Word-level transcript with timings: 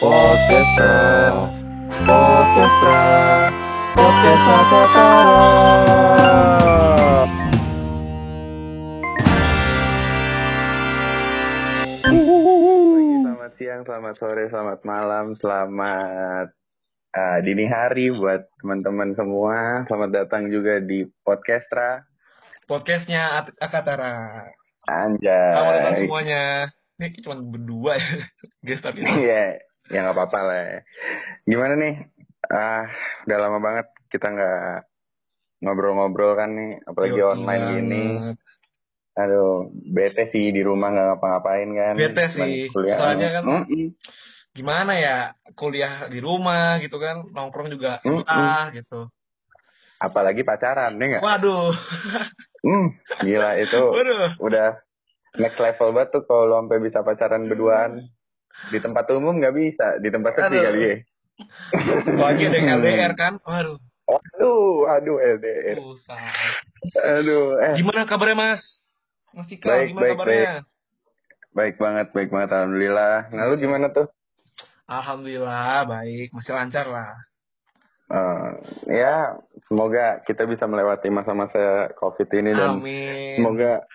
Orkestra 0.00 1.36
Orkestra 2.08 3.00
Orkestra 3.94 4.58
Kekara 4.70 5.40
Selamat 12.20 13.52
siang, 13.56 13.82
selamat 13.86 14.14
sore, 14.20 14.44
selamat 14.50 14.80
malam, 14.84 15.32
selamat 15.38 16.48
uh, 17.14 17.38
dini 17.40 17.64
hari 17.64 18.12
buat 18.12 18.44
teman-teman 18.60 19.16
semua. 19.16 19.88
Selamat 19.88 20.10
datang 20.12 20.52
juga 20.52 20.82
di 20.82 21.08
Podcastra. 21.22 22.04
podcastnya 22.68 23.40
At- 23.40 23.56
Akatara. 23.56 24.44
Selamat 24.84 25.72
datang 25.72 25.94
Anjay. 25.96 26.04
semuanya. 26.04 26.44
Ini 27.00 27.06
cuma 27.24 27.36
berdua 27.40 27.92
ya, 27.96 28.10
guest 28.68 28.84
tapi. 28.84 29.00
Iya, 29.00 29.56
ya 29.90 29.98
nggak 30.06 30.16
apa-apa 30.16 30.38
lah. 30.40 30.60
ya. 30.62 30.78
Gimana 31.44 31.74
nih? 31.76 31.94
Ah, 32.46 32.86
udah 33.28 33.38
lama 33.38 33.58
banget 33.60 33.86
kita 34.08 34.26
nggak 34.30 34.62
ngobrol-ngobrol 35.60 36.32
kan 36.38 36.50
nih, 36.56 36.80
apalagi 36.88 37.18
Yoi 37.20 37.30
online 37.36 37.64
gini. 37.68 38.04
banget. 38.16 38.36
Aduh, 39.18 39.68
bete 39.74 40.30
sih 40.32 40.54
di 40.54 40.62
rumah 40.64 40.88
nggak 40.94 41.06
ngapa-ngapain 41.14 41.68
kan. 41.76 41.94
Bete 41.98 42.24
sih. 42.32 42.70
kuliah. 42.72 42.96
Soalnya 42.96 43.28
kan 43.34 43.42
Mm-mm. 43.44 43.86
Gimana 44.50 44.92
ya, 44.98 45.16
kuliah 45.54 46.10
di 46.10 46.18
rumah 46.18 46.82
gitu 46.82 46.98
kan, 46.98 47.22
nongkrong 47.30 47.70
juga 47.70 48.02
Mm-mm. 48.02 48.22
susah 48.24 48.74
gitu. 48.74 49.06
Apalagi 50.00 50.42
pacaran, 50.42 50.96
nih 50.96 51.06
nggak? 51.18 51.22
Waduh, 51.22 51.70
Hmm, 52.66 52.92
gila 53.24 53.56
itu. 53.56 53.80
waduh. 53.94 54.36
udah 54.36 54.68
next 55.40 55.56
level 55.56 55.92
banget 55.96 56.08
tuh 56.12 56.22
kalau 56.28 56.44
lo 56.44 56.54
sampai 56.60 56.78
bisa 56.82 57.00
pacaran 57.00 57.48
berduaan 57.48 58.04
di 58.68 58.78
tempat 58.78 59.08
umum 59.10 59.32
nggak 59.34 59.54
bisa 59.54 59.86
di 59.96 60.08
tempat 60.08 60.32
sepi 60.34 60.58
kali 60.58 60.80
ya 60.82 60.96
Apalagi 61.80 62.42
ada 62.44 62.56
yang 62.58 62.68
LDR 62.78 63.12
kan, 63.14 63.40
waduh, 63.40 63.80
aduh 64.06 64.84
aduh 64.86 65.16
LDR 65.16 65.80
susah. 65.80 66.20
aduh 67.16 67.56
eh 67.58 67.74
Gimana 67.76 68.04
kabarnya 68.04 68.36
Mas? 68.36 68.60
Mas 69.32 69.48
Cika, 69.48 69.64
Baik, 69.66 69.88
gimana 69.90 70.02
baik, 70.02 70.14
kabarnya? 70.14 70.52
baik 71.50 71.74
banget 71.76 72.06
baik 72.12 72.28
banget 72.28 72.50
alhamdulillah 72.52 73.16
nah 73.30 73.44
lu 73.44 73.56
gimana 73.56 73.88
tuh 73.88 74.06
Alhamdulillah, 74.84 75.86
baik. 75.86 76.34
Masih 76.34 76.50
lancar 76.50 76.82
lah. 76.84 77.14
Eh, 78.10 78.48
ya 78.90 79.38
semoga 79.64 80.18
kita 80.26 80.42
bisa 80.42 80.66
melewati 80.66 81.06
masa-masa 81.08 81.94
covid 81.94 82.26
ini 82.34 82.50
dan 82.50 82.82
Amin. 82.82 83.38
semoga 83.38 83.86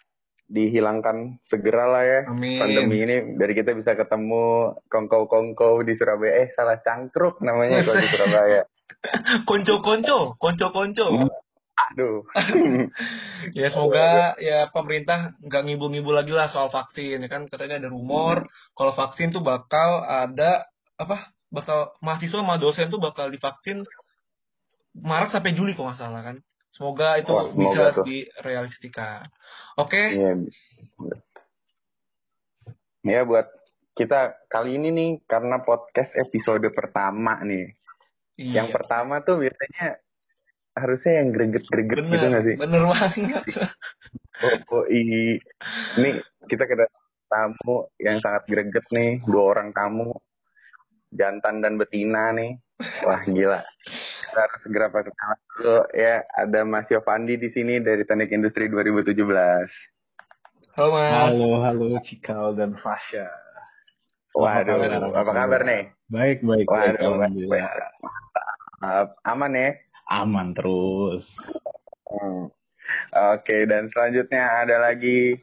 dihilangkan 0.45 1.41
segera 1.49 1.89
lah 1.89 2.03
ya 2.05 2.19
Amin. 2.29 2.61
pandemi 2.61 3.01
ini 3.01 3.15
dari 3.33 3.53
kita 3.57 3.73
bisa 3.73 3.97
ketemu 3.97 4.77
kongko-kongko 4.87 5.81
di 5.81 5.97
Surabaya 5.97 6.45
eh 6.45 6.49
salah 6.53 6.77
cangkruk 6.85 7.41
namanya 7.41 7.81
kalau 7.81 7.97
di 7.97 8.09
Surabaya 8.13 8.61
Konco-konco, 9.49 10.37
konco-konco. 10.37 11.05
aduh 11.75 12.21
Ya 13.57 13.73
semoga 13.73 14.37
ya 14.37 14.69
pemerintah 14.69 15.33
nggak 15.41 15.63
ngibu-ngibu 15.65 16.13
lagi 16.13 16.33
lah 16.33 16.49
soal 16.53 16.69
vaksin 16.69 17.25
ya 17.25 17.29
kan 17.29 17.49
katanya 17.49 17.81
ada 17.85 17.89
rumor 17.89 18.45
kalau 18.77 18.93
vaksin 18.93 19.33
tuh 19.33 19.41
bakal 19.41 20.05
ada 20.05 20.65
apa 20.95 21.33
bakal 21.49 21.93
mahasiswa 22.01 22.41
sama 22.41 22.61
dosen 22.61 22.89
tuh 22.89 23.01
bakal 23.01 23.29
divaksin 23.29 23.85
Maret 24.95 25.35
sampai 25.35 25.51
Juli 25.51 25.75
kok 25.75 25.83
nggak 25.83 25.99
salah 25.99 26.23
kan. 26.23 26.39
Semoga 26.75 27.15
itu 27.15 27.31
Wah, 27.31 27.47
semoga 27.47 27.71
bisa 27.71 27.95
tuh. 27.95 28.05
Oke, 29.79 30.01
Iya. 30.11 30.31
Ya 33.05 33.21
buat 33.23 33.47
kita 33.95 34.35
kali 34.49 34.75
ini 34.75 34.89
nih 34.91 35.09
karena 35.23 35.61
podcast 35.61 36.11
episode 36.17 36.67
pertama 36.73 37.39
nih. 37.41 37.71
iya. 38.35 38.59
Yang 38.59 38.75
pertama 38.75 39.23
tuh 39.23 39.39
biasanya 39.39 40.01
harusnya 40.75 41.23
yang 41.23 41.31
greget-greget 41.31 42.03
gitu 42.03 42.25
gak 42.27 42.43
sih? 42.43 42.55
bener 42.59 42.81
banget. 42.83 43.43
Oh, 44.43 44.83
oh, 44.83 44.85
i- 44.91 45.39
Ini 45.95 46.09
kita 46.45 46.67
kedatangan 46.67 47.03
tamu 47.25 47.87
yang 47.97 48.19
sangat 48.19 48.43
greget 48.45 48.83
nih, 48.91 49.23
dua 49.23 49.55
orang 49.55 49.71
tamu. 49.71 50.11
Jantan 51.09 51.63
dan 51.63 51.79
betina 51.79 52.35
nih. 52.35 52.59
Wah, 53.07 53.23
gila. 53.23 53.63
Kita 54.35 54.51
harus 54.51 54.67
segera 54.67 54.91
perkenalan 54.91 55.39
dulu 55.47 55.79
ya. 55.95 56.19
Ada 56.35 56.67
Mas 56.67 56.91
Yovandi 56.91 57.39
di 57.39 57.55
sini 57.55 57.79
dari 57.79 58.03
Teknik 58.03 58.35
Industri 58.35 58.67
2017. 58.67 59.15
Halo 60.75 60.91
Mas. 60.91 61.11
Halo, 61.15 61.49
halo 61.63 61.87
Cikal 62.03 62.51
dan 62.59 62.75
Fasya 62.83 63.31
Waduh, 64.35 64.75
kabar? 64.75 65.23
apa 65.23 65.31
kabar 65.31 65.61
nih? 65.63 65.87
Baik, 66.11 66.43
baik, 66.43 66.67
baik 66.67 66.99
Waduh, 66.99 67.15
Alhamdulillah 67.15 67.71
Uh, 68.83 69.07
aman 69.23 69.55
ya? 69.55 69.71
Aman 70.11 70.51
terus 70.51 71.23
Hmm. 72.11 72.51
Oke, 73.39 73.63
dan 73.71 73.87
selanjutnya 73.87 74.67
ada 74.67 74.83
lagi 74.83 75.39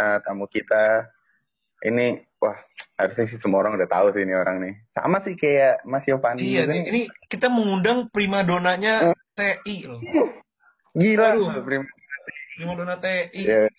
uh, 0.00 0.16
tamu 0.24 0.48
kita. 0.48 1.12
Ini, 1.78 2.18
wah, 2.42 2.58
harusnya 2.98 3.30
sih 3.30 3.38
semua 3.38 3.62
orang 3.62 3.78
udah 3.78 3.86
tahu 3.86 4.10
sih 4.10 4.26
ini 4.26 4.34
orang 4.34 4.58
nih. 4.58 4.74
Sama 4.90 5.22
sih 5.22 5.38
kayak 5.38 5.86
Mas 5.86 6.02
Yovandi. 6.10 6.42
Iya 6.42 6.66
nih, 6.66 6.82
ini 6.90 7.02
kita 7.30 7.46
mengundang 7.46 8.10
primadonanya 8.10 9.14
TI 9.38 9.86
loh. 9.86 10.02
Gila, 10.98 11.38
Aduh. 11.38 11.62
Prim. 11.62 11.86
Primadona 12.58 12.98
TI. 12.98 13.42
Ya, 13.46 13.70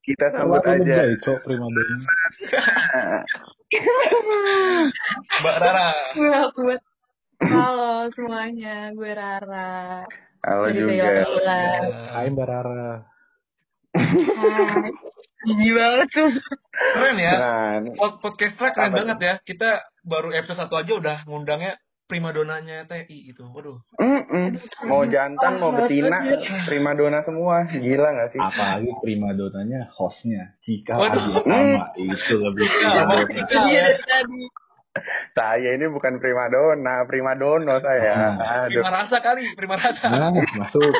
kita 0.00 0.32
sambut 0.32 0.64
aja. 0.64 1.04
Cok, 1.20 1.38
prima 1.44 1.68
donna 1.68 2.08
Mbak 5.44 5.56
Rara. 5.60 5.90
Halo 7.42 8.08
semuanya, 8.16 8.96
gue 8.96 9.12
Rara. 9.12 10.08
Halo 10.40 10.72
Dari 10.72 10.80
juga. 10.80 11.12
Hai 12.16 12.32
Mbak 12.32 12.46
Rara 12.48 13.04
Hai. 13.92 14.90
Gigi 15.42 15.70
banget 15.74 16.08
tuh. 16.14 16.30
Keren 16.94 17.16
ya. 17.18 17.34
Nah, 17.34 17.74
Pod- 17.98 18.18
Podcastra 18.22 18.70
keren 18.70 18.94
Apa 18.94 18.98
banget 19.02 19.18
ya. 19.18 19.34
Kita 19.42 19.70
baru 20.06 20.30
episode 20.30 20.58
satu 20.58 20.78
aja 20.78 20.92
udah 20.94 21.16
ngundangnya 21.26 21.78
primadonanya 22.06 22.84
TI 22.84 23.32
gitu. 23.32 23.48
Waduh. 23.48 23.80
mm-mm. 23.96 24.60
mau 24.84 25.00
jantan, 25.08 25.56
mau 25.56 25.72
betina, 25.72 26.20
primadona 26.68 27.24
semua. 27.24 27.64
Gila 27.72 28.08
gak 28.12 28.30
sih? 28.36 28.40
Apalagi 28.40 28.92
prima 29.00 29.32
donanya 29.32 29.88
hostnya 29.96 30.52
Cikal 30.60 31.00
Waduh. 31.00 31.40
Adi 31.40 31.40
Tama 31.40 31.86
Itu 31.96 32.34
lebih 32.36 32.66
prima 32.68 33.02
donna. 33.08 33.24
Cikal. 33.32 33.64
Iya 33.72 33.82
dari 33.96 34.04
tadi. 34.04 34.42
Saya 35.32 35.72
ini 35.72 35.88
bukan 35.88 36.20
primadona, 36.20 37.08
primadono 37.08 37.80
saya. 37.80 38.36
Hmm. 38.36 38.68
Aduh. 38.68 38.84
Prima 38.84 38.92
rasa 38.92 39.16
kali, 39.24 39.44
prima 39.56 39.80
rasa. 39.80 40.06
Nah, 40.12 40.28
masuk 40.36 40.92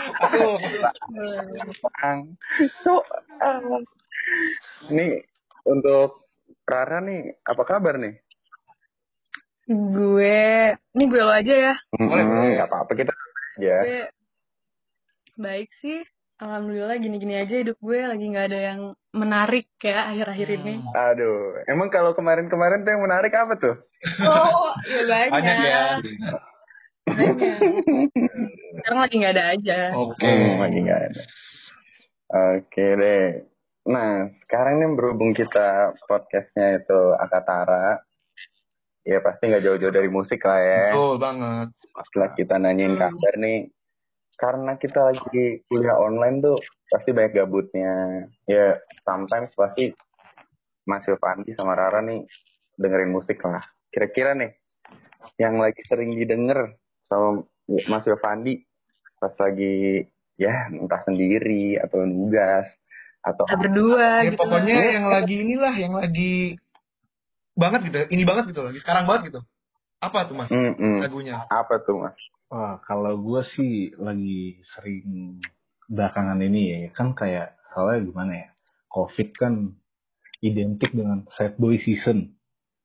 Masuk. 0.00 0.58
Bang. 2.00 2.18
So, 2.82 3.04
ah. 3.40 3.60
Nih 4.88 5.24
untuk 5.66 6.26
Rara 6.64 7.02
nih, 7.02 7.34
apa 7.42 7.62
kabar 7.66 7.98
nih? 7.98 8.14
Gue, 9.70 10.74
ini 10.98 11.04
gue 11.06 11.22
lo 11.22 11.30
aja 11.30 11.54
ya. 11.54 11.74
Boleh, 11.94 12.24
Hmm, 12.26 12.58
nggak 12.58 12.68
apa-apa 12.70 12.92
kita 12.94 13.12
aja. 13.58 13.76
Gue 13.86 14.02
baik 15.38 15.70
sih. 15.78 16.02
Alhamdulillah 16.40 16.96
gini-gini 16.96 17.36
aja 17.36 17.52
hidup 17.52 17.76
gue 17.84 18.00
lagi 18.00 18.24
nggak 18.24 18.46
ada 18.48 18.60
yang 18.72 18.80
menarik 19.12 19.68
ya 19.78 20.08
akhir-akhir 20.08 20.48
ini. 20.56 20.74
Hmm. 20.80 21.12
Aduh, 21.12 21.60
emang 21.68 21.92
kalau 21.92 22.16
kemarin-kemarin 22.16 22.80
tuh 22.80 22.90
yang 22.96 23.04
menarik 23.04 23.32
apa 23.36 23.54
tuh? 23.60 23.76
Oh, 24.24 24.72
iya 24.88 25.02
banyak. 25.04 25.30
Banyak 25.36 25.56
ya. 25.60 25.82
Banyak. 27.10 27.58
Sekarang 28.80 29.00
lagi 29.02 29.14
nggak 29.18 29.34
ada 29.34 29.44
aja. 29.56 29.78
Oke. 29.94 30.24
Hmm, 30.24 30.60
lagi 30.62 30.78
nggak 30.82 31.00
ada. 31.10 31.22
Oke 32.30 32.86
deh. 32.94 33.26
Nah, 33.90 34.28
sekarang 34.46 34.78
nih 34.78 34.90
berhubung 34.94 35.32
kita 35.32 35.96
podcastnya 36.06 36.78
itu 36.78 37.00
Akatara, 37.16 37.98
ya 39.02 39.18
pasti 39.24 39.50
nggak 39.50 39.64
jauh-jauh 39.64 39.94
dari 39.94 40.06
musik 40.12 40.44
lah 40.44 40.60
ya. 40.60 40.86
Betul 40.94 41.16
banget. 41.18 41.68
Setelah 42.06 42.30
kita 42.36 42.54
nanyain 42.60 42.94
Hmm. 42.94 43.02
kabar 43.08 43.34
nih, 43.40 43.58
karena 44.36 44.72
kita 44.78 45.00
lagi 45.10 45.64
kuliah 45.66 45.96
online 45.98 46.38
tuh 46.44 46.58
pasti 46.86 47.10
banyak 47.10 47.34
gabutnya. 47.34 48.24
Ya, 48.46 48.78
sometimes 49.02 49.50
pasti 49.56 49.90
Mas 50.86 51.04
Yovandi 51.08 51.56
sama 51.56 51.74
Rara 51.74 52.04
nih 52.04 52.24
dengerin 52.78 53.10
musik 53.10 53.40
lah. 53.42 53.64
Kira-kira 53.90 54.36
nih, 54.38 54.54
yang 55.40 55.58
lagi 55.58 55.82
sering 55.88 56.14
didengar 56.14 56.78
sama 57.10 57.42
Mas 57.66 58.06
Yovandi 58.06 58.62
pas 59.18 59.34
lagi 59.36 60.06
ya 60.38 60.70
entah 60.72 61.02
sendiri 61.04 61.76
atau 61.76 62.06
nugas 62.06 62.64
atau 63.20 63.44
Kita 63.44 63.58
berdua 63.60 64.24
Ya, 64.24 64.32
gitu. 64.32 64.40
pokoknya 64.40 64.76
lah. 64.80 64.92
yang 64.96 65.06
lagi 65.12 65.34
inilah, 65.36 65.74
yang 65.76 65.92
lagi 65.92 66.56
banget 67.52 67.80
gitu. 67.92 67.98
Ini 68.08 68.22
banget 68.24 68.44
gitu, 68.48 68.60
lagi 68.64 68.78
sekarang 68.80 69.04
banget 69.04 69.34
gitu. 69.34 69.40
Apa 70.00 70.24
tuh 70.24 70.34
mas 70.38 70.48
Mm-mm. 70.48 71.04
lagunya? 71.04 71.44
apa 71.52 71.76
tuh 71.84 72.00
Mas? 72.00 72.16
Wah, 72.48 72.80
kalau 72.82 73.20
gue 73.20 73.44
sih 73.54 73.92
lagi 74.00 74.58
sering 74.72 75.38
belakangan 75.86 76.40
ini 76.40 76.62
ya, 76.66 76.78
kan 76.96 77.12
kayak 77.12 77.54
soalnya 77.70 78.08
gimana 78.08 78.32
ya, 78.32 78.48
COVID 78.90 79.28
kan 79.36 79.54
identik 80.40 80.90
dengan 80.90 81.28
sad 81.36 81.60
boy 81.60 81.76
season. 81.78 82.32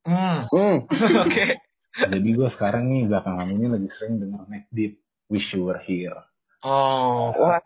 Hmm. 0.04 0.44
Hmm. 0.52 0.84
Oke. 1.24 1.56
Jadi 1.96 2.28
gue 2.36 2.48
sekarang 2.52 2.92
nih 2.92 3.08
belakangan 3.08 3.48
ini 3.48 3.66
lagi 3.72 3.88
sering 3.96 4.20
denger 4.20 4.44
Neck 4.52 4.68
Deep, 4.68 5.00
Wish 5.32 5.48
You 5.56 5.64
Were 5.64 5.80
Here. 5.80 6.20
Oh. 6.60 7.32
Wah. 7.32 7.60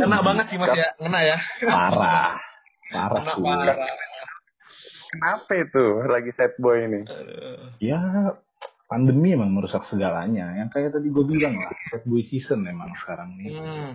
Kena 0.00 0.18
banget 0.24 0.46
sih 0.48 0.56
Mas 0.56 0.72
ya. 0.72 0.88
Ngena 0.96 1.20
ya. 1.20 1.38
Parah. 1.66 2.40
Parah 2.88 3.20
Kena 3.20 3.34
parah. 3.36 3.76
kenapa 5.10 5.52
itu 5.58 5.84
lagi 6.06 6.30
sad 6.38 6.54
boy 6.62 6.86
ini? 6.86 7.00
Ya, 7.82 7.98
pandemi 8.86 9.34
emang 9.34 9.50
merusak 9.50 9.84
segalanya. 9.90 10.54
Yang 10.56 10.68
kayak 10.72 10.90
tadi 10.94 11.10
gue 11.10 11.24
bilang 11.26 11.58
lah, 11.58 11.74
sad 11.90 12.06
boy 12.06 12.22
season 12.24 12.64
emang 12.64 12.94
sekarang 13.02 13.34
nih. 13.36 13.50
Hmm. 13.58 13.90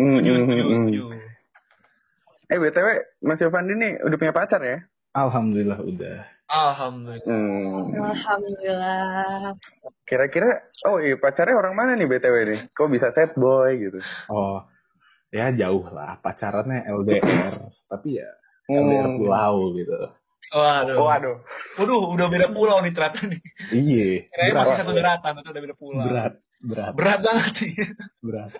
Hmm, 0.00 0.18
hmm, 0.24 0.44
hmm, 0.48 0.62
hmm. 0.96 1.12
Eh, 2.50 2.58
BTW, 2.58 2.88
Mas 3.22 3.38
Yovandi 3.38 3.74
nih 3.76 3.92
udah 4.02 4.16
punya 4.16 4.32
pacar 4.32 4.58
ya? 4.64 4.80
Alhamdulillah 5.12 5.78
udah. 5.84 6.24
Alhamdulillah. 6.50 7.30
Hmm. 7.30 7.94
Alhamdulillah. 7.94 9.54
Kira-kira, 10.02 10.66
oh 10.84 10.98
iya 10.98 11.14
pacarnya 11.14 11.54
orang 11.54 11.78
mana 11.78 11.94
nih 11.94 12.10
BTW 12.10 12.36
nih? 12.50 12.60
Kok 12.74 12.90
bisa 12.90 13.14
sad 13.14 13.38
boy 13.38 13.70
gitu? 13.78 14.02
Oh, 14.26 14.66
ya 15.30 15.54
jauh 15.54 15.86
lah. 15.88 16.18
Pacarannya 16.18 16.90
LDR. 16.90 17.70
Tapi 17.86 18.18
ya 18.18 18.28
LDR 18.66 19.06
Hmm. 19.06 19.18
pulau 19.18 19.74
gitu. 19.78 19.94
Waduh. 20.50 20.98
Waduh. 20.98 21.36
Waduh, 21.78 22.00
udah 22.18 22.26
beda 22.26 22.50
pulau 22.50 22.82
nih 22.82 22.90
ternyata 22.90 23.22
nih. 23.30 23.40
Iya. 23.70 24.26
Kirain 24.26 24.50
masih 24.50 24.66
Berat. 24.66 24.78
satu 24.82 24.92
daratan, 24.92 25.32
udah 25.46 25.62
beda 25.62 25.76
pulau. 25.78 26.02
Berat. 26.02 26.34
Berat. 26.60 26.92
Berat 26.98 27.20
banget 27.22 27.52
sih. 27.62 27.72
Berat. 28.18 28.50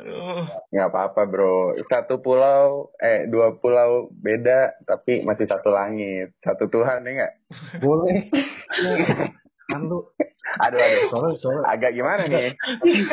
Aduh. 0.00 0.44
Nggak 0.70 0.88
apa-apa 0.88 1.20
bro. 1.24 1.58
Satu 1.86 2.18
pulau, 2.18 2.88
eh 2.96 3.28
dua 3.28 3.52
pulau 3.54 4.08
beda, 4.10 4.72
tapi 4.82 5.20
masih 5.20 5.44
satu 5.44 5.68
langit. 5.68 6.32
Satu 6.40 6.66
Tuhan 6.66 7.04
ya 7.04 7.10
nggak? 7.14 7.32
Boleh. 7.80 8.32
kan 9.70 9.86
lu 9.86 10.02
Aduh, 10.58 10.82
aduh. 10.82 11.00
soalnya 11.08 11.34
soalnya 11.38 11.62
Agak 11.62 11.94
gimana 11.94 12.26
nih? 12.26 12.58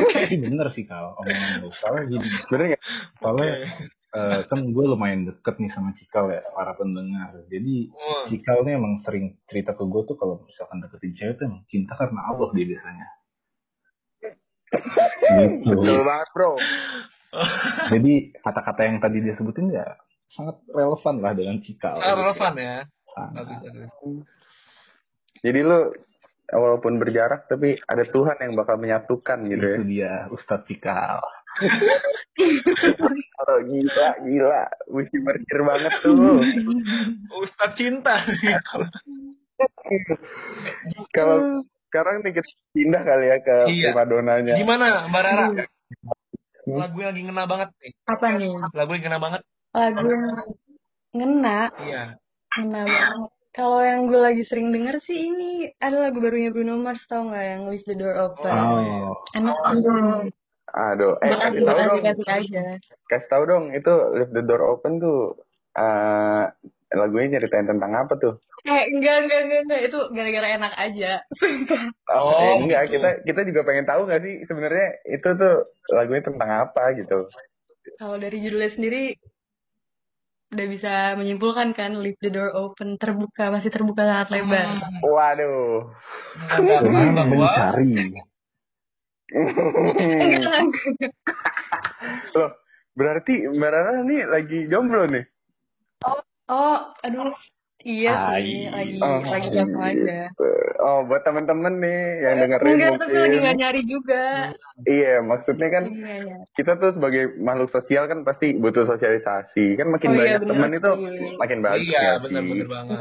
tapi 0.09 0.35
bener 0.41 0.73
sih 0.73 0.89
kal 0.89 1.13
omongan 1.21 1.61
lu 1.61 1.69
soalnya 1.69 2.09
gini 2.09 2.27
Bener 2.49 2.65
nggak? 2.73 2.81
soalnya 3.21 3.49
eh, 4.09 4.39
kan 4.49 4.59
gue 4.65 4.85
lumayan 4.89 5.29
deket 5.29 5.61
nih 5.61 5.69
sama 5.69 5.93
Cikal 5.93 6.33
ya 6.33 6.41
para 6.49 6.73
pendengar 6.73 7.37
jadi. 7.45 7.93
Cikal 8.25 8.65
nih 8.65 8.73
emang 8.73 8.97
sering 9.05 9.37
cerita 9.45 9.77
ke 9.77 9.85
gue 9.85 10.01
tuh 10.03 10.17
kalau 10.17 10.41
misalkan 10.49 10.81
deketin 10.81 11.13
cewek 11.13 11.33
tuh 11.37 11.45
emang 11.45 11.61
cinta 11.69 11.93
karena 11.93 12.25
Allah 12.25 12.49
dia 12.57 12.65
biasanya 12.65 13.05
gitu 14.71 15.71
Betul 15.75 16.01
banget 16.03 16.27
bro. 16.35 16.51
jadi 17.93 18.13
kata-kata 18.41 18.81
yang 18.87 18.97
tadi 19.03 19.17
dia 19.23 19.35
sebutin 19.35 19.71
ya 19.71 19.87
sangat 20.27 20.59
relevan 20.71 21.15
lah 21.23 21.33
dengan 21.35 21.57
Cikal 21.63 21.95
Sangat 21.99 22.17
relevan 22.19 22.53
ya. 22.59 22.77
Sangat. 23.15 23.45
Jadi 25.43 25.59
lu 25.63 25.79
walaupun 26.47 26.99
berjarak 26.99 27.51
tapi 27.51 27.75
ada 27.83 28.03
Tuhan 28.07 28.39
yang 28.39 28.53
bakal 28.55 28.79
menyatukan 28.79 29.43
gitu 29.47 29.65
ya. 29.67 29.75
itu 29.75 29.83
dia 29.87 30.11
Ustadz 30.31 30.67
Cikal 30.67 31.19
Oh, 33.47 33.59
gila, 33.69 34.09
gila. 34.21 34.63
Mesti 34.93 35.17
berkir 35.25 35.59
banget 35.65 35.93
tuh. 36.05 36.13
Ustadz 37.41 37.77
cinta. 37.77 38.21
Kalau 41.17 41.65
sekarang 41.87 42.15
nih 42.19 42.33
kita 42.33 42.49
pindah 42.71 43.01
kali 43.01 43.25
ya 43.25 43.37
ke 43.39 43.55
Iya. 43.67 43.85
primadonanya. 43.91 44.53
Gimana 44.55 44.85
Mbak 45.07 45.21
Rara? 45.23 45.45
Hmm. 45.47 46.77
Lagu 46.77 46.97
yang 46.99 47.11
lagi 47.11 47.21
ngena 47.23 47.43
banget 47.45 47.69
nih. 47.79 47.91
Apa 48.05 48.25
nih? 48.33 48.51
Lagu 48.73 48.91
yang 48.91 49.03
ngena 49.03 49.19
banget. 49.19 49.41
Lagu 49.71 50.03
yang 50.03 50.23
ngena, 51.13 51.59
Iya. 51.79 52.03
ngena 52.53 52.81
banget. 52.83 53.29
Kalau 53.51 53.81
yang 53.81 54.05
gue 54.05 54.21
lagi 54.21 54.43
sering 54.45 54.69
denger 54.69 55.01
sih 55.01 55.17
ini 55.17 55.49
ada 55.79 55.97
lagu 55.97 56.21
barunya 56.21 56.53
Bruno 56.53 56.77
Mars 56.77 57.01
tau 57.07 57.25
nggak 57.25 57.41
yang 57.41 57.61
Leave 57.65 57.81
the 57.83 57.95
Door 57.95 58.15
Open. 58.21 58.53
oh 58.53 59.17
Enak 59.33 59.57
banget. 59.57 60.29
Aduh, 60.67 61.17
eh 61.17 61.31
kasih 61.33 61.61
tahu 61.65 61.77
dong. 61.79 61.97
asik-asik 61.97 62.29
aja. 62.29 62.63
Kasih 63.07 63.27
tahu 63.31 63.43
dong, 63.49 63.63
itu 63.73 63.89
Leave 64.13 64.29
the 64.29 64.43
Door 64.43 64.61
Open 64.67 65.01
tuh 65.01 65.41
eh 65.73 66.43
lagunya 66.91 67.33
nyeritain 67.33 67.65
tentang 67.65 67.97
apa 67.97 68.13
tuh? 68.17 68.37
Eh 68.67 68.83
enggak 68.91 69.15
enggak 69.23 69.39
enggak 69.47 69.61
enggak 69.63 69.81
itu 69.87 69.99
gara-gara 70.11 70.47
enak 70.59 70.73
aja. 70.75 71.11
Sumpah. 71.39 71.83
Oh, 72.11 72.35
Oh, 72.35 72.39
eh, 72.39 72.53
enggak, 72.67 72.81
gitu. 72.91 72.99
kita 72.99 73.09
kita 73.23 73.41
juga 73.47 73.61
pengen 73.63 73.87
tahu 73.87 74.01
nggak 74.03 74.21
sih 74.23 74.35
sebenarnya 74.43 74.87
itu 75.07 75.27
tuh 75.39 75.55
lagunya 75.95 76.23
tentang 76.27 76.49
apa 76.67 76.83
gitu. 76.99 77.31
Kalau 77.95 78.19
dari 78.19 78.43
judulnya 78.43 78.71
sendiri 78.75 79.15
udah 80.47 80.67
bisa 80.71 80.93
menyimpulkan 81.19 81.75
kan 81.75 81.95
Leave 81.99 82.19
the 82.23 82.31
Door 82.31 82.55
Open 82.55 82.95
terbuka 82.95 83.51
masih 83.51 83.71
terbuka 83.71 84.03
sangat 84.03 84.27
lebar. 84.35 84.79
Waduh. 85.03 85.91
Dengan 86.59 87.15
bahwa 87.15 87.27
mencari 87.27 88.15
Loh, 92.31 92.51
berarti 92.95 93.43
Mbak 93.47 93.69
Rara 93.71 93.91
nih 94.07 94.23
lagi 94.23 94.59
jomblo 94.71 95.03
nih? 95.07 95.23
Oh, 96.47 96.79
aduh. 97.03 97.35
Iya 97.79 98.13
sih, 98.33 98.67
lagi 98.67 98.97
Oh, 98.97 99.21
lagi 99.21 99.47
gampang 99.49 99.83
aja. 99.87 100.19
Oh, 100.79 100.99
buat 101.03 101.21
temen-temen 101.21 101.77
nih 101.77 101.99
yang 102.19 102.35
dengerin 102.39 102.67
Enggak, 102.69 102.91
tapi 102.97 103.13
lagi 103.13 103.21
mungkin. 103.23 103.39
nggak 103.39 103.57
nyari 103.57 103.81
juga. 103.83 104.23
Iya, 104.83 105.13
maksudnya 105.21 105.67
kan 105.69 105.83
Lagi 105.85 105.95
nggak 105.95 106.19
nyari. 106.25 106.45
kita 106.53 106.71
tuh 106.75 106.89
sebagai 106.91 107.23
makhluk 107.37 107.69
sosial 107.69 108.03
kan 108.05 108.19
pasti 108.21 108.47
butuh 108.53 108.83
sosialisasi. 108.83 109.65
Kan 109.75 109.87
makin 109.89 110.09
Oh 110.09 110.15
iya, 110.15 110.19
banyak 110.19 110.39
bener 110.41 110.51
teman 110.51 110.71
itu 110.73 110.91
makin 111.37 111.59
bagus 111.61 111.85
Iya, 111.85 112.01
sih? 112.03 112.21
benar-benar 112.23 112.67
banget. 112.67 112.99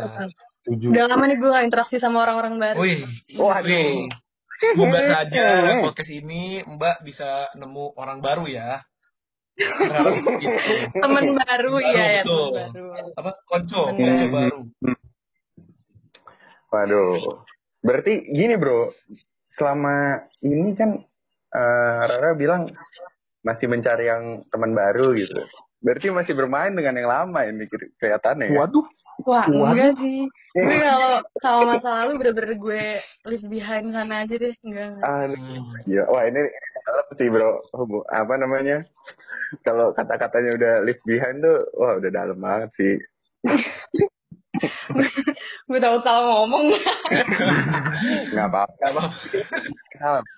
tujuh 0.63 0.89
Udah 0.91 1.05
lama 1.07 1.25
nih 1.25 1.37
gue 1.37 1.49
gak 1.49 1.65
interaksi 1.65 1.97
sama 1.97 2.19
orang-orang 2.21 2.55
baru. 2.57 2.79
Wih. 2.79 3.01
Waduh. 3.35 3.65
Wih. 3.65 4.09
Semoga 4.57 5.01
saja 5.05 5.45
podcast 5.85 6.09
ini 6.11 6.43
Mbak 6.65 6.97
bisa 7.03 7.29
nemu 7.55 7.93
orang 7.95 8.19
baru 8.19 8.45
ya. 8.47 8.81
Gitu. 9.57 11.01
Temen 11.01 11.25
baru, 11.33 11.73
iya 11.81 12.05
ya, 12.21 12.23
betul. 12.23 12.53
temen 12.53 12.87
baru. 12.93 13.09
Apa? 13.17 13.31
Konco, 13.49 13.83
konco 13.89 14.27
baru. 14.29 14.59
Waduh. 16.69 17.17
Berarti 17.81 18.13
gini 18.29 18.55
bro, 18.59 18.91
selama 19.57 20.21
ini 20.43 20.77
kan 20.77 21.01
eh, 21.55 22.01
Rara 22.05 22.37
bilang 22.37 22.69
masih 23.41 23.71
mencari 23.71 24.11
yang 24.11 24.45
teman 24.51 24.75
baru 24.75 25.15
gitu. 25.17 25.41
Berarti 25.81 26.11
masih 26.11 26.35
bermain 26.35 26.75
dengan 26.75 26.99
yang 26.99 27.09
lama 27.09 27.47
ini 27.47 27.65
ke- 27.71 27.95
kelihatannya 27.97 28.51
ya. 28.53 28.59
waduh 28.59 28.85
Wah, 29.25 29.49
enggak 29.49 29.97
sih. 29.97 30.29
Gue 30.53 30.77
kalau 30.77 31.13
sama 31.41 31.61
masa 31.73 31.89
lalu 32.05 32.13
bener-bener 32.21 32.55
gue 32.55 32.85
leave 33.25 33.47
behind 33.49 33.89
sana 33.91 34.25
aja 34.25 34.35
deh. 34.35 34.55
Enggak. 34.61 35.01
Aduh. 35.01 35.37
Hmm. 35.37 35.65
Ya, 35.89 36.05
wah 36.09 36.25
ini 36.25 36.41
dalam 36.85 37.07
sih 37.17 37.29
bro. 37.29 37.61
Hubu- 37.73 38.07
Apa 38.09 38.37
namanya? 38.37 38.85
Kalau 39.63 39.93
kata-katanya 39.93 40.51
udah 40.57 40.73
leave 40.85 41.01
behind 41.05 41.41
tuh, 41.41 41.65
wah 41.75 41.97
udah 41.97 42.11
dalam 42.13 42.37
banget 42.37 42.71
sih. 42.77 42.95
gue 45.69 45.79
tahu 45.79 45.97
salah 46.01 46.25
ngomong. 46.45 46.67
Nggak 48.33 48.47
apa-apa. 48.49 48.73
Gak 48.81 48.91
apa 48.93 49.03
Salah. 49.97 50.23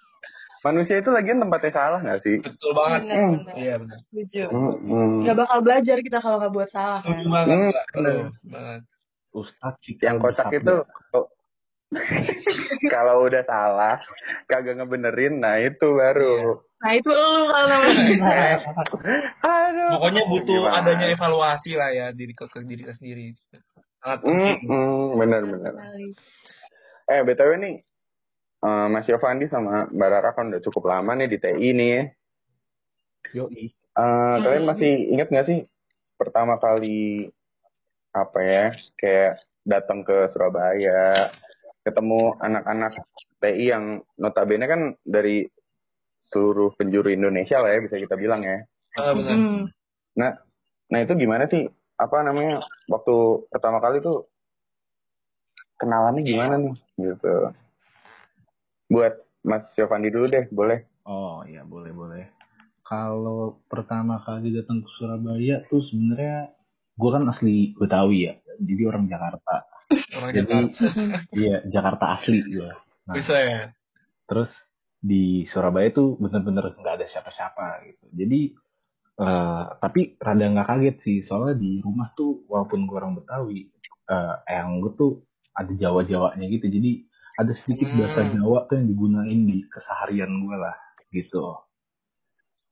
Manusia 0.59 0.99
itu 0.99 1.11
lagian 1.11 1.39
tempatnya 1.39 1.71
salah 1.71 2.01
nggak 2.03 2.21
sih? 2.21 2.37
Betul 2.43 2.73
banget. 2.75 3.01
Bener, 3.07 3.17
bener. 3.31 3.55
Iya 3.55 3.75
benar. 3.79 3.99
Setuju. 4.11 4.43
Hmm. 4.51 5.23
Gak 5.23 5.37
bakal 5.39 5.59
belajar 5.63 5.97
kita 5.99 6.19
kalau 6.19 6.37
gak 6.39 6.51
buat 6.51 6.69
salah 6.69 6.99
kan. 7.01 7.15
Setuju 7.15 7.27
banget. 7.31 7.57
Betul 7.95 8.17
banget. 8.51 8.81
Ustadz 9.29 9.87
Yang 10.01 10.17
kocak 10.19 10.47
itu 10.51 10.75
kalau- 10.83 11.31
kalau 12.93 13.25
udah 13.25 13.43
salah 13.45 13.97
kagak 14.45 14.77
ngebenerin, 14.77 15.41
nah 15.41 15.57
itu 15.57 15.89
baru. 15.89 16.61
Nah 16.79 16.93
itu 16.93 17.09
lu 17.09 17.49
kalau 17.49 17.67
namanya. 17.67 18.61
Aduh. 19.41 19.89
Pokoknya 19.97 20.23
butuh 20.29 20.59
Gimana? 20.59 20.85
adanya 20.85 21.07
evaluasi 21.09 21.73
lah 21.75 21.89
ya 21.89 22.07
diri 22.13 22.37
ke, 22.37 22.45
ke 22.45 22.61
diri 22.63 22.85
kita 22.85 22.93
sendiri. 22.93 23.33
Sangat 23.99 24.21
penting. 24.21 24.59
hmm, 24.69 25.17
bener 25.17 25.43
bener. 25.49 25.73
Eh 27.09 27.21
btw 27.25 27.51
nih, 27.57 27.75
eh, 28.65 28.87
Mas 28.91 29.07
Yovandi 29.07 29.47
sama 29.47 29.87
Mbak 29.91 30.09
Rara 30.11 30.31
kan 30.35 30.51
udah 30.51 30.63
cukup 30.63 30.91
lama 30.91 31.13
nih 31.19 31.29
di 31.31 31.39
TI 31.39 31.69
nih 31.75 31.89
ya. 31.91 32.03
Yoi. 33.43 33.65
Eh, 33.99 34.37
kalian 34.43 34.65
masih 34.65 34.93
ingat 35.11 35.29
nggak 35.29 35.47
sih 35.51 35.59
pertama 36.15 36.59
kali 36.59 37.31
apa 38.15 38.39
ya 38.43 38.65
kayak 38.99 39.43
datang 39.63 40.03
ke 40.03 40.33
Surabaya 40.35 41.31
ketemu 41.87 42.35
anak-anak 42.43 42.93
TI 43.39 43.65
yang 43.71 43.85
notabene 44.19 44.67
kan 44.67 44.81
dari 45.03 45.47
seluruh 46.29 46.77
penjuru 46.77 47.09
Indonesia 47.09 47.59
lah 47.59 47.73
ya 47.73 47.81
bisa 47.81 47.97
kita 47.97 48.15
bilang 48.15 48.45
ya. 48.45 48.65
Ah, 49.01 49.13
benar. 49.17 49.35
Hmm. 49.35 49.63
Nah, 50.19 50.31
nah 50.93 50.99
itu 51.01 51.13
gimana 51.17 51.49
sih? 51.49 51.65
Apa 51.97 52.21
namanya? 52.21 52.61
Waktu 52.91 53.49
pertama 53.49 53.81
kali 53.81 54.05
tuh 54.05 54.29
kenalannya 55.81 56.23
gimana 56.27 56.55
nih? 56.61 56.75
Gitu. 57.01 57.35
Buat 58.89 59.15
Mas 59.45 59.69
Yovandi 59.77 60.09
dulu 60.11 60.27
deh, 60.29 60.45
boleh? 60.51 60.85
Oh 61.09 61.41
iya 61.45 61.65
boleh 61.65 61.93
boleh. 61.93 62.25
Kalau 62.85 63.61
pertama 63.69 64.21
kali 64.25 64.53
datang 64.53 64.81
ke 64.81 64.89
Surabaya 64.97 65.61
tuh 65.69 65.85
sebenarnya 65.89 66.53
gue 66.99 67.11
kan 67.13 67.25
asli 67.29 67.77
Betawi 67.77 68.29
ya, 68.29 68.35
jadi 68.61 68.83
orang 68.89 69.05
Jakarta. 69.09 69.57
orang 70.19 70.31
Jadi 70.33 70.45
Jakarta. 70.45 70.85
iya 71.45 71.57
Jakarta 71.69 72.05
asli 72.21 72.39
gue. 72.45 72.71
Nah, 73.09 73.15
Bisa 73.17 73.37
ya. 73.41 73.63
terus 74.29 74.53
di 75.01 75.49
Surabaya 75.49 75.89
tuh 75.95 76.17
bener-bener 76.21 76.77
nggak 76.77 76.95
ada 77.01 77.07
siapa-siapa 77.09 77.89
gitu. 77.89 78.05
Jadi 78.13 78.41
eh, 79.21 79.65
tapi 79.81 80.17
rada 80.21 80.45
nggak 80.45 80.69
kaget 80.69 80.97
sih 81.05 81.19
soalnya 81.25 81.57
di 81.57 81.81
rumah 81.81 82.13
tuh 82.17 82.45
walaupun 82.49 82.85
gue 82.85 82.97
orang 82.97 83.17
Betawi, 83.17 83.69
eh 84.09 84.35
yang 84.49 84.81
gue 84.85 84.93
tuh 84.97 85.13
ada 85.57 85.73
Jawa-Jawanya 85.73 86.45
gitu. 86.53 86.69
Jadi 86.69 87.08
ada 87.39 87.53
sedikit 87.63 87.87
Hmm. 87.87 87.99
bahasa 88.03 88.21
Jawa 88.29 88.67
tuh 88.67 88.75
yang 88.77 88.87
digunain 88.91 89.41
di 89.47 89.63
keseharian 89.71 90.31
gue 90.43 90.57
lah 90.59 90.75
gitu. 91.09 91.55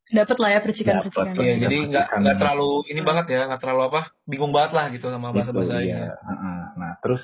Dapat 0.07 0.37
lah 0.39 0.51
ya 0.55 0.61
percikan-percikan. 0.63 1.35
Iya, 1.35 1.43
Iya, 1.43 1.55
jadi 1.67 1.77
nggak 1.91 2.07
nggak 2.23 2.37
terlalu 2.39 2.71
ini 2.91 3.01
banget 3.03 3.27
ya, 3.27 3.41
nggak 3.51 3.59
terlalu 3.59 3.83
apa, 3.91 4.01
bingung 4.23 4.55
banget 4.55 4.73
lah 4.75 4.87
gitu 4.95 5.07
sama 5.11 5.35
bahasa 5.35 5.51
Gitu, 5.51 5.59
bahasanya. 5.59 5.83
iya. 5.83 6.15
Heeh. 6.15 6.61
Nah 6.79 6.93
terus 7.03 7.23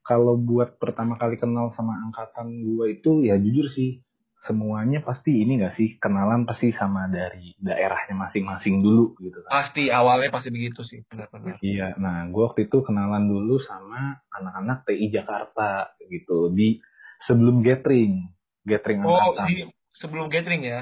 kalau 0.00 0.34
buat 0.34 0.76
pertama 0.76 1.16
kali 1.16 1.36
kenal 1.36 1.72
sama 1.72 1.92
angkatan 2.02 2.60
gue 2.60 2.86
itu 2.96 3.24
ya 3.24 3.36
jujur 3.36 3.68
sih 3.70 4.00
semuanya 4.42 4.98
pasti 5.06 5.38
ini 5.38 5.62
gak 5.62 5.78
sih 5.78 6.02
kenalan 6.02 6.42
pasti 6.42 6.74
sama 6.74 7.06
dari 7.06 7.54
daerahnya 7.62 8.18
masing-masing 8.18 8.82
dulu 8.82 9.14
gitu 9.22 9.38
kan. 9.46 9.50
Pasti 9.62 9.86
awalnya 9.86 10.34
pasti 10.34 10.50
begitu 10.50 10.82
sih, 10.82 11.06
benar-benar. 11.06 11.62
Iya, 11.62 11.94
nah 11.98 12.26
gue 12.26 12.42
waktu 12.42 12.66
itu 12.66 12.82
kenalan 12.82 13.30
dulu 13.30 13.62
sama 13.62 14.18
anak-anak 14.34 14.82
TI 14.82 15.14
Jakarta 15.14 15.94
gitu 16.10 16.50
di 16.50 16.82
sebelum 17.22 17.62
gathering, 17.62 18.34
gathering 18.66 19.06
Oh, 19.06 19.14
angkatan. 19.14 19.46
di 19.46 19.54
sebelum 19.94 20.26
gathering 20.26 20.62
ya? 20.66 20.80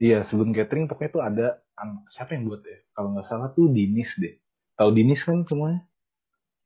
Iya, 0.00 0.24
sebelum 0.32 0.56
gathering 0.56 0.88
pokoknya 0.88 1.10
tuh 1.12 1.22
ada 1.22 1.46
siapa 2.16 2.32
yang 2.32 2.48
buat 2.48 2.64
ya? 2.64 2.80
Kalau 2.96 3.12
nggak 3.12 3.28
salah 3.28 3.52
tuh 3.52 3.68
Dinis 3.70 4.08
deh. 4.16 4.40
Tahu 4.80 4.90
Dinis 4.96 5.20
kan 5.22 5.44
semuanya? 5.44 5.84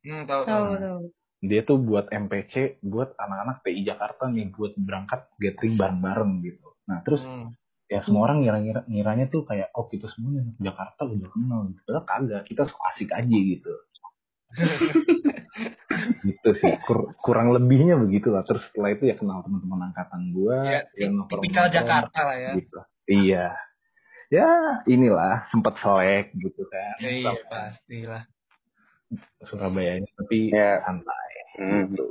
Hmm, 0.07 0.23
tahu. 0.31 0.43
Tahu 0.47 0.65
tahu. 0.79 1.01
Dia 1.47 1.63
tuh 1.63 1.79
buat 1.79 2.07
MPC 2.07 2.83
buat 2.83 3.15
anak-anak 3.15 3.63
TI 3.63 3.83
Jakarta 3.83 4.27
nih 4.27 4.51
buat 4.51 4.75
berangkat 4.75 5.31
gathering 5.37 5.75
bareng-bareng 5.75 6.33
gitu. 6.43 6.69
Nah, 6.85 7.01
terus 7.01 7.23
Hmm. 7.23 7.55
ya 7.87 8.03
semua 8.03 8.27
orang 8.27 8.43
ngira-ngira 8.43 8.81
ngiranya 8.85 9.27
tuh 9.27 9.43
kayak 9.43 9.71
oh 9.73 9.87
kita 9.87 10.11
semuanya 10.11 10.43
anak 10.45 10.59
Jakarta 10.61 11.01
udah 11.05 11.29
kenal 11.29 11.61
gitu. 11.67 11.81
Padahal 11.83 12.05
kagak, 12.05 12.43
kita 12.45 12.63
sok 12.65 12.83
asik 12.91 13.11
aja 13.11 13.37
gitu. 13.37 13.73
gitu 16.23 16.51
sih 16.55 16.73
Kur- 16.83 17.13
kurang 17.19 17.51
lebihnya 17.51 17.97
begitu 17.97 18.29
lah 18.29 18.43
terus 18.43 18.63
setelah 18.67 18.93
itu 18.93 19.07
ya 19.07 19.15
kenal 19.15 19.43
teman-teman 19.43 19.91
angkatan 19.91 20.31
gua 20.31 20.59
Ya, 20.63 20.81
ya, 20.93 21.09
tip- 21.09 21.13
nongkrong- 21.13 21.43
tipikal 21.43 21.67
Jakarta 21.69 22.19
lah 22.23 22.37
ya. 22.37 22.53
gitu 22.55 22.79
iya 23.07 23.47
ya 24.29 24.49
inilah 24.85 25.47
sempat 25.49 25.79
soek 25.79 26.31
gitu 26.33 26.63
kan 26.67 26.95
Ya, 27.01 27.11
iya, 27.11 27.33
pastilah. 27.43 28.23
Surabaya 29.43 29.99
ini 29.99 30.09
tapi 30.13 30.51
Ya. 30.51 30.83
santai 30.83 31.26
Hmm. 31.57 31.91
gitu 31.93 32.07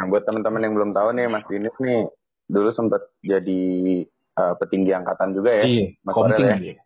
Nah, 0.00 0.08
buat 0.08 0.24
teman-teman 0.24 0.64
yang 0.64 0.72
belum 0.72 0.90
tahu 0.96 1.12
nih, 1.12 1.28
Mas 1.28 1.44
Dinis 1.44 1.76
nih 1.76 2.08
dulu 2.48 2.72
sempat 2.72 3.04
jadi 3.20 3.62
eh, 4.08 4.54
petinggi 4.56 4.96
angkatan 4.96 5.36
juga 5.36 5.52
ya. 5.52 5.64
iya 5.68 5.86
Mas 6.00 6.14
komting 6.16 6.40
Orel 6.40 6.48
ya. 6.48 6.56
dia 6.56 6.76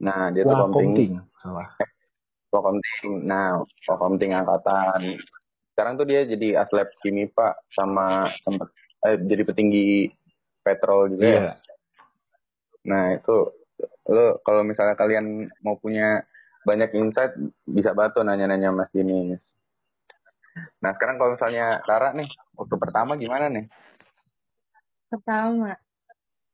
Nah, 0.00 0.32
dia 0.32 0.42
tuh 0.48 0.56
komting, 0.56 0.96
komting 0.96 1.12
salah 1.36 1.68
komting. 2.50 3.28
Nah, 3.28 3.62
komting 3.86 4.32
angkatan. 4.34 5.20
Sekarang 5.72 5.94
tuh 5.96 6.06
dia 6.08 6.26
jadi 6.26 6.64
aslep 6.66 6.90
Kimipa 7.00 7.54
sama 7.72 8.28
sempat 8.42 8.68
eh, 9.06 9.16
jadi 9.16 9.42
petinggi 9.46 10.10
petrol 10.66 11.14
juga 11.14 11.24
ya. 11.24 11.32
iya 11.32 11.52
Nah, 12.80 13.12
itu 13.12 13.36
lo 14.08 14.40
kalau 14.40 14.64
misalnya 14.64 14.96
kalian 14.96 15.48
mau 15.60 15.76
punya 15.76 16.24
banyak 16.64 16.92
insight 16.96 17.32
bisa 17.64 17.92
banget 17.96 18.20
tuh 18.20 18.24
nanya-nanya 18.24 18.72
Mas 18.72 18.88
Dinis. 18.92 19.40
Nah, 20.80 20.90
sekarang 20.96 21.16
kalau 21.20 21.36
misalnya 21.36 21.78
Rara 21.86 22.10
nih, 22.16 22.28
waktu 22.56 22.74
pertama 22.80 23.14
gimana 23.14 23.46
nih? 23.52 23.64
Pertama, 25.10 25.74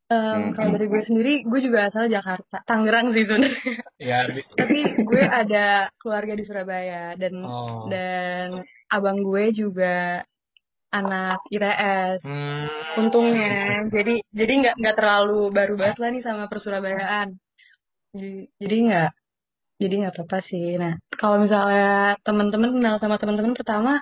em, 0.08 0.16
Hmm. 0.16 0.50
kalau 0.56 0.70
dari 0.76 0.86
gue 0.88 1.02
sendiri, 1.04 1.34
gue 1.44 1.60
juga 1.60 1.88
asal 1.88 2.08
Jakarta, 2.08 2.62
Tangerang 2.64 3.12
sih 3.12 3.24
sebenarnya. 3.24 3.74
Ya, 4.00 4.28
Tapi 4.28 4.78
gue 5.04 5.24
ada 5.24 5.88
keluarga 6.00 6.32
di 6.36 6.44
Surabaya 6.44 7.16
dan 7.16 7.34
oh. 7.44 7.88
dan 7.88 8.64
abang 8.92 9.20
gue 9.24 9.52
juga 9.52 10.22
anak 10.92 11.40
ITS. 11.52 12.24
Hmm. 12.24 12.64
Untungnya, 12.96 13.84
jadi 13.92 14.22
jadi 14.32 14.52
nggak 14.64 14.74
nggak 14.80 14.96
terlalu 14.96 15.52
baru 15.52 15.74
banget 15.76 15.98
lah 16.00 16.10
nih 16.12 16.22
sama 16.24 16.44
persurabayaan. 16.48 17.28
Jadi 18.16 18.48
jadi 18.56 18.76
nggak 18.88 19.10
jadi 19.76 19.94
nggak 20.04 20.14
apa-apa 20.16 20.38
sih. 20.48 20.76
Nah, 20.80 20.96
kalau 21.20 21.44
misalnya 21.44 22.16
teman-teman 22.24 22.70
kenal 22.80 22.94
sama 22.96 23.20
teman-teman 23.20 23.52
pertama, 23.52 24.00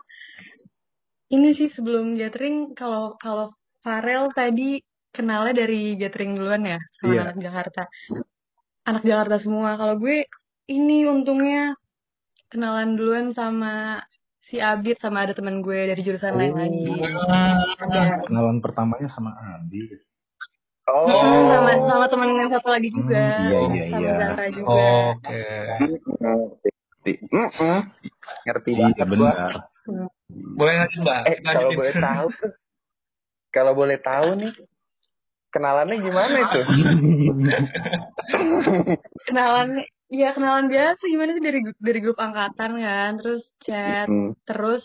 ini 1.35 1.51
sih 1.59 1.71
sebelum 1.75 2.15
gathering 2.15 2.73
kalau 2.79 3.19
kalau 3.19 3.51
Farel 3.83 4.31
tadi 4.33 4.81
kenalnya 5.11 5.67
dari 5.67 5.95
gathering 5.99 6.39
duluan 6.39 6.63
ya 6.65 6.79
sama 6.99 7.11
Iya. 7.13 7.21
anak 7.31 7.39
Jakarta. 7.43 7.83
Anak 8.85 9.03
Jakarta 9.03 9.37
semua. 9.43 9.75
Kalau 9.77 9.95
gue 9.99 10.27
ini 10.71 11.05
untungnya 11.05 11.75
kenalan 12.49 12.95
duluan 12.95 13.35
sama 13.35 13.99
si 14.47 14.61
Abid 14.61 15.01
sama 15.01 15.25
ada 15.27 15.35
teman 15.35 15.59
gue 15.65 15.91
dari 15.91 16.01
jurusan 16.05 16.37
lain 16.37 16.55
lagi. 16.55 16.87
Ada 17.81 18.29
kenalan 18.29 18.61
pertamanya 18.63 19.09
sama 19.11 19.35
Adi 19.59 19.91
Oh, 20.85 21.09
Mm, 21.09 21.49
sama 21.49 21.71
sama 21.89 22.07
temen 22.13 22.29
yang 22.37 22.51
satu 22.53 22.69
lagi 22.69 22.93
juga 22.93 23.17
Hmm, 23.17 23.49
iya, 23.49 23.61
iya, 23.73 23.85
sama 23.89 24.05
iya. 24.05 24.15
Zara 24.21 24.47
juga 24.53 24.85
Oke. 25.17 25.45
ngerti. 26.21 27.13
Ngerti 28.45 28.71
iya 28.71 28.81
banget 28.85 28.97
gua. 29.01 29.09
benar 29.09 29.53
Boleh 30.57 30.75
lanjut, 30.81 31.01
Mbak? 31.01 31.21
Eh, 31.25 31.37
kalau 31.41 31.71
boleh 31.73 31.95
tahu 31.97 32.27
tuh, 32.37 32.53
kalau 33.49 33.73
boleh 33.73 33.99
tahu 34.01 34.29
nih, 34.37 34.53
kenalannya 35.49 35.97
gimana 36.01 36.37
itu? 36.43 36.61
kenalan 39.25 39.69
ya 40.11 40.31
kenalan 40.33 40.69
biasa 40.69 41.03
gimana 41.05 41.31
sih 41.33 41.43
dari 41.43 41.61
dari 41.81 41.99
grup 42.01 42.19
angkatan 42.21 42.77
kan 42.77 43.11
terus 43.19 43.43
chat 43.65 44.07
Hmm. 44.07 44.37
terus 44.45 44.85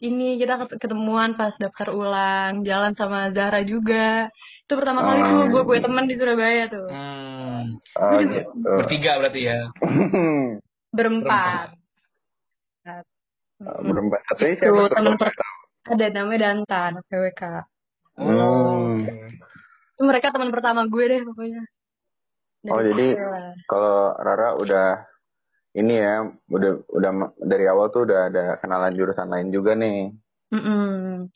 ini 0.00 0.36
kita 0.36 0.58
ket- 0.58 0.80
ketemuan 0.80 1.38
pas 1.38 1.54
daftar 1.54 1.94
ulang 1.94 2.64
jalan 2.66 2.92
sama 2.96 3.30
Zara 3.30 3.62
juga 3.62 4.28
itu 4.64 4.72
pertama 4.74 5.00
kali 5.02 5.20
tuh 5.20 5.36
Ah. 5.36 5.46
gue 5.46 5.62
gue 5.62 5.78
temen 5.78 6.04
di 6.04 6.14
Surabaya 6.14 6.64
tuh 6.66 6.86
Hmm. 6.88 7.76
Oh, 7.94 8.18
gitu. 8.18 8.48
Bertiga 8.58 9.12
berarti 9.18 9.40
ya. 9.42 9.58
berempat 10.96 11.68
Oh, 13.60 13.80
Berempat. 13.80 14.20
Satunya 14.26 14.54
Tuh, 14.54 14.64
siapa 14.66 14.80
tuh? 14.84 14.94
temen 14.94 15.14
per- 15.14 15.36
ada 15.86 16.06
namanya 16.10 16.38
Dantan 16.42 16.92
PWK 17.06 17.42
Hmm. 18.14 19.04
itu 19.90 20.02
mereka 20.02 20.28
teman 20.30 20.48
pertama 20.48 20.84
gue 20.84 21.04
deh 21.04 21.20
pokoknya 21.22 21.62
Dari 22.60 22.70
Oh, 22.70 22.80
jadi. 22.80 23.06
Kalau 23.64 24.16
Rara 24.16 24.56
udah 24.56 25.04
ini 25.74 25.94
ya, 25.94 26.22
udah 26.46 26.70
udah 26.88 27.10
dari 27.38 27.64
awal 27.66 27.88
tuh 27.88 28.04
udah 28.04 28.28
ada 28.28 28.56
kenalan 28.56 28.94
jurusan 28.94 29.26
lain 29.26 29.48
juga 29.48 29.74
nih. 29.74 30.14
Mm-mm. 30.50 31.28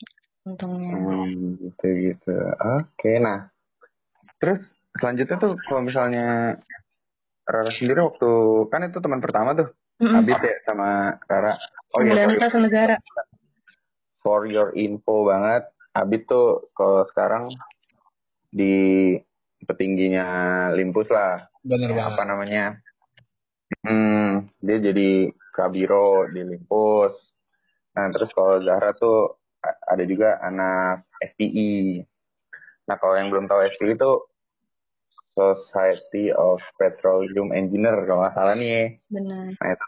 Untungnya 0.47 0.91
Hmm, 0.95 1.57
gitu 1.59 1.87
gitu. 2.11 2.35
Oke, 2.79 3.19
nah. 3.19 3.49
Terus 4.39 4.61
selanjutnya 4.95 5.37
tuh 5.39 5.59
kalau 5.67 5.81
misalnya 5.83 6.59
Rara 7.43 7.71
sendiri 7.73 8.05
waktu 8.05 8.29
kan 8.69 8.85
itu 8.87 8.99
teman 9.01 9.19
pertama 9.19 9.57
tuh, 9.57 9.73
Mm-mm. 9.99 10.21
Abid 10.21 10.39
ya 10.39 10.55
sama 10.63 11.17
Rara. 11.25 11.57
Oh 11.97 12.05
iya, 12.05 12.29
sama 12.47 12.69
Zara 12.69 12.97
for 14.21 14.45
your 14.45 14.75
info 14.75 15.25
banget, 15.25 15.65
Abid 15.95 16.27
tuh 16.29 16.69
kalau 16.75 17.07
sekarang 17.09 17.49
di 18.51 19.15
petingginya 19.65 20.69
Limpus 20.75 21.09
lah, 21.09 21.47
Bener 21.63 21.91
Ya, 21.91 22.05
banget. 22.05 22.13
apa 22.15 22.23
namanya? 22.27 22.65
Hmm, 23.81 24.49
dia 24.59 24.77
jadi 24.77 25.31
kabiro 25.55 26.27
di 26.31 26.41
Limpus. 26.43 27.15
Nah, 27.95 28.07
terus 28.13 28.31
kalau 28.35 28.61
Zahra 28.63 28.93
tuh 28.93 29.38
ada 29.63 30.03
juga 30.07 30.39
anak 30.39 31.07
SPI. 31.19 32.03
Nah, 32.87 32.95
kalau 32.97 33.15
yang 33.19 33.29
belum 33.29 33.45
tahu 33.45 33.61
SPI 33.75 33.95
itu 33.95 34.11
Society 35.39 36.35
of 36.35 36.59
Petroleum 36.75 37.55
Engineer 37.55 38.03
kalau 38.03 38.27
nggak 38.27 38.35
salah 38.35 38.55
nih. 38.59 38.99
benar 39.07 39.55
Nah, 39.55 39.67
itu 39.71 39.85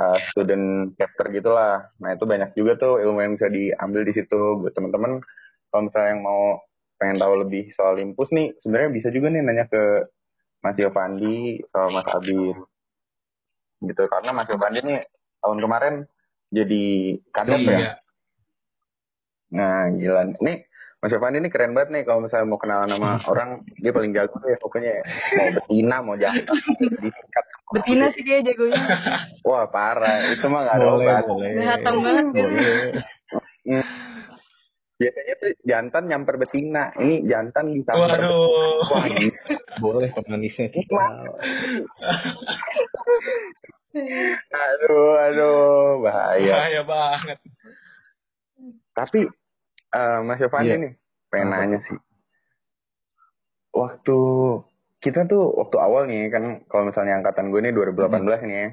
uh, 0.00 0.18
student 0.32 0.96
chapter 0.96 1.28
gitulah. 1.28 1.92
Nah, 2.00 2.16
itu 2.16 2.24
banyak 2.24 2.50
juga 2.56 2.80
tuh 2.80 3.02
ilmu 3.02 3.20
yang 3.20 3.32
bisa 3.36 3.48
diambil 3.52 4.02
di 4.08 4.12
situ 4.16 4.40
buat 4.64 4.72
teman-teman. 4.72 5.20
Kalau 5.68 5.82
misalnya 5.88 6.10
yang 6.16 6.22
mau 6.24 6.60
pengen 6.96 7.18
tahu 7.18 7.34
lebih 7.42 7.64
soal 7.74 7.98
Limpus 7.98 8.30
nih, 8.32 8.54
sebenarnya 8.62 8.90
bisa 8.94 9.08
juga 9.10 9.26
nih 9.32 9.42
nanya 9.42 9.66
ke 9.68 9.82
Mas 10.62 10.78
Yovandi 10.78 11.64
soal 11.68 11.88
Mas 11.90 12.06
Abid. 12.08 12.56
Gitu, 13.82 14.02
karena 14.06 14.30
Mas 14.30 14.48
Yovandi 14.48 14.80
nih 14.84 15.00
tahun 15.42 15.58
kemarin 15.58 15.94
jadi 16.54 16.84
kadep 17.34 17.60
ya. 17.66 18.01
Nah, 19.52 19.92
gila. 19.92 20.32
Nih, 20.40 20.64
Mas 21.02 21.12
Yovandi 21.12 21.42
ini 21.42 21.50
keren 21.50 21.74
banget 21.76 21.90
nih 21.92 22.02
kalau 22.06 22.24
misalnya 22.24 22.46
mau 22.48 22.62
kenalan 22.62 22.94
sama 22.94 23.18
orang, 23.32 23.50
dia 23.78 23.92
paling 23.92 24.14
jago 24.16 24.38
deh 24.40 24.56
pokoknya. 24.62 25.02
Mau 25.36 25.48
betina, 25.60 25.96
mau 26.00 26.16
jantan, 26.16 26.56
disikat 26.78 27.44
Betina 27.72 28.12
sih 28.12 28.22
dia 28.22 28.44
jagonya. 28.44 28.76
Wah 29.48 29.64
parah, 29.66 30.28
itu 30.30 30.44
mah 30.46 30.60
nggak 30.62 30.76
ada 30.76 30.86
boleh 30.92 31.06
obat. 31.08 31.24
hatam 31.64 31.96
banget, 32.04 32.26
boleh. 32.36 32.92
Biasanya 35.00 35.34
tuh 35.42 35.50
jantan 35.66 36.02
nyamper 36.06 36.36
betina, 36.38 36.94
ini 37.02 37.26
jantan 37.26 37.72
disamper. 37.74 38.22
Waduh. 38.22 38.86
Wah, 38.86 39.04
ini 39.10 39.34
boleh 39.82 40.12
pemanisnya 40.14 40.70
kita 40.70 40.94
aduh, 44.52 45.12
aduh, 45.26 46.00
bahaya. 46.06 46.54
Bahaya 46.54 46.82
banget. 46.86 47.38
Tapi 48.94 49.20
eh, 49.92 50.18
Mas 50.24 50.40
Yovani 50.40 50.66
Iya. 50.66 50.76
nih, 50.78 50.92
pengen 51.28 51.48
Apa 51.48 51.56
nanya 51.60 51.78
sih. 51.84 51.98
Waktu 53.72 54.18
kita 55.00 55.24
tuh 55.24 55.50
waktu 55.56 55.76
awal 55.80 56.06
nih 56.06 56.28
kan 56.28 56.44
kalau 56.68 56.86
misalnya 56.86 57.18
angkatan 57.18 57.50
gue 57.50 57.60
nih 57.60 57.72
2018 57.72 58.40
nih 58.46 58.56
ya. 58.56 58.68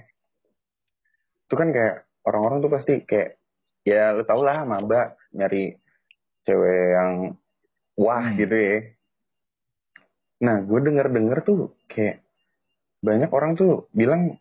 Itu 1.48 1.56
kan 1.56 1.72
kayak 1.72 1.96
orang-orang 2.28 2.58
tuh 2.62 2.72
pasti 2.72 2.94
kayak 3.02 3.40
ya 3.82 4.14
lu 4.14 4.22
tau 4.22 4.44
lah 4.44 4.62
maba 4.62 5.16
nyari 5.34 5.74
cewek 6.46 6.84
yang 6.94 7.12
wah 7.98 8.22
Hmm. 8.22 8.38
gitu 8.38 8.56
ya. 8.56 8.78
Nah, 10.40 10.64
gue 10.64 10.80
denger-denger 10.80 11.40
tuh 11.44 11.76
kayak 11.90 12.24
banyak 13.04 13.32
orang 13.32 13.56
tuh 13.56 13.88
bilang 13.92 14.40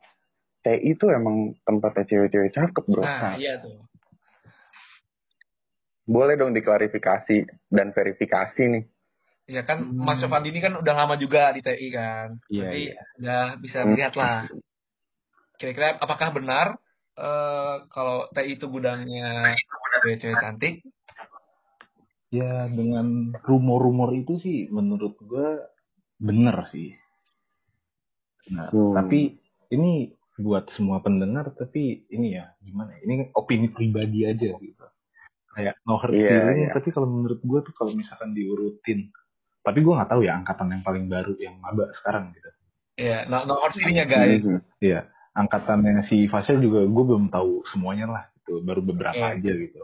TI 0.62 0.94
itu 0.94 1.06
emang 1.11 1.54
tempatnya 1.62 2.04
cewek-cewek 2.04 2.50
cakep 2.50 2.85
bro. 2.87 3.02
Nah, 3.02 3.35
iya 3.38 3.62
tuh. 3.62 3.78
Boleh 6.08 6.34
dong 6.40 6.56
diklarifikasi 6.56 7.68
dan 7.68 7.92
verifikasi 7.92 8.62
nih. 8.64 8.84
Ya 9.48 9.62
kan 9.68 9.84
Hmm. 9.84 10.04
Mas 10.04 10.20
Sofandi 10.24 10.48
ini 10.52 10.60
kan 10.64 10.72
udah 10.80 10.94
lama 10.96 11.14
juga 11.20 11.52
di 11.52 11.60
TI 11.60 11.88
kan. 11.92 12.40
Iya, 12.48 12.62
Jadi 12.64 12.82
iya. 12.88 13.02
udah 13.20 13.42
bisa 13.60 13.78
Hmm. 13.84 13.88
melihat 13.92 14.14
lah. 14.16 14.38
Kira-kira 15.60 16.00
apakah 16.00 16.32
benar 16.32 16.66
eh, 17.18 17.74
kalau 17.92 18.26
TI 18.32 18.56
itu 18.56 18.66
gudangnya 18.72 19.52
cewek-cewek 20.00 20.38
cantik? 20.40 20.74
ya 22.28 22.68
dengan 22.68 23.32
rumor-rumor 23.40 24.12
itu 24.12 24.36
sih 24.44 24.68
menurut 24.68 25.16
gue 25.16 25.64
bener 26.20 26.68
sih 26.68 26.92
nah 28.52 28.68
Hmm. 28.68 28.92
tapi 28.96 29.40
ini 29.72 30.12
buat 30.36 30.68
semua 30.76 31.00
pendengar 31.00 31.52
tapi 31.56 32.04
ini 32.12 32.36
ya 32.36 32.52
gimana 32.60 32.96
ya, 32.96 33.00
ini 33.04 33.14
opini 33.32 33.72
pribadi 33.72 34.28
aja 34.28 34.54
gitu 34.60 34.86
kayak 35.52 35.75
no 35.85 35.97
hard 35.97 36.12
Iya, 36.12 36.28
feeling 36.28 36.59
iya. 36.64 36.73
tapi 36.73 36.88
kalau 36.90 37.09
menurut 37.09 37.40
gue 37.40 37.59
tuh 37.62 37.73
kalau 37.73 37.93
misalkan 37.93 38.33
diurutin 38.33 39.09
tapi 39.61 39.78
gue 39.81 39.93
nggak 39.93 40.09
tahu 40.09 40.23
ya 40.23 40.33
angkatan 40.35 40.69
yang 40.71 40.83
paling 40.83 41.07
baru 41.07 41.33
yang 41.37 41.57
maba 41.59 41.88
sekarang 41.95 42.33
gitu 42.33 42.49
Ya, 42.99 43.23
no, 43.25 43.47
no 43.47 43.62
hard 43.62 43.78
feeling-nya 43.78 44.05
guys. 44.05 44.43
Mhm. 44.43 44.59
Iya, 44.83 45.07
angkatannya 45.31 46.02
si 46.05 46.26
Fasya 46.26 46.59
juga 46.59 46.83
gue 46.83 47.05
belum 47.07 47.31
tahu 47.31 47.62
semuanya 47.71 48.11
lah 48.11 48.23
gitu, 48.35 48.59
baru 48.59 48.83
beberapa 48.83 49.14
Iya. 49.14 49.38
aja 49.38 49.52
gitu. 49.55 49.78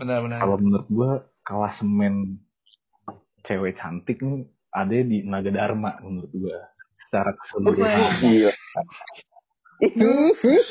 Benar-benar. 0.00 0.40
Kalau 0.40 0.56
menurut 0.56 0.88
gue 0.88 1.10
klasemen 1.44 2.40
cewek 3.44 3.76
cantik 3.76 4.24
nih 4.24 4.48
ada 4.72 4.96
di 4.96 5.20
Naga 5.22 5.52
Dharma 5.52 6.00
menurut 6.00 6.32
gue 6.32 6.56
secara 7.04 7.36
keseluruhan. 7.36 8.00
Gila. 8.24 8.52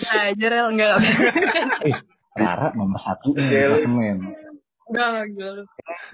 Nah, 0.01 0.27
Jerel 0.33 0.67
enggak. 0.73 0.95
Eh, 1.85 1.95
Rara 2.33 2.73
nomor 2.73 2.99
satu 2.99 3.31
Geli. 3.31 3.49
klasemen. 3.53 4.17
Enggak, 4.83 5.09
gila 5.31 5.51
lu. 5.57 5.63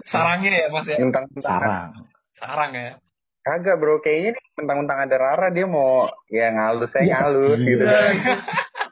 Sarangnya 0.08 0.50
ya 0.52 0.68
Mas 0.70 0.86
ya. 0.86 0.98
Mentang-mentang 1.00 1.44
Sarang. 1.44 1.90
Sarang 2.36 2.72
ya. 2.72 2.92
kagak 3.40 3.80
bro, 3.80 3.98
kayaknya 4.00 4.36
nih 4.36 4.44
mentang-mentang 4.56 5.00
ada 5.04 5.16
Rara 5.18 5.48
dia 5.50 5.66
mau 5.66 6.06
ya 6.28 6.54
ngalus 6.54 6.92
saya 6.94 7.02
Iya, 7.02 7.16
ngalus 7.18 7.58
iya. 7.58 7.66
gitu. 7.66 7.84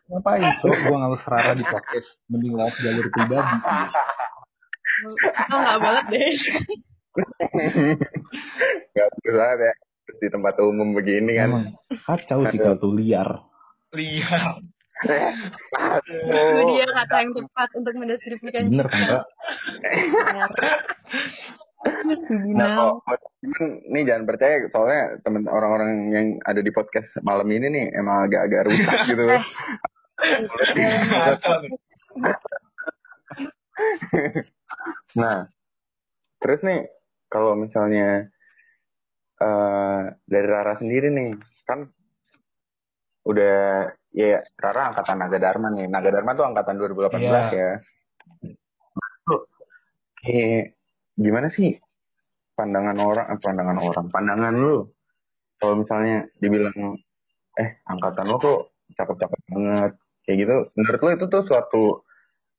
Ngapain? 0.08 0.44
So, 0.58 0.68
gue 0.72 0.96
ngalus 0.98 1.24
Rara 1.28 1.52
di 1.54 1.62
podcast. 1.62 2.10
Mending 2.26 2.54
lewat 2.56 2.74
jalur 2.80 3.06
pribadi. 3.12 3.58
Kita 5.20 5.42
enggak 5.52 5.78
banget 5.78 6.06
deh. 6.10 6.32
Gak 8.94 9.08
banget 9.28 9.60
ya 9.62 9.74
di 10.18 10.28
tempat 10.32 10.56
umum 10.64 10.96
begini 10.96 11.32
kan. 11.36 11.50
Emang 11.52 11.66
kacau 12.08 12.48
sih 12.50 12.58
kalau 12.58 12.80
tuh 12.80 12.96
liar. 12.96 13.30
Liar. 13.94 14.58
Itu 15.06 16.64
dia 16.74 16.88
kata 16.90 17.16
yang 17.22 17.32
tepat 17.38 17.70
untuk 17.78 17.94
mendeskripsikan 18.02 18.74
Bener 18.74 18.88
kan, 18.90 19.22
Nah, 22.58 22.74
kalau 22.74 22.98
nih 23.94 24.04
jangan 24.10 24.26
percaya 24.26 24.66
soalnya 24.74 25.22
temen 25.22 25.46
orang-orang 25.46 26.10
yang 26.10 26.28
ada 26.42 26.60
di 26.60 26.74
podcast 26.74 27.06
malam 27.22 27.46
ini 27.54 27.70
nih 27.70 27.86
emang 27.94 28.26
agak-agak 28.26 28.66
rusak 28.66 28.98
gitu. 29.14 29.24
Nih. 29.24 29.44
nah, 35.22 35.46
terus 36.42 36.66
nih 36.66 36.90
kalau 37.30 37.54
misalnya 37.54 38.26
eh 39.38 40.02
dari 40.26 40.48
Rara 40.50 40.82
sendiri 40.82 41.14
nih 41.14 41.38
kan 41.70 41.94
udah 43.28 43.56
ya 44.16 44.40
Rara 44.56 44.96
angkatan 44.96 45.20
Naga 45.20 45.38
Dharma 45.38 45.68
nih. 45.76 45.86
Naga 45.92 46.10
Dharma 46.10 46.32
tuh 46.34 46.46
angkatan 46.48 46.76
2018 46.80 47.20
Iya. 47.20 47.42
ya. 47.52 47.72
Kayak 50.18 50.74
gimana 51.18 51.48
sih 51.54 51.78
pandangan 52.58 52.98
orang 52.98 53.28
eh, 53.32 53.40
pandangan 53.42 53.78
orang 53.80 54.06
pandangan 54.10 54.54
lu 54.54 54.90
kalau 55.58 55.82
misalnya 55.82 56.26
dibilang 56.42 56.98
eh 57.58 57.70
angkatan 57.86 58.26
lu 58.26 58.38
tuh 58.42 58.58
cakep-cakep 58.98 59.40
banget 59.50 59.92
kayak 60.26 60.38
gitu 60.46 60.56
menurut 60.74 61.00
lu 61.02 61.10
itu 61.18 61.26
tuh 61.30 61.42
suatu 61.46 61.84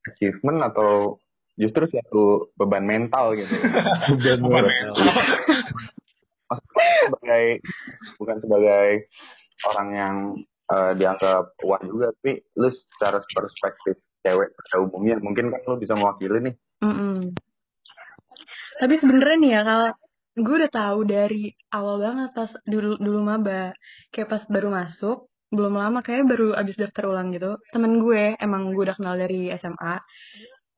achievement 0.07 0.71
atau 0.71 1.19
justru 1.59 1.91
suatu 1.91 2.51
beban 2.55 2.87
mental 2.87 3.35
gitu 3.35 3.51
Beban 4.23 4.43
mental. 4.43 4.95
Maksudnya 6.49 6.91
sebagai 7.05 7.45
bukan 8.17 8.37
sebagai 8.41 8.87
orang 9.67 9.89
yang 9.93 10.15
eh, 10.69 10.93
dianggap 10.97 11.45
wah 11.65 11.81
juga 11.83 12.13
tapi 12.21 12.45
lu 12.57 12.69
secara 12.71 13.19
perspektif 13.25 13.97
cewek 14.25 14.49
pada 14.53 14.77
umumnya 14.85 15.17
mungkin 15.23 15.53
kan 15.53 15.61
lu 15.65 15.77
bisa 15.81 15.95
mewakili 15.97 16.39
nih 16.53 16.55
Mm-mm. 16.79 17.35
Tapi 18.79 18.95
sebenarnya 19.03 19.37
nih 19.43 19.51
ya 19.59 19.61
kalau 19.67 19.91
gue 20.39 20.55
udah 20.63 20.71
tahu 20.71 20.99
dari 21.03 21.51
awal 21.75 21.99
banget 21.99 22.31
pas 22.31 22.51
dulu 22.63 22.95
dulu 23.03 23.19
maba 23.27 23.75
kayak 24.15 24.31
pas 24.31 24.43
baru 24.47 24.71
masuk 24.71 25.27
belum 25.51 25.75
lama 25.75 25.99
kayak 26.05 26.29
baru 26.31 26.55
abis 26.55 26.79
daftar 26.79 27.11
ulang 27.11 27.35
gitu 27.35 27.59
temen 27.75 27.99
gue 27.99 28.39
emang 28.39 28.71
gue 28.71 28.85
udah 28.87 28.95
kenal 28.95 29.19
dari 29.19 29.51
SMA 29.59 29.99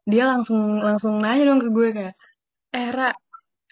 dia 0.09 0.24
langsung 0.24 0.81
langsung 0.81 1.20
nanya 1.20 1.53
dong 1.53 1.61
ke 1.61 1.68
gue 1.68 1.88
kayak 1.92 2.14
eh 2.72 2.88
Ra 2.88 3.11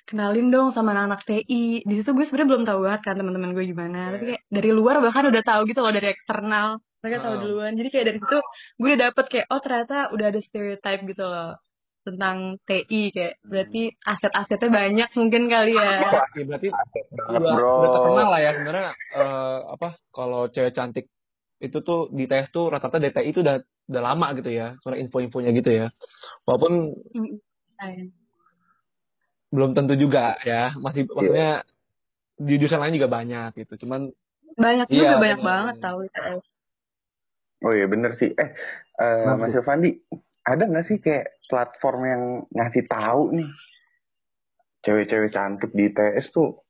kenalin 0.09 0.49
dong 0.49 0.73
sama 0.73 0.97
anak-anak 0.97 1.21
TI 1.29 1.85
di 1.85 1.94
situ 2.01 2.11
gue 2.16 2.25
sebenarnya 2.25 2.49
belum 2.49 2.64
tahu 2.64 2.79
banget 2.88 3.03
kan 3.05 3.14
teman-teman 3.21 3.53
gue 3.53 3.64
gimana. 3.68 4.16
Tapi 4.16 4.25
kayak 4.33 4.42
dari 4.49 4.71
luar 4.73 5.05
bahkan 5.05 5.29
udah 5.29 5.42
tahu 5.44 5.61
gitu 5.68 5.85
loh 5.85 5.92
dari 5.92 6.09
eksternal. 6.09 6.81
Mereka 7.05 7.16
tahu 7.21 7.35
Oh. 7.37 7.40
duluan. 7.44 7.73
Jadi 7.77 7.88
kayak 7.92 8.07
dari 8.09 8.18
situ 8.25 8.38
gue 8.81 8.88
udah 8.88 9.01
dapet 9.12 9.25
kayak 9.29 9.47
oh 9.53 9.61
ternyata 9.61 9.97
udah 10.16 10.27
ada 10.33 10.40
stereotype 10.40 11.03
gitu 11.05 11.25
loh 11.29 11.61
tentang 12.09 12.57
TI 12.64 13.12
kayak 13.12 13.35
berarti 13.44 13.83
aset-asetnya 14.01 14.71
banyak 14.73 15.11
mungkin 15.12 15.42
kali 15.53 15.77
ya. 15.77 15.92
Ya, 16.33 16.44
berarti 16.49 16.68
udah, 17.29 17.90
terkenal 17.92 18.29
lah 18.33 18.40
ya 18.40 18.51
sebenarnya. 18.57 18.90
Eh, 19.12 19.59
apa 19.77 19.88
kalau 20.09 20.49
cewek 20.49 20.73
cantik 20.73 21.07
itu 21.61 21.79
tuh 21.85 22.09
di 22.14 22.25
tes 22.25 22.49
tuh 22.49 22.73
rata-rata 22.73 22.97
DTI 23.03 23.29
itu 23.29 23.44
udah 23.44 23.61
udah 23.92 24.03
lama 24.05 24.27
gitu 24.40 24.49
ya 24.53 24.73
sebenarnya 24.81 25.03
info-infonya 25.05 25.51
gitu 25.53 25.71
ya. 25.85 25.87
Walaupun 26.49 26.97
Mm, 27.12 27.37
sayang. 27.77 28.11
Belum 29.49 29.73
tentu 29.73 29.95
juga 29.97 30.37
ya. 30.45 30.73
Masih 30.77 31.09
maksudnya 31.09 31.65
di 32.39 32.55
jurusan 32.61 32.81
lain 32.81 32.97
juga 32.97 33.11
banyak 33.11 33.51
gitu. 33.67 33.87
Cuman 33.87 34.13
banyak 34.59 34.87
Iya, 34.91 34.97
juga 34.97 35.17
banyak 35.23 35.41
bener, 35.43 35.51
banget 35.51 35.75
tahu 35.83 35.99
ITS 36.07 36.43
Oh 37.59 37.75
iya 37.75 37.87
bener 37.91 38.15
sih. 38.15 38.31
Eh, 38.39 38.51
eh, 39.03 39.23
Kenapa 39.27 39.51
Mas? 39.51 39.55
Yovandi, 39.59 39.91
ada 40.47 40.63
nggak 40.63 40.87
sih 40.87 40.99
kayak 41.03 41.43
platform 41.51 42.01
yang 42.07 42.23
ngasih 42.55 42.87
tahu 42.87 43.35
nih? 43.35 43.51
Cewek-cewek 44.87 45.35
cantik 45.35 45.75
di 45.75 45.91
ITS 45.91 46.31
tuh 46.31 46.63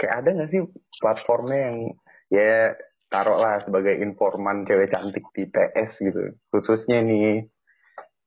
kayak 0.00 0.24
ada 0.24 0.28
nggak 0.32 0.50
sih 0.50 0.64
platformnya 0.96 1.58
yang 1.68 1.76
ya 2.32 2.72
taruhlah 3.12 3.60
sebagai 3.60 4.00
informan 4.00 4.64
cewek 4.64 4.88
cantik 4.88 5.28
di 5.36 5.44
ITS 5.44 5.92
gitu, 6.00 6.32
khususnya 6.48 7.04
nih 7.04 7.44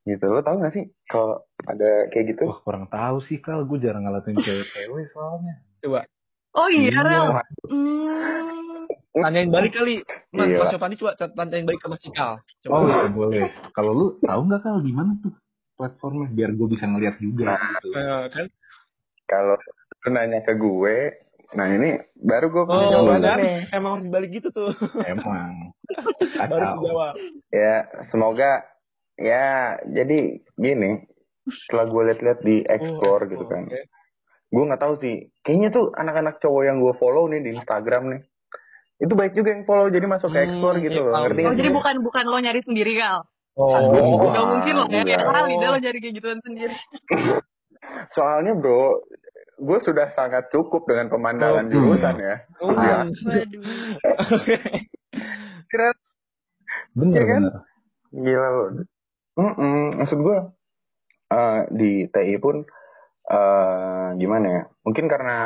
gitu. 0.03 0.25
Lo 0.25 0.39
tau 0.39 0.55
nggak 0.55 0.73
sih 0.73 0.85
kalau 1.05 1.39
ada 1.63 2.07
kayak 2.09 2.25
gitu? 2.31 2.43
Wah 2.45 2.59
kurang 2.61 2.85
tahu 2.87 3.17
sih 3.21 3.37
kal, 3.37 3.63
gue 3.63 3.77
jarang 3.77 4.03
ngelatin 4.03 4.35
cewek-cewek 4.35 5.05
soalnya. 5.09 5.55
coba 5.79 6.07
oh 6.53 6.67
iya 6.67 6.89
Iya. 6.89 7.01
Rel 7.01 7.25
Hmm, 7.67 8.87
tanyain 9.15 9.49
balik 9.49 9.73
kali 9.73 9.99
mas 10.31 10.47
Iya. 10.47 10.57
mas 10.59 10.67
Sofani 10.69 10.95
coba 10.95 11.11
tanyain 11.15 11.63
balik 11.63 11.79
ke 11.79 11.87
Mas 11.87 11.99
Cikal 11.99 12.39
coba 12.61 12.73
Oh 12.73 12.81
iya 12.85 13.07
boleh. 13.07 13.43
Kalau 13.71 13.91
lu 13.91 14.05
tahu 14.19 14.41
nggak 14.47 14.61
kal 14.61 14.79
di 14.79 14.91
mana 14.91 15.11
tuh 15.19 15.33
platformnya 15.73 16.29
biar 16.29 16.51
gue 16.51 16.67
bisa 16.69 16.85
ngeliat 16.85 17.15
juga. 17.17 17.57
Gitu. 17.57 17.87
Eh, 17.93 18.23
kan 18.29 18.45
Kalau 19.23 19.55
lu 20.03 20.09
nanya 20.09 20.39
ke 20.41 20.53
gue, 20.53 20.97
Nah 21.53 21.69
ini 21.69 22.01
baru 22.17 22.49
gue 22.49 22.63
Oh, 22.65 22.89
jawaban. 22.89 23.69
Emang 23.69 23.91
harus 24.01 24.07
balik 24.09 24.29
gitu 24.33 24.49
tuh. 24.49 24.73
Emang. 25.05 25.69
Baru 26.49 26.65
dijawab. 26.81 27.13
Ya 27.53 27.85
semoga 28.09 28.65
ya 29.17 29.77
jadi 29.85 30.41
gini. 30.55 30.91
Setelah 31.43 31.85
gue 31.91 32.01
liat-liat 32.07 32.39
di 32.41 32.55
explore 32.63 33.27
gitu 33.27 33.45
kan. 33.45 33.67
Gue 34.53 34.63
nggak 34.63 34.79
tahu 34.79 34.95
sih. 35.03 35.27
Kayaknya 35.43 35.69
tuh 35.75 35.85
anak-anak 35.91 36.39
cowok 36.39 36.63
yang 36.63 36.77
gue 36.79 36.93
follow 36.95 37.27
nih 37.27 37.41
di 37.43 37.49
Instagram 37.57 38.03
nih. 38.15 38.21
Itu 39.03 39.13
baik 39.19 39.35
juga 39.35 39.51
yang 39.51 39.67
follow 39.67 39.91
jadi 39.91 40.07
masuk 40.07 40.31
ke 40.31 40.39
Hmm, 40.39 40.47
explore 40.47 40.77
gitu 40.79 40.99
iya, 41.01 41.03
loh. 41.03 41.13
Ngerti 41.27 41.41
Oh, 41.41 41.43
nggak 41.43 41.59
jadi 41.59 41.71
bukan 41.75 41.95
bukan 42.05 42.23
lo 42.29 42.37
nyari 42.39 42.61
sendiri, 42.63 42.93
Kal. 42.95 43.19
Oh, 43.53 43.75
Aduh, 43.75 44.31
Gak 44.31 44.45
mungkin 44.49 44.73
lo 44.79 44.85
ya. 44.89 45.19
Kali 45.19 45.53
dah 45.59 45.69
lo 45.73 45.77
nyari 45.83 45.97
kayak 45.99 46.15
gituan 46.15 46.39
sendiri. 46.45 46.75
Soalnya 48.15 48.53
bro, 48.55 49.03
gue 49.59 49.77
sudah 49.83 50.07
sangat 50.15 50.47
cukup 50.55 50.87
dengan 50.87 51.11
pemandangan 51.11 51.65
Oh, 51.67 51.71
jurusan 51.73 52.15
ya. 52.17 52.35
Oh, 52.63 52.71
Ya. 52.71 52.97
Waduh. 53.03 53.99
Keren. 55.67 55.95
Bener, 56.93 57.17
Iya 57.17 57.23
kan? 57.27 57.41
bener. 57.43 57.55
Gila 58.13 58.47
loh. 58.53 58.67
Mm-mm. 59.33 59.97
Maksud 59.97 60.19
gue 60.21 60.37
eh, 61.33 61.59
di 61.73 61.91
TI 62.09 62.35
pun 62.37 62.61
eh 63.23 64.07
gimana 64.19 64.47
ya? 64.47 64.61
Mungkin 64.83 65.05
karena 65.07 65.37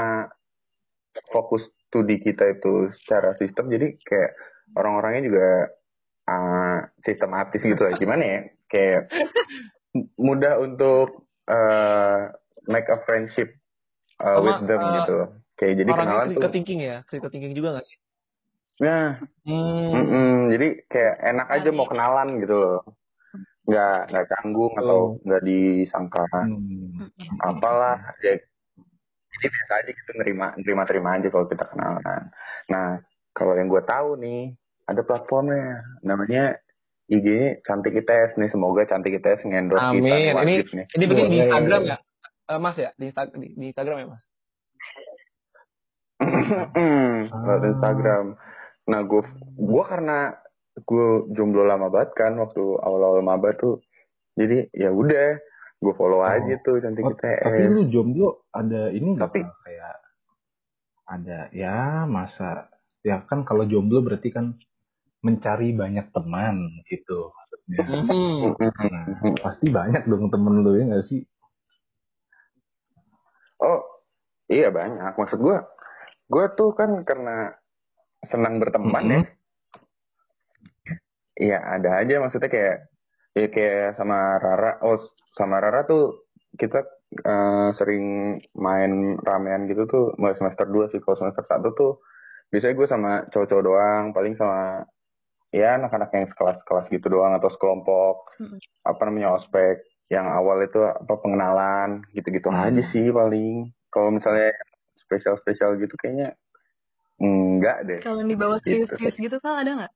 fokus 1.31 1.63
studi 1.87 2.19
kita 2.19 2.57
itu 2.59 2.91
secara 3.03 3.33
sistem, 3.39 3.71
jadi 3.71 3.95
kayak 4.03 4.31
orang-orangnya 4.75 5.23
juga 5.23 5.47
eh, 6.27 6.77
sistematis 7.05 7.61
gitu 7.63 7.79
lah. 7.79 7.93
Gimana 7.95 8.23
ya? 8.23 8.39
Kayak 8.67 9.01
m- 9.95 10.11
mudah 10.19 10.59
untuk 10.59 11.31
eh, 11.47 12.19
make 12.67 12.89
a 12.91 12.99
friendship 13.07 13.55
eh, 14.19 14.27
Sama, 14.35 14.43
with 14.43 14.61
them 14.67 14.81
eh, 14.83 14.93
gitu. 14.99 15.17
Kayak 15.57 15.73
jadi 15.79 15.91
Orangnya 15.95 16.03
kenalan 16.03 16.25
critical 16.27 16.49
tuh. 16.49 16.53
thinking 16.53 16.79
ya? 16.83 16.97
Critical 17.07 17.31
thinking 17.31 17.53
juga 17.55 17.69
gak 17.79 17.85
sih? 17.87 17.97
Nah, 18.83 19.07
Hmm. 19.47 19.95
Mm-mm, 19.95 20.51
jadi 20.51 20.67
kayak 20.91 21.15
enak 21.23 21.47
aja 21.47 21.69
mau 21.71 21.87
kenalan 21.87 22.43
gitu 22.43 22.55
loh. 22.59 22.83
Nggak 23.67 23.99
nggak 24.09 24.25
canggung 24.31 24.73
atau 24.79 25.19
nggak 25.21 25.43
disangka 25.43 26.23
Hmm. 26.31 27.11
apalah. 27.43 27.99
Ya, 28.23 28.39
jadi 29.37 29.47
biasa 29.51 29.73
aja 29.83 29.91
gitu 29.91 30.11
nerima 30.17 30.55
nerima 30.55 30.83
terima 30.87 31.09
aja 31.19 31.27
kalau 31.27 31.45
kita 31.45 31.67
kenalan. 31.67 32.31
Nah 32.71 33.03
kalau 33.35 33.53
yang 33.53 33.67
gue 33.67 33.83
tahu 33.83 34.17
nih 34.17 34.55
ada 34.87 35.03
platformnya 35.03 35.83
namanya 36.01 36.57
IG 37.07 37.59
cantik 37.61 37.95
ITS 37.95 38.35
nih 38.35 38.49
semoga 38.49 38.83
cantik 38.83 39.15
ITS 39.15 39.43
ngendorse 39.43 39.93
kita 39.93 40.15
nih. 40.15 40.31
Ini 40.33 40.55
nih. 40.73 40.85
ini 40.89 41.03
bikin 41.05 41.25
di 41.27 41.37
Boleh. 41.37 41.43
Instagram 41.45 41.81
ya? 41.85 41.97
Eh, 42.47 42.59
mas 42.59 42.75
ya? 42.79 42.89
Di, 42.95 43.11
Insta- 43.11 43.27
di, 43.29 43.47
di 43.51 43.65
Instagram 43.67 43.97
ya, 43.99 44.07
Mas? 44.07 44.23
Instagram. 47.75 48.25
Nah, 48.87 49.01
gue 49.03 49.21
gua 49.59 49.83
karena 49.83 50.19
gue 50.77 51.07
jomblo 51.31 51.63
lama 51.63 51.87
banget 51.87 52.13
kan 52.13 52.35
waktu 52.35 52.61
awal-awal 52.77 53.19
maba 53.19 53.49
tuh. 53.53 53.81
Jadi 54.33 54.69
ya 54.71 54.89
udah, 54.89 55.37
gue 55.77 55.93
follow 55.93 56.19
Oh. 56.19 56.27
aja 56.27 56.53
tuh 56.61 56.77
cantik 56.77 57.01
Oh, 57.01 57.13
tapi 57.13 57.33
ITS. 57.57 57.69
lu 57.69 57.81
jomblo 57.87 58.27
ada 58.51 58.89
ini 58.89 59.13
Tapi- 59.13 59.41
Kak? 59.41 59.55
kayak 59.63 59.95
ada 61.07 61.39
ya 61.49 61.77
masa 62.03 62.67
ya 62.99 63.23
kan 63.23 63.41
kalau 63.41 63.63
jomblo 63.63 64.01
berarti 64.01 64.27
kan 64.27 64.53
mencari 65.19 65.71
banyak 65.71 66.11
teman 66.11 66.55
gitu 66.85 67.31
maksudnya. 67.31 67.81
Hmm. 67.83 68.53
Nah, 68.85 69.03
pasti 69.39 69.65
banyak 69.67 70.05
dong 70.05 70.29
temen 70.29 70.61
lu 70.61 70.75
ya 70.75 70.83
nggak 70.85 71.05
sih? 71.05 71.25
Oh, 73.57 73.81
iya 74.47 74.69
banyak. 74.69 75.17
Maksud 75.17 75.39
gue, 75.39 75.57
gue 76.27 76.45
tuh 76.53 76.69
kan 76.71 77.01
karena 77.01 77.57
senang 78.23 78.61
berteman 78.61 79.05
ya. 79.07 79.21
Iya 81.37 81.57
ada 81.61 82.01
aja 82.01 82.17
maksudnya 82.17 82.49
kayak 82.49 82.77
ya 83.37 83.47
kayak 83.53 83.95
sama 83.97 84.41
Rara. 84.41 84.81
Oh 84.81 84.97
sama 85.37 85.61
Rara 85.61 85.85
tuh 85.85 86.25
kita 86.57 86.81
eh, 87.13 87.69
sering 87.77 88.37
main 88.57 89.15
ramean 89.21 89.69
gitu 89.69 89.85
tuh 89.85 90.03
mulai 90.17 90.33
semester 90.35 90.65
2 90.65 90.89
sih. 90.89 90.99
Kalau 90.99 91.17
semester 91.21 91.45
1 91.45 91.69
tuh 91.77 92.01
biasanya 92.49 92.73
gue 92.73 92.87
sama 92.89 93.11
cowok-cowok 93.29 93.63
doang. 93.63 94.03
Paling 94.11 94.33
sama 94.33 94.81
ya 95.53 95.77
anak-anak 95.79 96.09
yang 96.11 96.27
sekelas-kelas 96.27 96.85
gitu 96.91 97.07
doang 97.07 97.31
atau 97.37 97.47
sekelompok 97.53 98.35
Mm-mm. 98.43 98.59
apa 98.83 99.01
namanya 99.07 99.39
ospek 99.39 99.79
yang 100.11 100.27
awal 100.27 100.59
itu 100.59 100.79
apa 100.83 101.13
pengenalan 101.23 102.03
gitu-gitu 102.11 102.51
Hmm. 102.51 102.67
aja 102.67 102.83
sih 102.91 103.07
paling 103.11 103.71
kalau 103.91 104.11
misalnya 104.11 104.51
spesial-spesial 105.03 105.79
gitu 105.79 105.95
kayaknya 105.99 106.35
enggak 107.19 107.77
deh 107.87 107.99
Kalau 108.03 108.21
yang 108.21 108.29
dibawa 108.31 108.55
serius-serius 108.61 109.15
gitu, 109.17 109.39
Kal, 109.39 109.55
ada 109.63 109.71
nggak? 109.73 109.93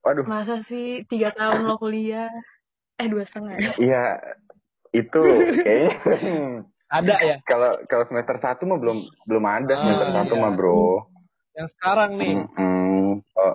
Waduh 0.00 0.24
Masa 0.24 0.60
sih 0.64 1.02
tiga 1.06 1.30
tahun 1.30 1.64
lo 1.64 1.76
kuliah? 1.76 2.30
Eh, 2.96 3.06
dua 3.06 3.24
setengah 3.24 3.54
ya? 3.56 3.72
iya 3.76 4.04
itu 4.90 5.22
kayaknya 5.60 5.92
Ada 6.94 7.14
ya? 7.18 7.36
kalau 7.42 7.82
kalau 7.84 8.04
semester 8.06 8.38
satu 8.38 8.62
mah 8.64 8.78
belum 8.78 8.98
belum 9.24 9.44
ada 9.44 9.72
Ah, 9.72 9.80
semester 9.82 10.08
satu 10.14 10.34
iya. 10.34 10.40
mah 10.40 10.52
bro 10.52 10.86
Yang 11.54 11.68
sekarang 11.74 12.10
nih. 12.16 12.32
Mm-mm. 12.38 13.22
Oh, 13.34 13.54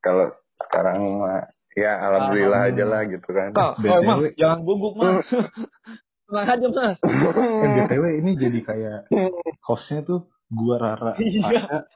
kalau 0.00 0.26
sekarang 0.60 0.98
mah 1.18 1.46
ya 1.74 1.92
alhamdulillah 2.00 2.70
aja 2.70 2.84
lah 2.84 3.02
gitu 3.04 3.28
kan 3.28 3.50
BTW. 3.50 3.86
oh, 3.90 3.98
Mas, 4.00 4.22
jangan 4.34 4.58
gugup, 4.62 4.94
Mas. 4.94 5.26
Tenang 6.26 6.46
aja, 6.48 6.66
Mas. 6.70 6.98
Eh, 7.02 7.68
BTW 7.76 8.04
ini 8.18 8.30
jadi 8.34 8.58
kayak 8.62 8.98
hostnya 9.68 10.02
tuh 10.02 10.26
gua 10.48 10.78
Rara. 10.78 11.12
Iya. 11.18 11.86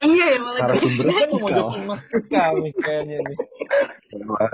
Iya 0.00 0.24
ya, 0.26 0.38
malah 0.38 0.60
gue. 0.60 0.68
narasumber 0.74 1.04
Kita 1.06 1.24
mau 1.30 1.40
mojokin 1.40 1.82
Mas 1.86 2.02
nih 2.60 2.72
kayaknya 2.76 3.16
nih. 3.20 3.36
emang, 4.14 4.50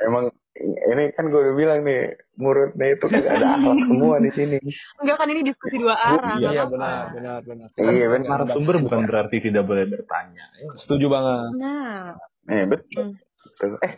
emang 0.00 0.24
ini 0.60 1.04
kan 1.14 1.24
gue 1.26 1.40
udah 1.40 1.54
bilang 1.54 1.80
nih 1.82 2.00
muridnya 2.36 2.86
itu 2.90 3.06
kan 3.06 3.22
ada 3.22 3.46
akhlak 3.54 3.78
semua 3.88 4.16
di 4.18 4.30
sini 4.30 4.58
Enggak 4.98 5.16
kan 5.16 5.28
ini 5.28 5.40
diskusi 5.42 5.76
dua 5.76 5.96
arah. 5.96 6.36
nggak 6.36 6.42
Iya, 6.42 6.60
apa-apa. 6.60 6.72
benar, 6.74 7.02
benar, 7.10 7.38
benar. 7.42 7.68
Iya, 7.76 8.06
benar. 8.08 8.28
Narasumber 8.40 8.74
bukan 8.80 9.00
berarti 9.04 9.36
tidak 9.40 9.64
boleh 9.64 9.84
bertanya. 9.86 10.44
Setuju 10.78 11.06
banget. 11.06 11.48
Nah, 11.56 12.18
Eh 12.46 12.64
betul. 12.66 13.06
Betul. 13.40 13.70
Eh 13.80 13.94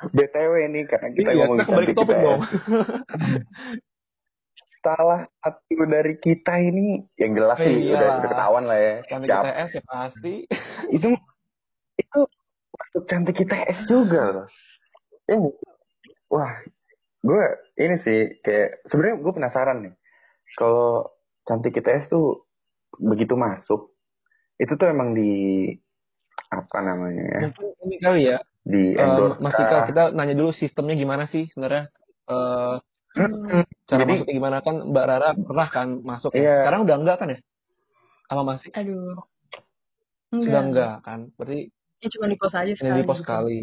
BTW 0.00 0.54
nih 0.70 0.84
karena 0.88 1.08
kita 1.12 1.30
Iya, 1.30 1.44
ngomong 1.44 1.56
kita 1.58 1.66
kembali 1.66 1.86
ke 1.86 1.94
topik 1.94 2.16
dong. 2.16 2.40
Salah 4.80 5.28
satu 5.44 5.84
dari 5.84 6.16
kita 6.16 6.56
ini 6.56 7.04
yang 7.20 7.36
jelas 7.36 7.60
sih 7.60 7.68
udah, 7.68 7.84
iyalah. 7.84 8.16
udah 8.16 8.30
ketahuan 8.32 8.64
lah 8.64 8.78
ya. 8.80 8.94
Cantik 9.04 9.28
Siapa? 9.28 9.44
ITS 9.44 9.70
ya 9.76 9.82
pasti. 9.84 10.34
Itu 10.96 11.08
itu 12.00 12.20
masuk 12.72 13.02
cantik 13.12 13.36
kita 13.36 13.56
S 13.68 13.78
juga 13.84 14.20
loh. 14.32 14.48
Ya, 15.28 15.36
wah, 16.32 16.52
gue 17.20 17.44
ini 17.76 17.96
sih 18.02 18.20
kayak 18.40 18.88
sebenarnya 18.88 19.16
gue 19.20 19.32
penasaran 19.36 19.78
nih. 19.84 19.94
Kalau 20.56 21.12
cantik 21.44 21.76
kita 21.76 22.00
S 22.00 22.08
tuh 22.08 22.48
begitu 22.96 23.36
masuk, 23.36 23.92
itu 24.56 24.72
tuh 24.80 24.88
emang 24.88 25.12
di 25.12 25.30
apa 26.50 26.78
namanya 26.82 27.24
ya? 27.36 27.40
Mungkin 27.46 27.68
ini 27.84 27.96
kali 28.00 28.20
ya. 28.32 28.38
Di 28.60 28.96
eh, 28.96 29.00
endorse 29.00 29.40
Mas 29.40 29.56
Kika, 29.56 29.68
kah? 29.68 29.84
kita 29.88 30.02
nanya 30.12 30.34
dulu 30.36 30.52
sistemnya 30.52 30.96
gimana 30.96 31.24
sih 31.28 31.48
sebenarnya? 31.52 31.88
Hmm, 32.28 33.64
cara 33.90 34.00
Jadi- 34.00 34.12
masuknya 34.14 34.34
gimana 34.36 34.56
kan 34.60 34.74
Mbak 34.86 35.04
Rara 35.04 35.28
pernah 35.34 35.68
kan 35.68 35.88
masuk 36.00 36.30
ya? 36.32 36.38
Iya. 36.38 36.54
Sekarang 36.62 36.80
udah 36.82 36.96
enggak 36.96 37.16
kan 37.18 37.28
ya? 37.28 37.38
Sama 38.24 38.42
masih? 38.46 38.70
aduh. 38.70 39.18
Sudah 40.30 40.62
enggak 40.62 40.94
kan? 41.02 41.20
Berarti 41.34 41.74
Ya 41.98 42.08
cuma 42.08 42.26
di 42.26 42.36
pos 42.36 42.54
aja 42.54 42.64
ini 42.64 42.78
sekali. 42.78 42.96
di 42.96 43.04
pos 43.04 43.18
sekali. 43.18 43.60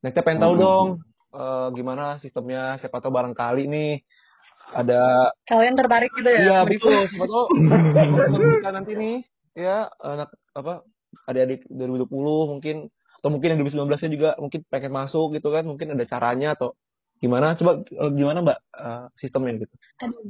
Nah, 0.00 0.08
kita 0.10 0.22
pengen 0.22 0.42
tahu 0.42 0.54
Hmm. 0.54 0.62
dong 0.62 0.88
eh, 1.30 1.68
gimana 1.70 2.04
sistemnya. 2.18 2.80
Siapa 2.80 2.98
tahu 2.98 3.12
barangkali 3.12 3.62
nih 3.66 3.92
ada 4.72 5.30
Kalian 5.44 5.76
tertarik 5.76 6.10
gitu 6.10 6.26
ya? 6.26 6.40
Iya 6.40 6.58
betul. 6.64 7.04
Siapa 7.06 7.24
tahu 7.24 7.44
kita 8.56 8.70
nanti 8.72 8.92
nih 8.92 9.16
ya 9.52 9.86
anak 9.96 10.32
apa 10.52 10.82
adik-adik 11.26 11.68
2020 11.68 12.08
mungkin 12.48 12.76
atau 13.14 13.28
mungkin 13.28 13.48
yang 13.50 13.60
2019 13.62 13.88
nya 13.98 14.10
juga 14.10 14.30
mungkin 14.36 14.60
pengen 14.66 14.92
masuk 14.92 15.32
gitu 15.32 15.48
kan 15.48 15.62
mungkin 15.62 15.92
ada 15.92 16.04
caranya 16.04 16.52
atau 16.52 16.72
gimana 17.22 17.56
coba 17.58 17.72
eh, 17.82 18.10
gimana 18.18 18.38
mbak 18.44 18.58
eh, 18.76 19.04
sistemnya 19.20 19.52
gitu 19.62 19.74
Aduh. 20.02 20.28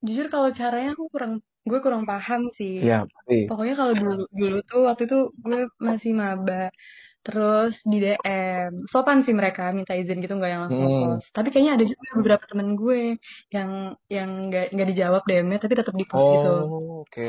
Jujur 0.00 0.26
kalau 0.32 0.48
caranya 0.56 0.96
aku 0.96 1.12
kurang, 1.12 1.44
gue 1.68 1.78
kurang 1.84 2.08
paham 2.08 2.48
sih. 2.56 2.80
Iya 2.88 3.04
pasti 3.04 3.44
Pokoknya 3.44 3.74
kalau 3.76 3.92
dulu 3.92 4.22
dulu 4.32 4.58
tuh 4.64 4.80
waktu 4.88 5.02
itu 5.04 5.18
gue 5.44 5.60
masih 5.76 6.12
maba. 6.16 6.72
Terus 7.20 7.76
di 7.84 8.00
DM, 8.00 8.88
sopan 8.88 9.20
sih 9.28 9.36
mereka 9.36 9.68
minta 9.76 9.92
izin 9.92 10.24
gitu 10.24 10.40
nggak 10.40 10.50
yang 10.56 10.62
langsung 10.64 10.88
Hmm. 10.88 11.20
pos. 11.20 11.24
Tapi 11.36 11.52
kayaknya 11.52 11.72
ada 11.76 11.84
juga 11.84 12.00
beberapa 12.16 12.44
temen 12.48 12.68
gue 12.80 13.20
yang 13.52 13.92
yang 14.08 14.48
nggak 14.48 14.72
nggak 14.72 14.88
dijawab 14.88 15.22
DM-nya 15.28 15.58
tapi 15.60 15.74
tetap 15.76 15.92
di 15.92 16.06
pos 16.08 16.24
gitu. 16.24 16.48
oh 16.48 17.04
oke 17.04 17.28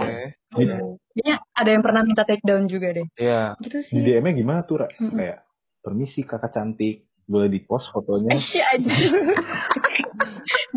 Hmm. 0.55 0.95
Kayaknya 1.11 1.35
ada 1.51 1.69
yang 1.75 1.83
pernah 1.83 2.01
minta 2.07 2.23
take 2.23 2.43
down 2.47 2.71
juga 2.71 2.95
deh. 2.95 3.07
Iya 3.19 3.59
Gitu 3.59 3.77
Di 3.83 3.99
sih. 3.99 3.99
DM-nya 3.99 4.31
gimana 4.31 4.59
tuh, 4.63 4.79
Ra? 4.79 4.87
Mm-mm. 4.95 5.19
Kayak, 5.19 5.39
permisi 5.83 6.23
kakak 6.23 6.55
cantik, 6.55 7.10
boleh 7.31 7.47
di 7.47 7.59
post 7.63 7.87
fotonya? 7.89 8.35
Sih 8.51 8.59
aja. 8.59 8.91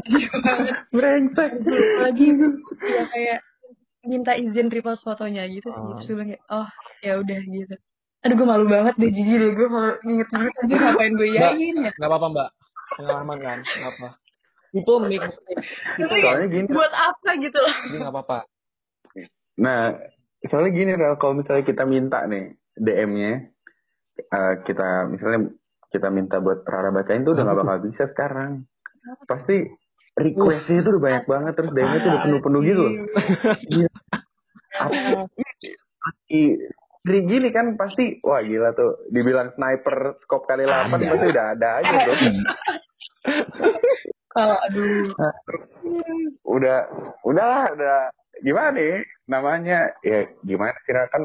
Jijik 0.07 0.33
banget. 0.41 0.75
Brengsek. 0.95 1.51
Lagi. 2.01 2.27
Ya 2.85 3.03
kayak 3.11 3.39
minta 4.05 4.33
izin 4.37 4.69
repost 4.69 5.03
fotonya 5.03 5.49
gitu 5.51 5.67
sih. 5.67 5.81
Oh. 5.81 5.97
Terus 5.99 6.07
gue 6.07 6.15
bilang 6.15 6.31
kayak, 6.31 6.45
oh 6.53 6.69
ya 7.03 7.13
udah 7.19 7.39
gitu. 7.43 7.75
Aduh 8.25 8.35
gue 8.39 8.49
malu 8.49 8.65
banget 8.65 8.95
deh 8.97 9.11
jijik 9.13 9.37
deh 9.37 9.51
gue 9.53 9.69
kalau 9.69 9.93
nginget 10.01 10.29
gitu 10.33 10.49
aja 10.65 10.75
ngapain 10.81 11.13
gue 11.13 11.29
Mbak, 11.29 11.41
yain 11.41 11.75
ya. 11.77 11.91
nggak 11.93 12.09
apa-apa 12.09 12.27
mbak. 12.31 12.49
Pengalaman 12.95 13.39
kan, 13.41 13.59
nggak 13.61 13.93
apa. 13.99 14.09
People 14.73 14.99
make 15.03 15.21
mistake. 15.21 15.61
People 15.95 16.09
Tapi 16.09 16.23
Soalnya 16.25 16.49
gini. 16.51 16.67
buat 16.73 16.93
apa 16.95 17.29
gitu 17.39 17.59
loh. 17.59 17.75
Jadi 17.85 17.97
nggak 18.01 18.15
apa-apa. 18.15 18.39
Nah, 19.55 19.81
soalnya 20.45 20.73
gini 20.75 20.91
kalau 21.17 21.35
misalnya 21.37 21.65
kita 21.65 21.85
minta 21.87 22.19
nih 22.27 22.45
DM-nya, 22.75 23.33
eh, 24.19 24.55
kita 24.67 25.07
misalnya 25.09 25.53
kita 25.95 26.11
minta 26.11 26.43
buat 26.43 26.67
Rara 26.67 26.91
bacain 26.91 27.23
tuh 27.23 27.39
udah 27.39 27.47
nggak 27.47 27.59
bakal 27.63 27.79
bisa 27.87 28.05
sekarang. 28.11 28.67
Pasti 29.31 29.71
requestnya 30.19 30.83
itu 30.83 30.89
udah 30.91 31.03
banyak 31.03 31.25
banget, 31.31 31.53
terus 31.55 31.71
DM-nya 31.71 31.99
tuh 32.03 32.11
udah 32.11 32.23
penuh-penuh 32.27 32.61
gitu 32.67 32.81
loh. 32.83 32.95
Iya. 33.71 33.89
Dari 37.05 37.21
gini 37.29 37.49
kan 37.53 37.77
pasti, 37.77 38.19
wah 38.25 38.41
gila 38.41 38.73
tuh, 38.75 39.07
dibilang 39.13 39.53
sniper 39.55 40.19
scope 40.25 40.49
kali 40.49 40.65
8 40.65 40.89
Ada. 40.89 41.07
pasti 41.15 41.27
udah 41.31 41.47
ada 41.53 41.69
aja 41.79 41.95
bro. 42.01 42.15
Kalau 44.35 44.57
aduh. 44.67 45.07
udah 46.43 46.79
udah 47.23 47.45
lah, 47.47 47.65
udah 47.71 47.99
gimana 48.43 48.75
nih 48.75 49.07
namanya 49.31 49.95
ya 50.03 50.27
gimana 50.43 50.75
sih 50.83 50.91
kan 50.91 51.23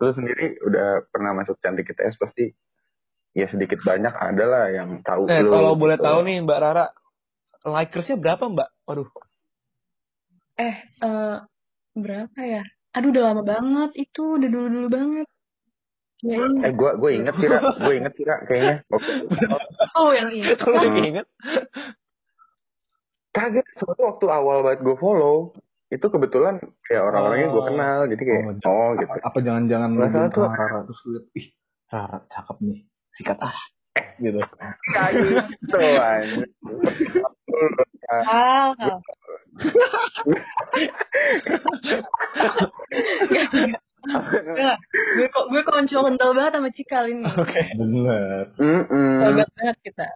lu 0.00 0.10
sendiri 0.16 0.58
udah 0.66 1.04
pernah 1.12 1.36
masuk 1.36 1.60
cantik 1.62 1.92
ITS 1.92 2.18
pasti 2.18 2.50
ya 3.32 3.46
sedikit 3.46 3.78
banyak 3.80 4.10
ada 4.10 4.44
lah 4.44 4.64
yang 4.68 4.90
tahu 5.00 5.26
Eh, 5.26 5.40
lu 5.40 5.50
kalau 5.50 5.74
boleh 5.74 5.94
gitu. 5.94 6.04
tahu 6.04 6.18
nih 6.22 6.36
Mbak 6.42 6.58
Rara, 6.58 6.86
likersnya 7.62 8.16
berapa 8.16 8.44
Mbak? 8.44 8.68
Waduh, 8.84 9.08
Eh, 10.56 10.76
eh, 11.00 11.36
berapa 11.94 12.38
ya? 12.38 12.62
Aduh 12.90 13.08
udah 13.08 13.22
lama 13.24 13.42
banget 13.42 13.90
itu, 13.96 14.36
udah 14.36 14.48
dulu-dulu 14.48 14.88
banget. 14.88 15.26
Ya, 16.20 16.36
ini. 16.36 16.60
eh 16.60 16.72
gue 16.74 16.90
gue 16.94 17.10
inget 17.14 17.32
sih 17.34 17.48
Ra. 17.48 17.60
gue 17.64 17.94
inget 17.96 18.12
sih 18.12 18.24
kayaknya 18.28 18.84
Oke. 18.88 19.08
Oh 19.94 20.12
yang 20.12 20.28
ini. 20.30 20.52
kalau 20.54 20.76
Hmm. 20.76 21.00
inget. 21.00 21.26
kaget 23.30 23.64
soalnya 23.78 24.04
waktu 24.04 24.26
awal 24.28 24.56
banget 24.60 24.80
gue 24.82 24.96
follow 24.96 25.54
itu 25.88 26.02
kebetulan 26.02 26.58
kayak 26.82 27.02
orang-orangnya 27.04 27.48
gue 27.48 27.56
Oh. 27.56 27.66
kenal 27.66 27.98
jadi 28.04 28.20
kayak 28.20 28.42
Oh, 28.60 28.68
oh, 28.68 28.88
gitu 28.94 29.16
Apa, 29.16 29.38
jangan-jangan 29.40 29.88
lu 29.90 30.02
tuh. 30.28 30.44
Rara 30.44 30.78
terus 30.84 31.00
lihat, 31.08 31.24
ih 31.32 31.46
Rara 31.88 32.18
cakep 32.28 32.56
nih, 32.60 32.78
sikat 33.18 33.38
ah, 33.40 33.56
gitu. 34.18 34.40
kayak 34.92 35.12
gitu. 35.16 35.78
Ah, 38.10 38.74
Enggak, 44.00 44.76
gue 44.88 45.26
kok 45.28 45.46
gue 45.52 45.62
konco 45.62 45.98
kental 46.08 46.30
banget 46.32 46.52
sama 46.56 46.70
Cikal 46.72 47.04
ini. 47.12 47.24
Oke. 47.36 47.60
Bener. 47.76 48.44
Mm-mm. 48.56 49.12
Sahabat 49.20 49.48
banget 49.52 49.76
kita. 49.84 50.06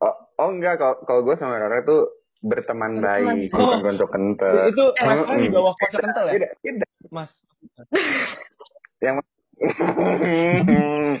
Oh, 0.00 0.14
oh 0.36 0.48
enggak 0.52 0.76
kalau 0.76 0.94
kalau 1.08 1.20
gue 1.24 1.34
sama 1.40 1.56
Rara 1.56 1.80
tuh 1.82 2.12
berteman 2.40 3.00
Berteman. 3.00 3.36
baik, 3.48 3.52
Oh. 3.56 3.76
bukan 3.76 3.80
konco 3.96 4.06
kental. 4.12 4.54
Itu 4.68 4.84
Eh, 4.92 5.36
di 5.40 5.48
mm. 5.48 5.54
bawah 5.56 5.72
kocak 5.76 6.00
kental 6.04 6.24
ya, 6.28 6.32
Tidak, 6.36 6.50
tidak. 6.60 6.88
Mas. 7.08 7.32
Yang 9.00 9.14
Eh, 9.60 10.56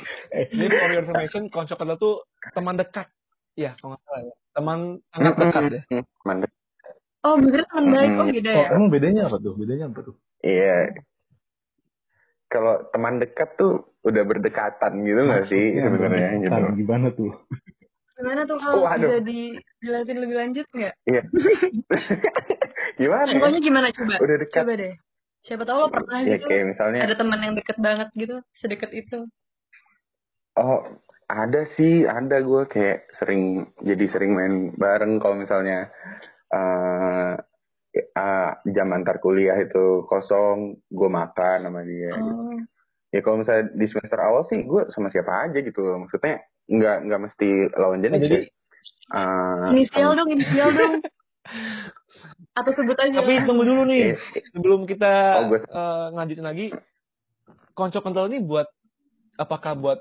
Ini 0.54 0.66
for 0.70 0.88
your 0.88 1.02
information, 1.02 1.52
kental 1.52 1.96
tuh 1.96 2.24
teman 2.50 2.74
dekat. 2.74 3.06
Iya, 3.52 3.76
kalau 3.76 3.92
nggak 3.92 4.02
salah 4.02 4.20
ya. 4.24 4.34
Teman 4.50 4.78
sangat 5.12 5.34
dekat 5.36 5.62
ya. 5.68 5.82
Mantap. 6.24 6.50
Oh, 7.20 7.36
bener 7.36 7.68
teman 7.68 7.84
baik. 7.92 8.10
Oh, 8.16 8.26
beda 8.26 8.50
Oh, 8.50 8.62
ya? 8.64 8.68
emang 8.72 8.88
bedanya 8.88 9.22
apa 9.28 9.36
tuh? 9.36 9.52
Bedanya 9.54 9.84
apa 9.92 10.00
tuh? 10.00 10.14
Iya. 10.40 10.76
Kalau 12.48 12.74
teman 12.90 13.20
dekat 13.20 13.48
tuh 13.54 13.72
udah 14.00 14.22
berdekatan 14.24 15.04
gitu 15.04 15.20
nggak 15.22 15.44
sih 15.46 15.64
sebenarnya 15.76 16.40
gitu. 16.40 16.48
berdekatan, 16.48 16.72
Gimana 16.74 17.06
tuh? 17.12 17.30
Gimana 18.16 18.40
tuh 18.42 18.56
kalau 18.58 18.84
Waduh. 18.88 18.96
bisa 18.96 19.16
dijelasin 19.22 20.18
lebih 20.18 20.36
lanjut 20.40 20.66
nggak? 20.72 20.94
Iya. 21.04 21.22
Gimana? 23.00 23.28
ya? 23.28 23.32
Contohnya 23.36 23.60
gimana 23.60 23.86
coba? 23.92 24.14
Udah 24.18 24.36
dekat. 24.40 24.60
Coba 24.64 24.72
deh. 24.80 24.94
Siapa 25.40 25.64
tahu 25.64 25.78
lo 25.78 25.88
pernah 25.88 26.20
Ya 26.20 26.36
gitu. 26.36 26.46
kayak 26.46 26.66
misalnya 26.68 27.00
Ada 27.04 27.16
teman 27.16 27.40
yang 27.40 27.54
deket 27.56 27.76
banget 27.80 28.08
gitu, 28.12 28.36
sedekat 28.60 28.90
itu. 28.92 29.24
Oh, 30.54 30.84
ada 31.26 31.64
sih, 31.74 32.04
ada 32.04 32.42
gue 32.42 32.62
kayak 32.66 33.08
sering 33.16 33.42
jadi 33.80 34.04
sering 34.10 34.32
main 34.34 34.54
bareng 34.74 35.16
kalau 35.16 35.38
misalnya 35.38 35.88
eh 36.50 37.32
eh, 37.96 38.50
jam 38.68 38.92
antar 38.92 39.16
kuliah 39.18 39.56
itu 39.56 40.04
kosong, 40.04 40.76
gue 40.86 41.08
makan 41.08 41.58
sama 41.64 41.80
dia. 41.82 42.12
gitu. 42.12 42.34
Oh. 42.36 42.58
Ya 43.10 43.20
kalau 43.22 43.42
misalnya 43.42 43.72
di 43.72 43.86
semester 43.88 44.18
awal 44.20 44.46
sih 44.46 44.62
gue 44.62 44.86
sama 44.92 45.08
siapa 45.08 45.48
aja 45.48 45.58
gitu 45.58 45.80
loh. 45.80 46.04
Maksudnya 46.04 46.38
nggak 46.68 46.96
nggak 47.08 47.20
mesti 47.24 47.48
lawan 47.74 48.04
jenis. 48.04 48.18
Oh, 48.18 48.22
jadi-. 48.22 48.46
Eh, 49.10 49.66
Inisial 49.74 50.12
sama- 50.12 50.18
dong, 50.20 50.28
inisial 50.30 50.68
dong. 50.70 50.94
Atau 52.52 52.70
sebut 52.72 52.94
aja. 52.94 53.16
Tapi 53.16 53.42
tunggu 53.42 53.64
dulu 53.64 53.82
nih, 53.84 54.12
Eh, 54.12 54.44
sebelum 54.50 54.84
kita 54.84 55.12
Oh, 55.38 55.44
gue- 55.48 55.64
eh, 55.64 56.06
ngelanjutin 56.10 56.46
lagi, 56.46 56.66
konco 57.72 57.98
kental 57.98 58.26
ini 58.26 58.38
buat 58.38 58.68
apakah 59.34 59.72
buat 59.74 59.98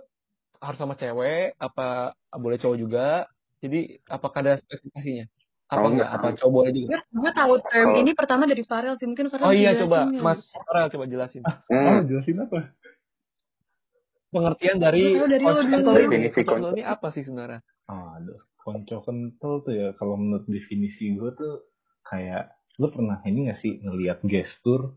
harus 0.58 0.76
sama 0.76 0.94
cewek, 0.94 1.56
apa 1.56 2.12
boleh 2.36 2.58
cowok 2.58 2.78
juga? 2.78 3.08
Jadi 3.60 4.00
apakah 4.06 4.40
ada 4.42 4.54
spesifikasinya? 4.56 5.26
Apa 5.70 5.80
Oh, 5.80 5.92
enggak? 5.92 6.10
Apa 6.10 6.28
cowok 6.34 6.52
boleh 6.52 6.72
juga? 6.74 6.98
gue, 7.06 7.32
tahu 7.32 7.54
term 7.64 7.88
Kalau- 7.88 8.00
ini 8.00 8.12
pertama 8.12 8.44
dari 8.44 8.64
Farel 8.64 8.98
sih. 8.98 9.06
Mungkin 9.06 9.30
Farel 9.30 9.46
Oh 9.46 9.54
iya, 9.54 9.78
coba 9.78 10.10
ya. 10.10 10.20
Mas 10.20 10.42
Farel 10.50 10.90
coba 10.90 11.06
jelasin. 11.06 11.44
Hmm, 11.46 11.86
Oh, 11.88 12.00
jelasin 12.04 12.36
apa? 12.42 12.60
Pengertian 14.30 14.78
dari 14.78 15.18
dari 15.18 15.42
konco 15.42 15.64
kental 15.64 15.94
ini. 15.96 16.06
Definisi 16.06 16.36
Konco 16.36 16.52
kental 16.52 16.62
konco. 16.64 16.76
ini 16.76 16.84
apa 16.84 17.08
sih 17.10 17.24
sebenarnya? 17.24 17.60
Aduh, 17.88 18.40
konco 18.60 19.02
kental 19.04 19.64
tuh 19.64 19.74
ya 19.74 19.88
kalau 19.96 20.20
menurut 20.20 20.46
definisi 20.46 21.16
gue 21.16 21.32
tuh 21.34 21.64
kayak 22.06 22.52
lu 22.80 22.88
pernah 22.92 23.20
ini 23.24 23.48
gak 23.52 23.60
sih 23.60 23.80
ngelihat 23.84 24.20
gestur 24.24 24.96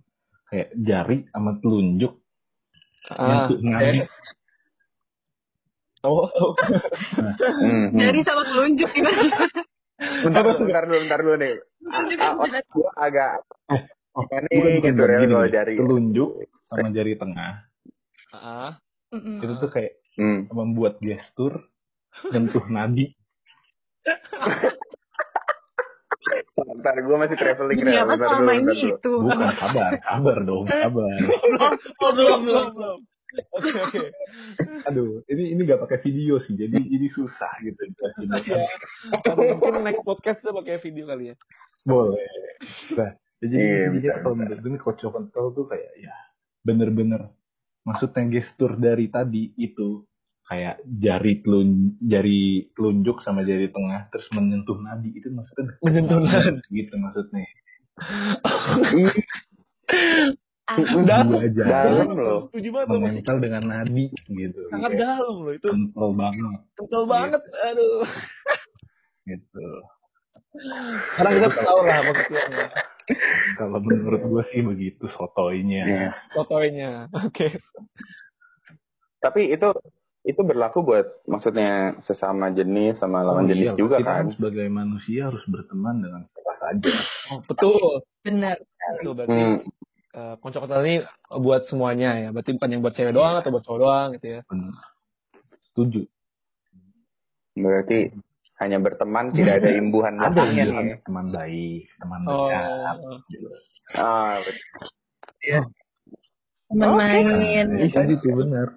kayak 0.50 0.74
jari 0.76 1.26
sama 1.30 1.58
telunjuk 1.62 2.18
Ah, 3.10 3.50
oke. 3.50 4.06
Oh, 6.06 6.26
oh. 6.30 6.54
hmm, 7.62 7.90
hmm. 7.90 7.98
Dari 7.98 8.20
sama 8.22 8.42
telunjuk 8.46 8.90
gimana? 8.94 9.22
Bentar, 10.22 10.42
bentar 10.46 10.82
dulu, 10.86 10.98
bentar 11.02 11.18
dulu 11.22 11.34
nih. 11.38 11.54
Ah, 11.90 12.34
gue 12.46 12.90
agak 12.94 13.42
Oh, 14.14 14.26
ini 14.54 14.78
bukan 14.78 14.78
bukan 14.78 14.92
gitu 14.94 15.02
bukan, 15.02 15.18
gini, 15.18 15.32
kalau 15.34 15.48
jari. 15.50 15.74
telunjuk 15.78 16.30
sama 16.70 16.86
jari 16.94 17.12
tengah 17.18 17.52
Ah, 18.32 18.72
Mm-mm. 19.12 19.38
itu 19.42 19.54
tuh 19.58 19.70
kayak 19.70 19.92
Hmm. 20.12 20.44
membuat 20.52 21.00
gestur 21.00 21.72
nyentuh 22.28 22.64
nadi 22.68 23.16
Bentar, 26.52 26.94
gue 27.02 27.16
masih 27.18 27.36
traveling 27.36 27.78
apa 27.82 28.14
Bentar 28.14 28.28
selama 28.30 28.52
dulu, 28.52 28.60
ini 28.62 28.74
dulu. 28.78 28.90
itu? 28.94 29.12
bukan 29.26 29.50
sabar 29.58 29.90
sabar 30.06 30.36
dong 30.46 30.64
sabar 30.70 31.18
oh, 31.98 32.12
belum, 32.14 32.38
belum, 32.46 32.68
belum. 32.78 32.98
Oke, 33.32 33.70
oke. 33.72 34.00
aduh 34.84 35.24
ini 35.24 35.56
ini 35.56 35.60
gak 35.64 35.80
pakai 35.88 36.04
video 36.04 36.36
sih 36.44 36.52
jadi 36.52 36.76
ini 36.76 37.08
susah 37.08 37.48
gitu. 37.64 37.80
Ya. 38.44 38.68
Mungkin 39.32 39.80
next 39.88 40.04
podcast 40.04 40.44
kita 40.44 40.52
pakai 40.52 40.76
video 40.84 41.04
kali 41.08 41.32
ya. 41.32 41.34
boleh 41.88 42.28
nah 42.94 43.10
jadi 43.42 43.56
Iya, 43.58 43.74
jadi 43.90 43.96
bisa, 43.98 44.12
kalau 44.22 44.36
menurut 44.38 44.60
gue 44.62 44.78
kocok 44.78 45.10
kental 45.16 45.46
tuh 45.56 45.64
kayak 45.66 45.92
ya 45.98 46.14
bener-bener 46.62 47.32
maksudnya 47.82 48.22
gestur 48.30 48.78
dari 48.78 49.10
tadi 49.10 49.50
itu 49.58 50.06
kayak 50.44 50.74
jari 50.98 51.40
telun 51.40 51.70
jari 51.98 52.40
telunjuk 52.72 53.20
sama 53.20 53.42
jari 53.42 53.68
tengah 53.68 54.08
terus 54.08 54.26
menyentuh 54.30 54.76
nadi 54.76 55.10
itu 55.10 55.28
maksudnya 55.28 55.74
Menyentuh 55.80 56.18
banget 56.20 56.56
gitu 56.68 56.94
maksudnya 56.96 57.42
Ah, 60.62 60.78
jari 61.44 61.68
Dalam 61.68 62.14
loh. 62.14 62.40
Setuju 62.48 62.68
banget 62.72 62.88
menempel 62.94 63.36
dengan 63.40 63.62
nadi 63.66 64.06
gitu 64.24 64.60
Sangat 64.70 64.94
dalam 64.94 65.34
loh 65.42 65.52
itu. 65.52 65.66
kental 65.66 66.10
banget 66.14 66.60
Kental 66.72 67.02
banget. 67.04 67.42
Aduh. 67.66 68.02
gitu 69.22 69.66
Sekarang 71.12 71.32
kita 71.34 71.48
tahu 71.58 71.78
lah 71.82 71.98
pengertiannya. 72.02 72.66
kalau 73.58 73.78
menurut 73.80 74.22
gue 74.22 74.42
sih 74.48 74.62
begitu 74.62 75.04
sotoinya 75.10 75.82
Iya. 75.82 76.10
Fotonya. 76.30 76.90
Oke. 77.20 77.58
Tapi 79.18 79.50
itu 79.50 79.68
itu 80.22 80.38
berlaku 80.38 80.80
buat 80.80 81.26
maksudnya 81.26 81.98
sesama 82.00 82.48
jenis 82.48 82.94
sama 82.96 83.20
lawan 83.20 83.44
Oh, 83.44 83.50
jenis 83.50 83.68
iya, 83.68 83.74
juga 83.74 83.98
kita 83.98 84.12
kan. 84.12 84.26
sebagai 84.30 84.66
manusia 84.66 85.26
harus 85.26 85.42
berteman 85.44 85.98
dengan 85.98 86.20
siapa 86.28 86.52
saja 86.56 86.90
Oh, 87.28 87.40
betul. 87.42 87.90
benar. 88.22 88.56
Betul 88.94 89.12
berarti 89.18 89.34
Hmm. 89.34 89.58
eh, 90.12 90.34
konco 90.38 90.58
ini 90.78 90.94
buat 91.32 91.62
semuanya 91.66 92.10
ya. 92.18 92.28
Berarti 92.30 92.50
bukan 92.52 92.70
yang 92.70 92.82
buat 92.82 92.94
cewek 92.94 93.10
doang 93.10 93.34
atau 93.34 93.50
buat 93.50 93.64
cowok 93.64 93.80
doang 93.80 94.08
gitu 94.14 94.26
ya. 94.28 94.40
Benar. 94.46 94.74
setuju 95.64 96.00
Berarti 97.52 97.98
hanya 98.58 98.78
berteman 98.78 99.32
tidak 99.32 99.58
ada 99.58 99.70
imbuhan 99.74 100.14
ada 100.16 100.42
nih. 100.46 101.02
teman 101.02 101.26
baik 101.28 101.82
teman 101.98 102.20
Oh. 102.24 102.46
dekat. 102.46 102.68
Ah, 103.92 104.38
betul. 104.38 104.58
ya. 105.42 105.60
teman 106.68 106.88
main 106.94 107.26
itu 107.82 107.98
itu 107.98 108.28
benar. 108.30 108.68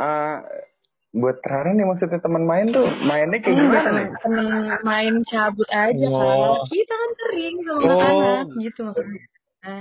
Eh, 0.00 0.36
buat 1.10 1.42
Rara 1.42 1.74
nih 1.74 1.82
maksudnya 1.82 2.22
teman 2.22 2.46
main 2.46 2.70
tuh 2.70 2.86
mainnya 3.02 3.42
kayak 3.42 3.58
gimana 3.58 3.88
nih? 3.92 4.06
temen 4.22 4.46
main 4.80 5.14
cabut 5.26 5.66
aja 5.68 6.06
Oh. 6.06 6.14
kan. 6.14 6.70
Kita 6.70 6.94
kan 6.94 7.10
sering 7.18 7.54
sama 7.60 7.80
Oh. 7.82 7.90
anak-anak 7.90 8.48
gitu 8.62 8.80
maksudnya. 8.86 9.22
Nah, 9.60 9.80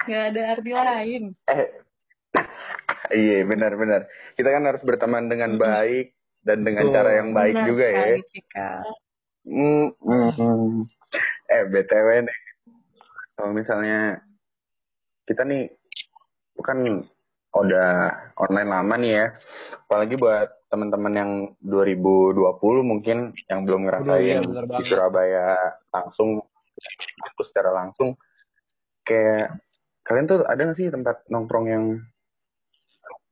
Gak 0.00 0.22
ada 0.32 0.42
arti 0.56 0.70
lain. 0.72 1.22
Eh, 1.46 1.68
iya 3.12 3.44
benar-benar. 3.44 4.08
Kita 4.32 4.48
kan 4.48 4.64
harus 4.64 4.80
berteman 4.80 5.28
dengan 5.28 5.54
baik 5.54 6.16
dan 6.40 6.64
dengan 6.64 6.88
Betul. 6.88 6.96
cara 6.96 7.10
yang 7.14 7.28
baik 7.30 7.52
Benar 7.52 7.68
juga 7.68 7.84
ya. 7.86 8.04
Cika. 8.26 8.70
Hmm. 9.44 10.88
Eh 11.46 11.62
btw 11.66 12.08
nih, 12.24 12.38
kalau 13.34 13.52
misalnya 13.52 14.24
kita 15.26 15.44
nih 15.44 15.68
bukan 16.54 17.04
udah 17.50 18.14
online 18.38 18.70
lama 18.70 18.94
nih 18.94 19.12
ya, 19.12 19.26
apalagi 19.86 20.14
buat 20.14 20.48
teman-teman 20.70 21.14
yang 21.18 21.30
2020 21.58 22.38
mungkin 22.86 23.34
yang 23.50 23.66
belum 23.66 23.90
ngerasain 23.90 24.22
iya, 24.22 24.38
benar 24.38 24.64
di 24.66 24.70
banget. 24.70 24.86
Surabaya 24.86 25.46
langsung, 25.90 26.46
aku 27.26 27.42
secara 27.42 27.74
langsung, 27.74 28.14
kayak 29.02 29.58
kalian 30.06 30.30
tuh 30.30 30.46
ada 30.46 30.62
nggak 30.62 30.78
sih 30.78 30.94
tempat 30.94 31.26
nongkrong 31.26 31.66
yang 31.66 31.84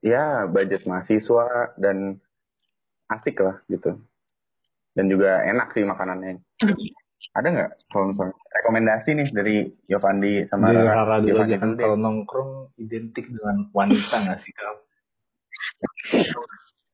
ya 0.03 0.51
budget 0.51 0.83
mahasiswa 0.83 1.79
dan 1.79 2.19
asik 3.15 3.39
lah 3.39 3.63
gitu, 3.71 4.03
dan 4.99 5.07
juga 5.07 5.47
enak 5.47 5.79
sih 5.79 5.87
makanannya. 5.87 6.43
Ada 7.31 7.49
nggak 7.49 7.71
kalau 7.89 8.05
misalnya 8.09 8.35
rekomendasi 8.53 9.09
nih 9.13 9.29
dari 9.31 9.57
Yovandi 9.87 10.33
sama 10.47 10.69
Dari 10.69 10.81
Rara? 10.81 10.95
Rara 10.99 11.17
dulu 11.19 11.29
Yovandi 11.31 11.53
aja 11.53 11.61
kan 11.61 11.71
kalau 11.77 11.97
nongkrong 11.97 12.51
identik 12.77 13.27
dengan 13.27 13.69
wanita 13.71 14.15
nggak 14.19 14.39
sih 14.41 14.53
kau? 14.53 14.77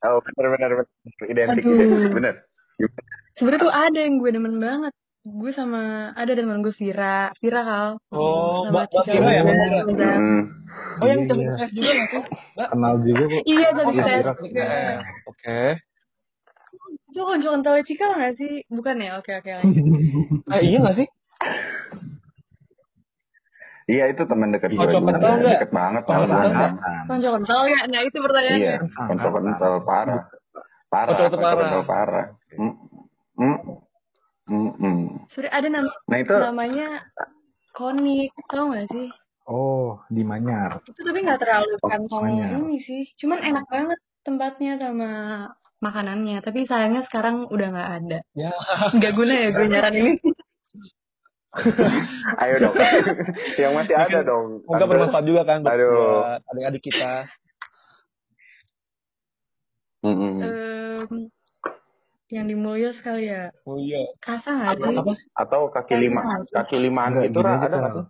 Oh 0.04 0.20
benar 0.20 0.52
benar 0.52 0.70
benar 0.74 0.86
identik 1.24 1.64
Aduh. 1.64 1.80
identik 1.80 2.12
benar. 2.12 2.34
Sebenernya 3.34 3.60
tuh 3.62 3.72
ada 3.72 3.96
yang 3.96 4.20
gue 4.20 4.30
demen 4.30 4.60
banget. 4.60 4.92
Gue 5.24 5.48
sama 5.50 5.80
ada 6.12 6.28
teman 6.28 6.60
gue 6.60 6.76
Vira, 6.76 7.32
Vira 7.40 7.64
kal. 7.64 7.88
Oh, 8.12 8.68
Mbak- 8.68 8.92
Vira 9.00 9.30
ya, 9.32 9.40
Mbak 9.40 9.56
Vira? 9.56 9.80
Zak. 9.96 10.12
Hmm. 10.12 10.42
Oh 10.94 11.06
yang 11.08 11.24
Iya, 11.24 11.28
cantik 11.32 11.40
iya. 11.40 11.66
juga 11.72 11.88
nggak 11.88 12.08
sih? 12.12 12.22
Kenal 12.68 12.94
juga 13.00 13.24
kok. 13.24 13.42
Iya, 13.42 13.68
cantik 13.72 13.96
Iya. 14.52 14.66
Eh, 14.68 14.94
Oke. 15.24 15.60
Itu 17.14 17.22
koncokan 17.22 17.62
tahu 17.62 17.78
Cika 17.80 18.06
nggak 18.10 18.34
sih? 18.34 18.66
Bukan 18.66 18.98
ya? 18.98 19.14
Oke 19.16 19.30
oke. 19.32 19.50
Eh, 20.50 20.60
iya 20.66 20.78
nggak 20.82 20.96
sih? 20.96 21.06
Iya 23.84 24.04
itu 24.10 24.22
teman 24.24 24.48
dekat 24.48 24.72
Oh, 24.72 24.80
gue 24.80 24.90
juga. 24.90 25.14
tahu 25.14 25.34
nggak? 25.36 25.54
Deket 25.54 25.70
banget 25.70 26.02
Coba 26.02 26.16
malah. 26.16 26.26
tahu 26.26 26.50
nggak? 26.50 26.72
Koncokan 27.04 27.42
tahu 27.44 27.64
ya? 27.68 27.80
Nah 27.86 28.00
itu 28.02 28.16
pertanyaannya. 28.18 28.64
Iya, 28.64 28.76
kental 28.82 29.30
kental 29.30 29.74
parah. 29.84 30.22
Parah, 30.88 31.12
Oh, 31.12 31.18
kental 31.20 31.38
parah. 31.38 31.58
kental 31.60 31.82
parah. 31.84 32.26
Hmm. 32.50 32.74
Hmm. 33.36 33.58
Hmm. 34.44 34.70
hmm. 34.74 35.00
Sudah 35.30 35.50
ada 35.50 35.68
nama 35.68 35.90
Nah 36.04 36.18
itu 36.18 36.32
namanya 36.32 36.86
Konik, 37.70 38.30
tau 38.46 38.70
gak 38.70 38.86
sih? 38.88 39.06
Oh, 39.44 40.00
di 40.08 40.22
Manyar. 40.22 40.80
Itu 40.82 40.98
tapi 40.98 41.20
nggak 41.20 41.38
terlalu 41.38 41.76
kantong 41.78 42.24
banyak. 42.24 42.48
ini 42.56 42.76
sih. 42.80 43.02
Cuman 43.18 43.38
enak 43.38 43.66
banget 43.66 43.98
tempatnya 44.22 44.80
sama 44.80 45.10
makanannya. 45.84 46.40
Tapi 46.40 46.64
sayangnya 46.64 47.04
sekarang 47.04 47.44
udah 47.52 47.68
nggak 47.68 47.90
ada. 48.00 48.18
Ya. 48.32 48.52
Nggak 48.96 49.12
guna 49.12 49.32
ya 49.36 49.48
gue 49.52 49.66
nyaran 49.68 49.94
ini. 49.94 50.12
ayo 52.42 52.54
dong. 52.58 52.74
yang 53.62 53.72
masih 53.76 53.94
ada 53.94 54.18
dong. 54.24 54.64
Semoga 54.64 54.84
bermanfaat 54.88 55.24
juga 55.28 55.42
kan 55.44 55.60
buat, 55.62 56.40
adik-adik 56.50 56.82
kita. 56.82 57.28
Hmm, 60.04 60.16
hmm. 60.20 60.34
Em, 60.44 61.12
yang 62.28 62.44
di 62.50 62.56
Mulyo 62.58 62.92
sekali 62.98 63.30
ya. 63.30 63.48
Oh 63.64 63.78
iya. 63.78 64.04
Kasa 64.20 64.52
nggak 64.52 64.76
sih? 64.82 64.96
Sih? 65.16 65.28
Atau 65.32 65.70
kaki 65.70 65.94
lima, 65.96 66.20
kaki 66.52 66.76
limaan 66.76 67.22
Enggak, 67.22 67.30
itu 67.30 67.38
ada 67.40 67.76
nggak 67.78 67.92
Kal. 67.94 68.04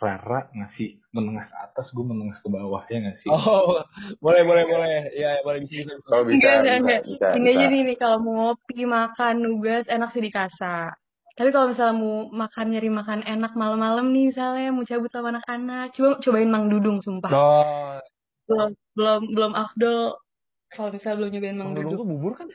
Rara 0.00 0.48
ngasih 0.56 0.96
menengah 1.12 1.44
ke 1.52 1.56
atas, 1.60 1.86
gue 1.92 2.00
menengah 2.00 2.40
ke 2.40 2.48
bawah 2.48 2.82
ya 2.88 2.96
nggak 3.04 3.18
sih? 3.20 3.28
Oh, 3.28 3.84
boleh 4.24 4.42
boleh 4.48 4.64
boleh. 4.64 4.96
Iya, 5.12 5.44
boleh 5.44 5.60
bisa 5.68 5.84
bisa. 5.84 5.92
Kalau 6.08 6.24
bisa, 6.24 6.40
Enggak, 6.40 6.56
bisa, 6.64 6.72
enggak. 6.80 7.00
bisa, 7.04 7.28
Ini 7.36 7.44
bisa. 7.44 7.52
aja 7.60 7.66
nih, 7.68 7.80
nih, 7.84 7.96
kalau 8.00 8.16
mau 8.24 8.32
ngopi, 8.40 8.80
makan, 8.88 9.34
nugas, 9.44 9.84
enak 9.92 10.08
sih 10.16 10.24
di 10.24 10.32
Kasa. 10.32 10.88
Tapi 11.36 11.48
kalau 11.52 11.72
misalnya 11.72 11.96
mau 12.00 12.32
makan, 12.32 12.64
nyari 12.72 12.90
makan 12.90 13.20
enak 13.28 13.52
malam-malam 13.56 14.06
nih 14.12 14.24
misalnya, 14.32 14.68
mau 14.72 14.84
cabut 14.88 15.10
sama 15.12 15.36
anak-anak, 15.36 15.92
coba 15.92 16.08
cobain 16.24 16.48
Mang 16.48 16.66
Dudung, 16.72 16.98
sumpah. 17.04 17.32
Oh, 17.32 17.96
Belum, 18.48 18.70
belum, 18.96 19.20
belum 19.36 19.52
afdol 19.54 20.16
kalau 20.74 20.88
misalnya 20.96 21.16
belum 21.22 21.30
nyobain 21.36 21.56
Mang 21.60 21.70
Mang 21.70 21.74
Dudung 21.76 21.92
Dudung. 21.92 22.00
tuh 22.00 22.08
bubur 22.08 22.32
kan? 22.40 22.48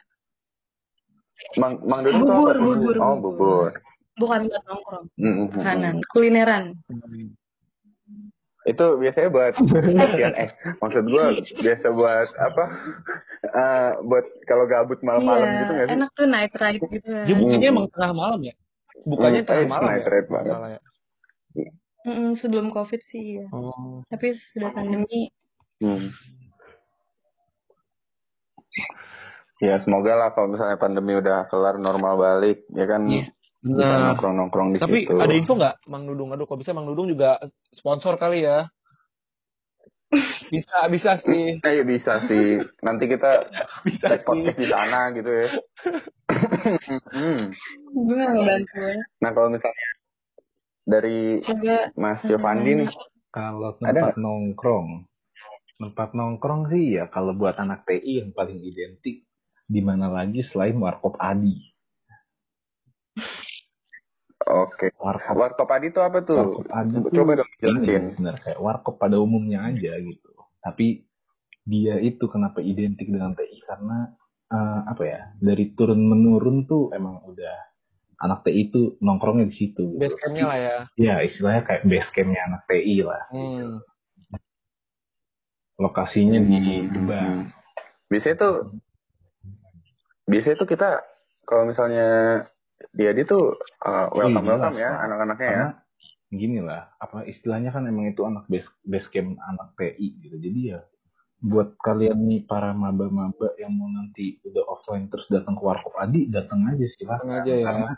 Mang, 1.62 1.74
Mang 1.86 2.02
Dudung 2.04 2.22
tuh 2.26 2.34
Bubur, 2.34 2.56
apa 2.58 2.58
tuh? 2.58 2.66
bubur, 2.68 2.96
Oh, 3.00 3.16
bubur. 3.22 3.22
bubur. 3.38 3.72
Bukan 4.16 4.48
buat 4.48 4.64
nongkrong, 4.64 5.06
Hmm, 5.20 5.28
hmm, 5.28 5.48
hmm. 5.52 5.58
makanan, 5.60 5.96
kulineran. 6.08 6.64
Itu 8.66 8.98
biasanya 8.98 9.30
buat 9.30 9.54
kasihan 10.02 10.34
eh 10.34 10.50
maksud 10.80 11.04
gue 11.06 11.26
biasa 11.60 11.88
buat 11.92 12.30
apa? 12.36 12.64
Eh 13.46 13.90
buat 14.02 14.26
kalau 14.50 14.66
gabut 14.66 14.98
malam-malam 15.06 15.46
iya, 15.46 15.60
gitu 15.62 15.72
nggak 15.72 15.86
sih? 15.86 15.94
enak 15.94 16.10
tuh 16.18 16.26
night 16.26 16.54
ride 16.58 16.82
gitu 16.82 17.06
kan. 17.06 17.26
Dia 17.30 17.36
bukanya 17.38 17.62
Hmm. 17.62 17.74
emang 17.78 17.88
tengah 17.94 18.12
malam 18.18 18.40
ya? 18.42 18.54
Bukannya 19.06 19.42
Hmm, 19.44 19.48
tengah 19.48 19.62
eh, 19.62 19.70
malam 19.70 19.86
night 19.86 20.02
ya? 20.02 20.10
ride 20.10 20.30
banget. 20.34 20.56
Ya? 20.66 20.82
Mm-mm, 22.06 22.30
sebelum 22.38 22.68
covid 22.74 23.02
sih 23.06 23.38
ya. 23.38 23.48
Oh. 23.54 24.02
Tapi 24.10 24.34
sudah 24.50 24.74
pandemi, 24.74 25.30
Hmm. 25.78 26.10
Ya 29.60 29.80
semoga 29.80 30.16
lah 30.16 30.30
kalau 30.32 30.52
misalnya 30.52 30.76
pandemi 30.76 31.16
udah 31.16 31.46
kelar 31.48 31.78
normal 31.78 32.18
balik 32.18 32.64
ya 32.72 32.86
kan 32.86 33.06
Iya. 33.06 33.30
Nah, 33.66 34.14
nongkrong-nongkrong 34.14 34.78
di 34.78 34.80
tapi 34.80 35.10
situ. 35.10 35.18
ada 35.18 35.34
info 35.34 35.58
nggak 35.58 35.90
Mang 35.90 36.06
Dudung? 36.06 36.30
Aduh, 36.30 36.46
kalau 36.46 36.62
bisa 36.62 36.72
Mang 36.78 36.86
Dudung 36.86 37.10
juga 37.10 37.42
sponsor 37.74 38.14
kali 38.22 38.46
ya? 38.46 38.70
Bisa, 40.54 40.86
bisa 40.94 41.18
sih. 41.26 41.58
Eh, 41.66 41.82
bisa 41.82 42.22
sih. 42.30 42.62
Nanti 42.86 43.10
kita 43.10 43.50
Bisa 43.90 44.16
sih. 44.16 44.24
podcast 44.24 44.58
di 44.62 44.68
sana 44.70 45.10
gitu 45.18 45.32
ya. 45.34 45.50
Hmm. 47.10 47.42
gue 47.96 48.16
ya. 48.22 48.94
Nah 49.24 49.32
kalau 49.34 49.50
misalnya 49.50 49.90
dari 50.86 51.42
Coba 51.42 51.90
Mas 51.98 52.22
Giovanni 52.22 52.86
nih, 52.86 52.90
Kalau 53.34 53.76
Ada 53.82 53.92
tempat 53.92 54.16
nongkrong, 54.16 55.10
tempat 55.76 56.10
nongkrong 56.16 56.72
sih 56.72 56.96
ya 57.02 57.12
kalau 57.12 57.36
buat 57.36 57.60
anak 57.60 57.84
TI 57.84 58.24
yang 58.24 58.32
paling 58.32 58.64
identik 58.64 59.28
di 59.66 59.82
mana 59.84 60.08
lagi 60.08 60.40
selain 60.46 60.78
Warkop 60.80 61.18
Adi. 61.20 61.75
Oke. 64.46 64.86
Warkop, 64.96 65.36
Warkop 65.36 65.70
Adi 65.70 65.88
itu 65.90 66.00
apa 66.00 66.22
tuh? 66.22 66.38
Warkop 66.38 67.12
Coba 67.12 67.32
dong 67.38 67.50
ini 67.50 67.60
jelasin. 67.62 68.04
sebenarnya 68.14 68.42
kayak 68.42 68.60
warkop 68.62 68.96
pada 68.98 69.18
umumnya 69.18 69.66
aja 69.66 69.98
gitu. 69.98 70.30
Tapi 70.62 71.06
dia 71.66 71.98
itu 71.98 72.26
kenapa 72.30 72.62
identik 72.62 73.10
dengan 73.10 73.34
TI 73.34 73.58
karena 73.66 74.14
eh, 74.48 74.80
apa 74.86 75.04
ya 75.04 75.22
dari 75.38 75.74
turun 75.74 75.98
menurun 76.00 76.70
tuh 76.70 76.94
emang 76.94 77.26
udah 77.26 77.56
anak 78.22 78.46
TI 78.46 78.70
itu 78.70 78.96
nongkrongnya 79.02 79.50
di 79.50 79.56
situ. 79.58 79.94
Gitu. 79.94 80.00
Base 80.00 80.18
campnya 80.22 80.46
lah 80.46 80.58
ya. 80.58 80.76
Ya 80.96 81.16
istilahnya 81.22 81.66
kayak 81.66 81.84
base 81.84 82.10
campnya 82.14 82.42
anak 82.46 82.62
TI 82.66 83.02
lah. 83.02 83.24
Hmm. 83.30 83.82
Lokasinya 85.76 86.40
di 86.40 86.56
Hmm. 86.56 86.88
Debang. 86.94 87.36
Biasanya 88.08 88.36
tuh, 88.38 88.56
biasanya 90.24 90.56
tuh 90.56 90.70
kita 90.70 90.90
kalau 91.44 91.68
misalnya 91.68 92.08
dia 92.96 93.12
dia 93.16 93.26
tuh 93.28 93.56
uh, 93.84 94.08
welcome 94.12 94.46
Iya, 94.46 94.52
welcome 94.56 94.78
ya 94.80 94.92
anak-anaknya 95.08 95.50
ya. 95.50 95.68
Gini 96.36 96.60
lah, 96.60 96.92
apa 97.00 97.24
istilahnya 97.30 97.72
kan 97.72 97.88
emang 97.88 98.12
itu 98.12 98.26
anak 98.28 98.50
base, 98.52 98.68
base 98.84 99.08
camp 99.14 99.40
anak 99.40 99.72
TI 99.80 100.20
gitu. 100.20 100.36
Jadi 100.42 100.60
ya 100.76 100.80
buat 101.46 101.78
kalian 101.80 102.26
nih 102.26 102.42
para 102.50 102.74
maba-maba 102.74 103.54
yang 103.62 103.76
mau 103.78 103.88
nanti 103.92 104.42
udah 104.42 104.66
offline 104.66 105.08
terus 105.14 105.30
datang 105.30 105.54
ke 105.54 105.64
Warkop 105.64 105.94
Adi, 106.02 106.28
datang 106.28 106.66
aja. 106.66 106.84
Datang 106.84 107.32
aja 107.32 107.54
ya. 107.54 107.66
Karena 107.70 107.92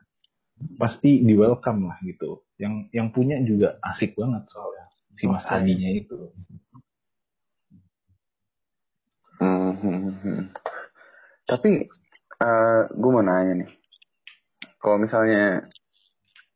pasti 0.78 1.24
di 1.24 1.34
welcome 1.34 1.88
lah 1.88 1.98
gitu. 2.04 2.46
Yang 2.60 2.74
yang 2.92 3.08
punya 3.16 3.40
juga 3.46 3.78
asik 3.96 4.18
banget 4.20 4.46
soalnya 4.52 4.86
si 5.18 5.24
Mas 5.26 5.46
Oke. 5.46 5.54
Adinya 5.54 5.90
itu. 5.94 6.18
Hmm, 9.38 9.74
hmm, 9.78 10.14
hmm. 10.22 10.42
Tapi 11.46 11.86
uh, 12.42 12.82
gue 12.90 13.12
mau 13.14 13.22
nanya 13.22 13.66
nih, 13.66 13.70
kalau 14.88 15.04
misalnya 15.04 15.68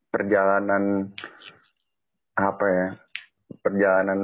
perjalanan 0.08 1.12
apa 2.40 2.66
ya, 2.72 2.88
perjalanan 3.60 4.20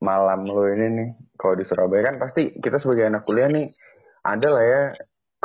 malam 0.00 0.48
lo 0.48 0.64
ini 0.72 0.86
nih, 0.96 1.08
kalau 1.36 1.60
di 1.60 1.68
Surabaya 1.68 2.08
kan 2.08 2.16
pasti 2.16 2.56
kita 2.56 2.80
sebagai 2.80 3.12
anak 3.12 3.28
kuliah 3.28 3.52
nih 3.52 3.68
ada 4.24 4.48
lah 4.48 4.64
ya, 4.64 4.82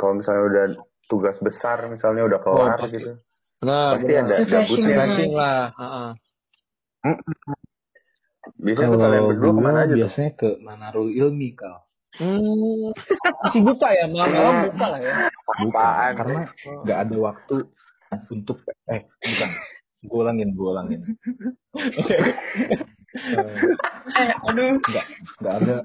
kalau 0.00 0.16
misalnya 0.16 0.42
udah 0.48 0.64
tugas 1.12 1.36
besar 1.44 1.92
misalnya 1.92 2.24
udah 2.24 2.40
kelar 2.40 2.80
pasti. 2.80 3.04
gitu, 3.04 3.20
Benar, 3.60 3.90
pasti 4.00 4.12
benar. 4.16 4.24
ada 4.24 4.36
gabutnya. 4.48 4.96
Lah. 5.28 5.64
Heeh. 5.76 6.08
Bisa 8.64 8.88
tuh 8.88 8.96
kalian 8.96 9.28
Kalau 9.28 9.30
berdua 9.36 9.52
ke 9.52 9.60
mana 9.60 9.78
aja 9.84 9.92
tuh? 9.92 9.98
biasanya 10.00 10.32
ke 10.40 10.48
Manarul 10.64 11.12
Ilmi 11.12 11.52
kal. 11.52 11.84
Hmm, 12.18 12.90
masih 13.46 13.60
buka 13.62 13.88
ya, 13.94 14.04
malam-malam 14.10 14.54
buka 14.70 14.86
lah 14.90 15.00
ya. 15.00 15.14
Apaan? 15.48 16.12
karena 16.18 16.40
nggak 16.82 16.98
ada 17.06 17.16
waktu 17.22 17.56
untuk 18.34 18.58
eh 18.90 19.06
bukan. 19.06 19.50
Gue 19.98 20.18
ulangin, 20.22 20.48
gue 20.54 20.68
ulangin. 20.68 21.00
Eh, 23.08 24.30
aduh. 24.44 24.76
nggak 24.78 25.06
nggak 25.40 25.54
ada 25.64 25.76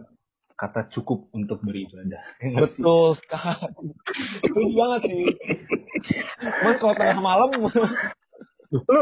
kata 0.59 0.91
cukup 0.91 1.31
untuk 1.31 1.63
beribadah. 1.63 2.19
Betul 2.59 3.15
sekali. 3.15 3.95
Setuju 4.43 4.73
banget 4.75 5.01
sih. 5.07 5.23
Mas 6.67 6.77
kalau 6.84 6.93
tengah 6.99 7.23
malam, 7.23 7.49
Lu 8.73 9.01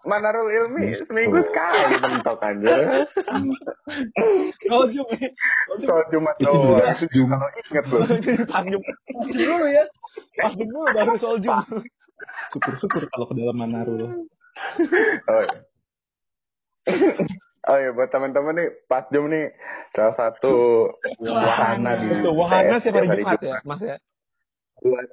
Manarul 0.00 0.48
Ilmi 0.48 0.96
seminggu 1.04 1.44
sekali 1.44 1.94
mentok 2.00 2.40
aja. 2.40 3.04
kalau 4.64 4.86
jum, 4.88 5.04
Soal 5.80 6.04
Jumat 6.08 6.34
Itu 6.40 6.48
doang. 6.48 6.64
juga 6.64 6.84
pas 6.88 7.00
Jumat. 7.12 7.36
Kalau 7.36 7.50
inget 7.52 7.84
jum, 8.72 8.80
pas 9.12 9.26
jum 9.28 9.44
dulu 9.44 9.66
ya. 9.68 9.84
Pas 10.36 10.52
jum 10.56 10.68
dulu 10.68 10.86
baru 10.90 11.12
soal 11.16 11.36
jum. 11.38 11.60
Syukur-syukur 12.50 13.02
kalau 13.08 13.28
ke 13.28 13.34
dalam 13.36 13.56
Manarul. 13.56 14.24
Oh 15.26 15.40
iya. 15.40 15.56
Oh 17.62 17.76
iya, 17.76 17.92
buat 17.92 18.08
teman-teman 18.08 18.56
nih, 18.56 18.68
pas 18.88 19.04
jam 19.08 19.28
nih 19.28 19.52
salah 19.92 20.16
satu 20.16 20.88
wahana 21.20 21.92
di 21.98 22.08
wahana 22.24 22.78
TS 22.78 22.82
setiap 22.82 23.04
hari 23.04 23.20
Jumat 23.20 23.40
ya, 23.42 23.58
Mas 23.62 23.80
ya. 23.82 23.96
buat 24.80 25.06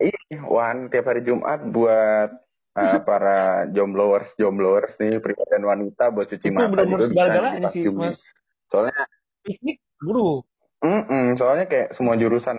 iya 0.00 0.20
wahana 0.42 0.90
tiap 0.90 1.06
hari 1.06 1.22
Jumat 1.22 1.60
buat 1.70 2.30
eh, 2.76 3.00
para 3.00 3.38
jombloers 3.68 4.28
jombloers 4.36 4.92
nih 4.96 5.18
pria 5.18 5.44
dan 5.46 5.62
wanita 5.62 6.08
buat 6.10 6.26
cuci 6.26 6.44
Itu 6.44 6.52
mata 6.52 6.68
benar-benar 6.68 6.86
juga 6.86 6.96
bisa 6.98 7.10
segala-galanya 7.10 7.56
di 7.56 7.64
pas 7.64 7.72
sih. 7.72 7.84
Mas. 7.88 8.18
Soalnya 8.66 9.02
Piknik, 9.40 9.78
buru. 9.98 10.42
mm 10.78 11.26
soalnya 11.34 11.66
kayak 11.66 11.88
semua 11.92 12.14
jurusan 12.14 12.56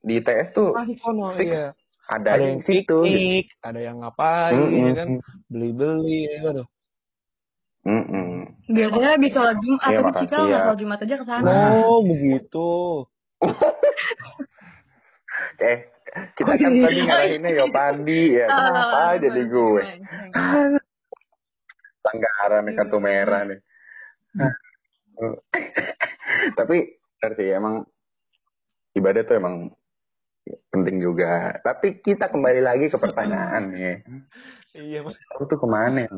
di 0.00 0.16
TS 0.18 0.52
tuh 0.52 0.70
Masih 0.70 0.96
sono, 0.96 1.34
Fix. 1.34 1.48
iya. 1.48 1.66
ada, 2.06 2.30
Ada 2.32 2.44
yang 2.46 2.62
situ. 2.62 2.98
piknik, 3.02 3.46
ada 3.58 3.80
yang 3.82 3.96
ngapain, 3.98 4.54
Mm-mm. 4.54 4.78
ya 4.78 4.92
kan. 4.94 5.08
Beli-beli, 5.48 6.20
ya 6.24 6.38
kan. 6.44 6.56
Mm-mm. 7.82 8.30
Biasanya 8.68 9.08
habis 9.12 9.30
sholat 9.30 9.56
Jumat, 9.58 9.82
Iya, 9.84 9.98
tapi 10.00 10.12
Cika 10.20 10.36
ya. 10.36 10.42
nggak 10.44 10.60
sholat 10.62 10.78
Jumat 10.78 10.98
aja 11.00 11.14
ke 11.16 11.24
sana. 11.24 11.50
Oh, 11.82 11.98
begitu. 12.02 12.70
Eh, 15.58 15.78
kita 16.36 16.52
Oh, 16.52 16.56
kan 16.56 16.72
tadi 16.80 17.00
ngarahinnya 17.04 17.50
ya 17.52 17.66
Pandi 17.68 18.22
ya. 18.36 18.46
Kenapa 18.48 18.96
Ah, 18.96 19.14
jadi 19.20 19.42
gue? 19.46 19.82
melenceng. 19.84 20.30
Pelanggaran 22.00 22.60
nih 22.64 22.74
kartu 22.76 22.98
merah 23.02 23.42
nih. 23.44 23.60
Tapi 26.58 26.76
benar 27.16 27.32
sih 27.36 27.48
emang 27.50 27.74
ibadah 28.94 29.22
tuh 29.24 29.36
emang 29.40 29.54
penting 30.70 31.02
juga. 31.02 31.58
Tapi 31.64 31.98
kita 32.04 32.30
kembali 32.30 32.60
lagi 32.62 32.86
ke 32.92 32.98
pertanyaan 33.00 33.72
nih. 33.72 33.96
Iya, 34.76 35.02
Mas. 35.02 35.16
Aku 35.34 35.48
tuh 35.48 35.58
ke 35.58 35.66
mana 35.66 36.06
ya? 36.06 36.12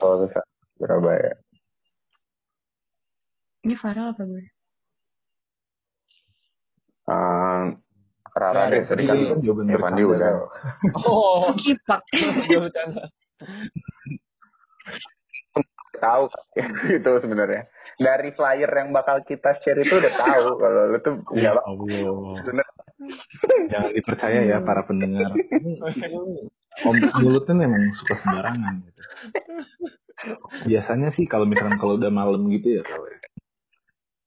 Kalau 0.00 0.26
ke 0.26 0.40
Surabaya. 0.80 1.36
Ini 3.66 3.74
Farel 3.76 4.14
apa 4.14 4.22
gue? 4.22 4.44
Ehm, 7.06 7.78
Rara 8.36 8.52
Nah, 8.52 8.66
deh 8.68 8.84
tadi 8.84 9.08
kan 9.08 9.16
kan 9.16 9.38
jawaban 9.40 9.64
ya, 9.64 9.80
bercanda, 9.80 10.04
udah. 10.04 10.32
Oh, 11.02 11.48
Kipak. 11.64 12.00
dia 12.46 12.58
bercanda. 12.60 13.02
tahu 15.96 16.28
itu 16.92 17.10
sebenarnya. 17.18 17.62
Dari 17.96 18.28
flyer 18.30 18.68
yang 18.68 18.92
bakal 18.92 19.24
kita 19.24 19.56
share 19.58 19.80
itu 19.80 19.96
udah 19.96 20.12
tahu 20.12 20.46
kalau 20.60 20.82
lu 20.92 20.98
tuh 21.00 21.14
Ya 21.32 21.56
Allah. 21.56 22.44
Jangan 23.66 23.90
dipercaya 23.90 24.40
ya 24.44 24.60
para 24.60 24.84
pendengar. 24.84 25.32
Om 26.76 26.96
mulutnya 27.16 27.56
memang 27.56 27.88
suka 27.96 28.20
sembarangan 28.20 28.84
gitu. 28.84 29.00
Biasanya 30.68 31.08
sih 31.10 31.24
kalau 31.24 31.48
misalkan 31.48 31.80
kalau 31.80 31.96
udah 31.96 32.12
malam 32.12 32.44
gitu 32.52 32.76
ya 32.76 32.82
kalau 32.84 33.08
ya. 33.08 33.16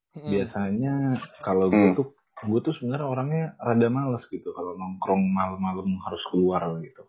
Hmm. 0.10 0.30
biasanya 0.34 0.94
kalau 1.40 1.70
gue 1.70 1.78
Hmm. 1.86 1.94
tuh 1.94 2.08
gue 2.42 2.60
tuh 2.62 2.74
sebenarnya 2.74 3.04
orangnya 3.04 3.46
rada 3.58 3.88
males 3.88 4.24
gitu 4.28 4.52
kalau 4.52 4.74
nongkrong 4.74 5.24
malam-malam 5.28 5.92
harus 6.04 6.24
keluar 6.30 6.62
gitu. 6.80 7.04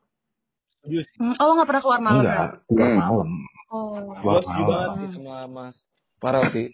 Setuju 0.75 0.99
sih. 1.05 1.17
Hmm, 1.19 1.35
Oh, 1.37 1.45
lo 1.47 1.53
nggak 1.55 1.69
pernah 1.69 1.83
keluar 1.83 2.01
malam 2.01 2.23
ya? 2.23 2.31
Enggak, 2.31 2.51
keluar 2.67 2.89
Hmm. 2.89 2.99
malam. 2.99 3.31
Oh. 3.69 3.87
Keluar 4.17 4.41
setuju 4.41 4.63
banget 4.63 4.81
malam. 4.83 4.99
sih 4.99 5.09
sama 5.15 5.37
Mas. 5.47 5.77
Parah 6.19 6.45
sih. 6.51 6.67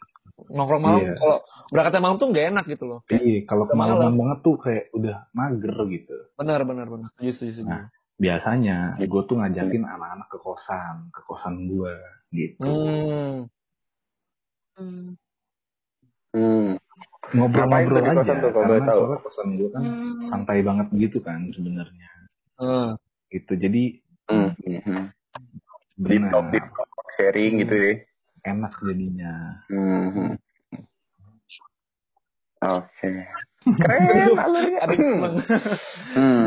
Nongkrong 0.46 0.82
malam, 0.82 1.00
Iya. 1.00 1.14
kalau 1.16 1.36
berangkatnya 1.72 2.02
malam 2.02 2.16
tuh 2.16 2.28
nggak 2.28 2.46
enak 2.50 2.64
gitu 2.66 2.84
loh. 2.84 3.00
Iya, 3.08 3.40
kalau 3.46 3.64
kemalaman 3.66 4.12
banget 4.14 4.38
tuh 4.42 4.54
kayak 4.58 4.84
udah 4.92 5.16
mager 5.32 5.74
gitu. 5.88 6.16
Benar, 6.34 6.60
benar, 6.62 6.86
benar. 6.86 7.08
Setuju, 7.16 7.30
setuju, 7.32 7.52
setuju. 7.56 7.68
Nah, 7.68 7.84
Biasanya 8.16 8.76
gue 8.96 9.22
tuh 9.28 9.36
ngajakin 9.36 9.84
anak-anak 9.84 10.28
ke 10.32 10.38
kosan, 10.40 11.12
ke 11.12 11.20
kosan 11.24 11.68
gue 11.68 11.94
gitu. 12.32 12.64
Hmm. 12.64 13.36
Hmm. 14.72 15.08
Hmm. 16.32 16.72
Ngobrol-ngobrol 17.34 17.98
aja. 17.98 18.12
kosan 18.14 18.36
tuh, 18.38 18.50
kalau 18.52 18.66
karena 18.70 18.86
tahu? 18.86 19.02
kosan 19.18 19.48
gue 19.56 19.68
kan 19.70 19.82
Hmm. 19.82 20.28
santai 20.30 20.58
banget 20.62 20.86
gitu 20.94 21.18
kan 21.18 21.40
sebenarnya. 21.50 22.10
Hmm. 22.56 22.90
Gitu. 23.28 23.52
Jadi 23.56 23.82
Hmm. 24.26 24.50
Hmm. 24.58 25.10
Deep 25.96 26.18
benar 26.18 26.30
talk, 26.30 26.46
deep 26.50 26.66
talk, 26.68 26.90
sharing 27.14 27.62
gitu 27.62 27.74
deh. 27.74 27.96
enak 28.42 28.72
jadinya. 28.80 29.34
Hmm. 29.66 30.34
Oke. 32.58 33.10
Keren 33.82 34.34
alurnya. 34.36 34.78
Ada 34.82 34.92
yang 34.92 35.02
seneng. 35.02 35.34
Hmm. 36.14 36.46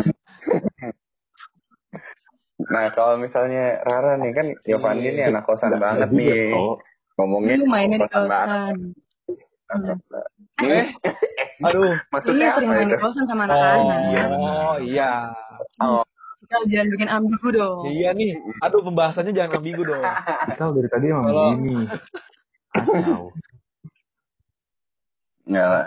Nah 2.59 2.85
kalau 2.91 3.15
misalnya 3.15 3.79
Rara 3.81 4.15
nih 4.15 4.31
kan 4.31 4.47
Yovandi 4.63 5.09
nih 5.09 5.25
anak 5.27 5.43
kosan 5.43 5.75
banget 5.75 6.11
nih. 6.11 6.51
Ngomongnya 7.15 7.55
mainnya 7.63 7.97
di 7.99 8.07
kosan. 8.07 8.75
Eh, 9.69 10.85
aduh. 11.61 11.93
Maksudnya 12.09 12.41
Iya, 12.41 12.55
sering 12.57 12.69
main 12.69 12.87
di 12.87 12.97
kosan 12.97 13.25
sama 13.25 13.43
Oh, 13.43 13.47
anak-anak. 13.47 13.99
iya. 14.01 14.23
oh, 14.27 14.75
iya. 14.81 15.11
Oh, 15.79 16.01
Kita 16.39 16.55
jangan 16.65 16.87
bikin 16.89 17.09
ambigu 17.09 17.47
dong. 17.51 17.79
Iya 17.85 18.09
nih. 18.11 18.33
Aduh, 18.59 18.81
pembahasannya 18.81 19.31
jangan 19.31 19.61
ambigu 19.61 19.83
dong. 19.83 20.01
Kita 20.01 20.63
dari 20.71 20.89
tadi 20.89 21.05
emang 21.07 21.25
Kalau- 21.25 21.53
begini. 21.53 21.75
Enggak 25.45 25.67
lah. 25.67 25.85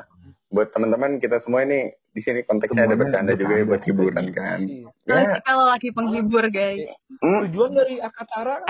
Buat 0.49 0.69
teman-teman 0.71 1.17
kita 1.17 1.41
semua 1.41 1.65
ini 1.65 1.79
di 2.13 2.21
sini 2.21 2.45
konteksnya 2.45 2.85
ada 2.85 2.93
bercanda 2.95 3.33
juga 3.33 3.57
ya 3.57 3.65
buat 3.65 3.83
hiburan 3.83 4.27
kan. 4.31 4.61
Kalau 5.01 5.17
Ya, 5.17 5.41
kalau 5.41 5.65
laki 5.67 5.89
penghibur 5.91 6.45
guys. 6.47 6.93
hmm, 7.19 7.49
Tujuan 7.49 7.73
dari 7.73 7.97
Akatara 7.99 8.61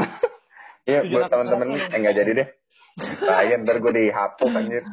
ya 0.87 1.03
Tujuan 1.03 1.11
buat 1.11 1.27
teman-teman 1.29 1.67
eh 1.75 1.91
enggak 1.93 2.15
jadi 2.17 2.31
deh. 2.33 2.49
Saya 3.01 3.55
ntar 3.63 3.77
gue 3.81 3.93
dihapus 3.93 4.53
anjir. 4.53 4.85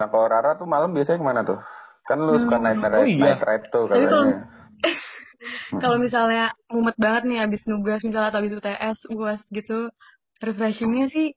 Nah 0.00 0.06
kalau 0.08 0.26
Rara 0.26 0.56
tuh 0.58 0.66
malam 0.66 0.90
biasanya 0.96 1.20
ke 1.20 1.26
mana 1.26 1.40
tuh? 1.46 1.60
Kan 2.08 2.18
lu 2.26 2.34
suka 2.42 2.56
Hmm. 2.58 2.64
naik 2.64 2.78
Oh, 2.82 2.88
naik 2.90 3.06
iya. 3.06 3.22
night 3.22 3.42
ride 3.44 3.66
tuh 3.70 3.84
katanya. 3.86 4.36
Kalau 5.82 5.96
misalnya 5.96 6.52
mumet 6.68 6.96
banget 7.00 7.22
nih 7.24 7.38
abis 7.48 7.62
nugas 7.64 8.04
misalnya 8.04 8.28
atau 8.28 8.40
abis 8.44 8.54
UTS, 8.60 8.98
UAS 9.08 9.42
gitu, 9.52 9.88
refreshingnya 10.42 11.08
sih 11.12 11.28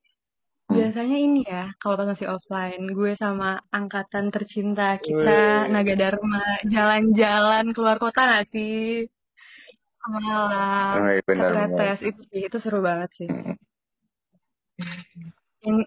Hmm. 0.71 0.79
biasanya 0.79 1.17
ini 1.19 1.43
ya, 1.43 1.75
kalau 1.75 1.99
pas 1.99 2.07
masih 2.07 2.31
offline, 2.33 2.87
gue 2.95 3.11
sama 3.19 3.59
angkatan 3.67 4.31
tercinta 4.31 4.95
kita, 4.95 5.67
Wih. 5.67 5.75
Naga 5.75 5.93
Dharma, 5.99 6.39
jalan-jalan 6.71 7.75
keluar 7.75 7.99
kota 7.99 8.23
gak 8.23 8.47
sih? 8.55 9.05
Malam, 10.03 10.99
Oh, 10.99 11.07
iya, 11.15 11.21
ke 11.23 11.27
benar, 11.31 11.95
itu 12.03 12.21
sih, 12.27 12.41
itu 12.43 12.57
seru 12.59 12.83
banget 12.83 13.09
sih. 13.15 13.27
Hmm. 13.31 13.55
Yang 15.63 15.77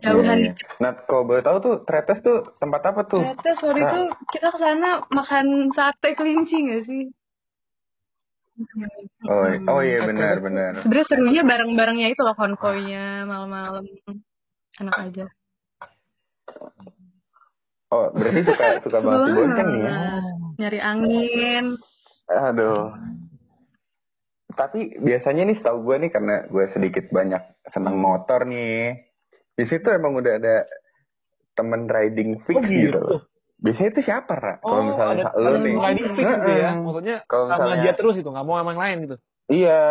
jauhan 0.00 0.24
Iya, 0.24 0.32
iya. 0.40 0.52
dikit. 0.56 0.68
Nah, 0.80 0.92
kalau 1.04 1.22
boleh 1.28 1.42
tahu 1.44 1.56
tuh 1.60 1.74
Tretes 1.84 2.18
tuh 2.24 2.48
tempat 2.56 2.80
apa 2.88 3.04
tuh? 3.04 3.20
Tretes 3.20 3.58
waktu 3.60 3.76
Nah. 3.76 3.92
itu 3.92 4.00
kita 4.32 4.48
ke 4.48 4.58
sana 4.58 5.04
makan 5.12 5.68
sate 5.76 6.16
kelinci 6.16 6.56
gak 6.64 6.82
sih? 6.88 7.02
Oh, 9.28 9.46
oh 9.70 9.80
iya 9.84 10.02
benar 10.02 10.40
benar. 10.42 10.82
Sebenarnya 10.82 11.06
serunya 11.06 11.42
bareng-barengnya 11.46 12.08
itu 12.10 12.20
loh 12.24 12.34
konvoynya 12.34 13.22
malam-malam. 13.28 13.84
Enak 14.80 14.96
aja. 14.96 15.24
Oh, 17.92 18.10
berarti 18.16 18.40
suka 18.48 18.66
suka 18.82 18.98
banget 19.04 19.62
nih 19.62 19.78
ya. 19.84 19.98
Nyari 20.58 20.78
angin. 20.82 21.64
Aduh. 22.26 22.96
Tapi 24.58 24.98
biasanya 24.98 25.46
nih 25.46 25.56
setahu 25.56 25.86
gue 25.86 25.96
nih 26.02 26.10
karena 26.10 26.34
gue 26.44 26.64
sedikit 26.68 27.06
banyak 27.08 27.38
senang 27.70 27.94
motor 27.96 28.42
nih. 28.42 28.98
Di 29.54 29.64
situ 29.64 29.86
emang 29.86 30.18
udah 30.18 30.34
ada 30.34 30.66
temen 31.54 31.86
riding 31.86 32.42
fix 32.42 32.54
Oh, 32.54 32.62
gitu. 32.62 32.98
gitu. 32.98 33.02
biasanya 33.58 33.90
itu 33.90 34.02
siapa 34.04 34.34
Ra? 34.34 34.54
Oh, 34.62 34.70
kalau 34.70 34.82
misalnya 34.86 35.14
ada, 35.26 35.30
lu 35.34 35.46
ada 35.48 35.58
nih 35.58 35.74
riding 35.76 36.06
fix 36.12 36.26
gitu 36.28 36.50
ya. 36.52 36.70
Maksudnya 36.74 37.16
Kalau 37.26 37.44
sama 37.46 37.58
misalnya- 37.58 37.82
dia 37.82 37.92
terus 37.94 38.14
gitu, 38.14 38.28
nggak 38.30 38.44
mau 38.44 38.54
sama 38.54 38.70
yang 38.70 38.82
lain 38.82 38.96
gitu. 39.02 39.16
iya 39.48 39.82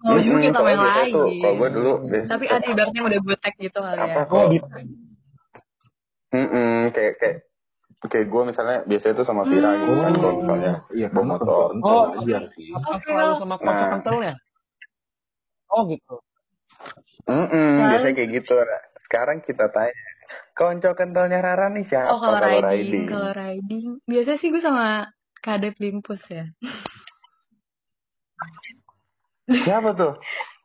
Mau 0.00 0.16
juga 0.16 0.38
Mm-mm, 0.40 0.54
sama 0.56 0.70
yang 0.70 0.82
lain. 0.82 1.12
tuh 1.12 1.28
kalau 1.36 1.54
gue 1.54 1.68
dulu 1.70 1.92
Tapi 2.24 2.44
ada 2.48 2.66
ibaratnya 2.66 3.02
udah 3.04 3.18
gue 3.20 3.36
tag 3.36 3.54
gitu 3.58 3.78
kali 3.78 3.98
ya. 4.00 4.14
apa 4.16 4.32
Oh, 4.32 4.46
gitu. 4.48 4.66
Mm-mm, 6.30 6.74
kayak 6.90 7.14
kayak 7.18 7.36
kayak 8.02 8.26
gue 8.26 8.42
misalnya 8.46 8.78
biasanya 8.82 9.14
tuh 9.14 9.26
sama 9.26 9.44
Vira 9.44 9.70
gitu 9.74 9.92
kan 9.94 10.08
Hmm. 10.08 10.16
kalau 10.16 10.34
misalnya 10.38 10.72
Iya, 10.90 11.06
bawa 11.10 11.24
motor. 11.28 11.68
Oh. 11.78 12.04
aja 12.16 12.38
sih. 12.50 12.72
Apa 12.72 12.96
selalu 12.98 13.32
sama 13.36 13.54
kocok 13.56 13.76
Nah. 13.76 13.90
kentalnya? 13.92 14.34
Oh 15.68 15.82
gitu. 15.84 16.14
Mm-mm, 17.22 17.52
Lalu- 17.76 17.90
biasanya 17.90 18.14
kayak 18.14 18.30
gitu. 18.34 18.54
Ra. 18.56 18.78
Sekarang 19.04 19.36
kita 19.40 19.68
tanya, 19.68 19.92
konco 20.52 20.90
kentalnya 20.94 21.38
Rara 21.38 21.68
nih 21.68 21.84
siapa 21.84 22.08
Oh 22.08 22.18
kalau 22.18 22.40
riding, 22.62 23.04
kalau 23.04 23.30
riding, 23.30 23.98
biasanya 24.04 24.38
sih 24.38 24.48
gue 24.48 24.60
sama 24.60 25.10
Kadep 25.36 25.76
Limpus 25.76 26.22
ya, 26.26 26.46
Siapa 29.50 29.90
tuh? 29.92 30.14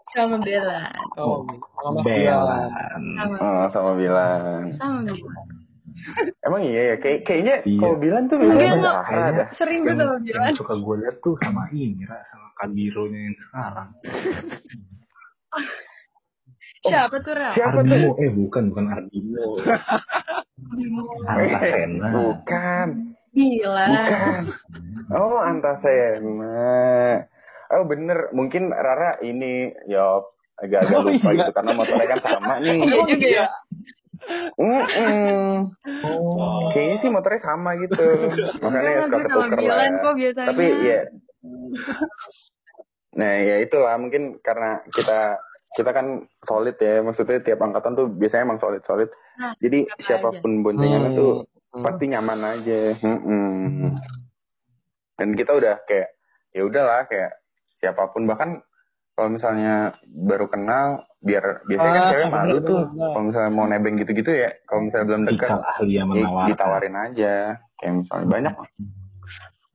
sama 0.08 0.38
Bella, 0.38 0.94
Oh, 1.18 1.42
sama. 1.76 2.00
Belan. 2.00 2.70
sama 3.18 3.36
Oh, 3.36 3.66
sama 3.68 3.92
Bilan. 3.98 4.62
sama 4.78 5.00
Bella. 5.04 5.42
Emang 6.41 6.62
iya 6.62 6.82
ya, 6.91 6.96
kayak 6.98 7.20
kayaknya 7.24 7.56
Iya. 7.64 7.80
kalau 7.80 7.96
Bilan 7.98 8.24
tuh 8.26 8.38
yang 8.38 8.80
dah. 8.80 9.48
Sering 9.56 9.80
gue 9.82 9.89
Yang, 9.89 10.00
sama 10.00 10.16
yang 10.20 10.39
Bella. 10.43 10.52
suka 10.54 10.74
gue 10.76 10.96
lihat 11.02 11.16
tuh 11.20 11.36
sama 11.39 11.64
ini, 11.72 12.04
Ra, 12.04 12.20
sama 12.28 12.48
Kabironya 12.56 13.20
yang 13.24 13.38
sekarang. 13.39 13.89
Siapa 16.82 17.16
tuh 17.18 17.34
Ra? 17.34 17.50
Siapa 17.52 17.80
tuh? 17.82 17.96
Ardimo, 17.96 18.12
eh 18.20 18.30
bukan, 18.30 18.64
bukan 18.70 18.86
Ardimo. 18.88 19.58
Antasena. 21.26 22.08
Bukan, 22.12 22.88
Gila. 23.32 23.86
bukan. 23.89 24.41
Oh, 25.12 25.39
Antasena. 25.39 26.70
Oh 27.68 27.84
bener, 27.84 28.30
mungkin 28.32 28.70
Rara 28.70 29.18
ini 29.20 29.74
ya 29.86 30.22
agak-agak 30.56 30.96
Oh, 30.96 31.04
lupa 31.04 31.30
iya. 31.30 31.38
gitu 31.41 31.52
karena 31.52 31.72
motornya 31.74 32.08
kan 32.08 32.20
sama 32.22 32.54
nih. 32.62 32.78
Iya 32.80 33.02
juga 33.10 33.28
ya. 33.28 33.46
Mm-mm. 34.55 35.72
Oh. 36.05 36.70
Kayaknya 36.72 36.97
sih 36.99 37.09
motornya 37.09 37.41
sama 37.41 37.76
gitu. 37.78 37.95
Makanya 38.63 38.91
Enggak, 39.05 39.05
suka 39.05 39.16
gue 39.16 39.24
sama 39.28 39.45
ketuker 39.47 39.59
lah. 39.66 39.78
Ya. 39.78 39.97
kok 39.97 40.13
biasanya. 40.16 40.47
Tapi 40.51 40.66
ya. 40.82 40.99
Nah 43.16 43.32
ya 43.39 43.63
itulah 43.63 43.95
mungkin 43.95 44.43
karena 44.43 44.84
kita 44.91 45.39
kita 45.72 45.91
kan 45.91 46.07
solid 46.43 46.76
ya. 46.76 46.99
Maksudnya 46.99 47.39
tiap 47.39 47.63
angkatan 47.63 47.95
tuh 47.95 48.11
biasanya 48.11 48.43
emang 48.43 48.59
solid 48.59 48.84
solid. 48.84 49.07
Nah, 49.39 49.55
Jadi 49.57 49.88
siapa 50.03 50.32
siapa 50.32 50.43
pun 50.43 50.59
boncengannya 50.59 51.16
tuh 51.16 51.47
Hmm. 51.72 51.84
pasti 51.84 52.07
nyaman 52.07 52.39
aja. 52.39 52.95
Mm-mm. 53.03 53.99
Dan 55.16 55.36
kita 55.36 55.51
udah 55.51 55.84
kayak 55.84 56.07
ya 56.51 56.63
udahlah 56.63 57.03
kayak 57.03 57.36
siapa 57.80 58.11
pun 58.11 58.24
bahkan 58.24 58.63
kalau 59.16 59.30
misalnya 59.32 59.74
baru 60.05 60.45
kenal 60.45 60.88
biar 61.20 61.63
biasanya 61.66 61.89
kan 61.89 62.03
Ah, 62.03 62.11
cewek 62.11 62.28
malu 62.28 62.53
bener, 62.53 62.68
tuh 62.68 62.82
kalau 62.91 63.24
misalnya 63.24 63.49
mau 63.49 63.66
nebeng 63.66 63.95
gitu-gitu 63.95 64.28
ya 64.30 64.51
kalau 64.66 64.82
misalnya 64.84 65.05
belum 65.07 65.22
dekat 65.26 65.49
Ikal 65.49 65.61
ahli 65.66 65.91
yang 65.93 66.07
ya, 66.07 66.16
menawarkan. 66.22 66.47
ditawarin 66.51 66.95
aja 66.95 67.34
kayak 67.76 67.93
misalnya 67.97 68.28
banyak 68.28 68.53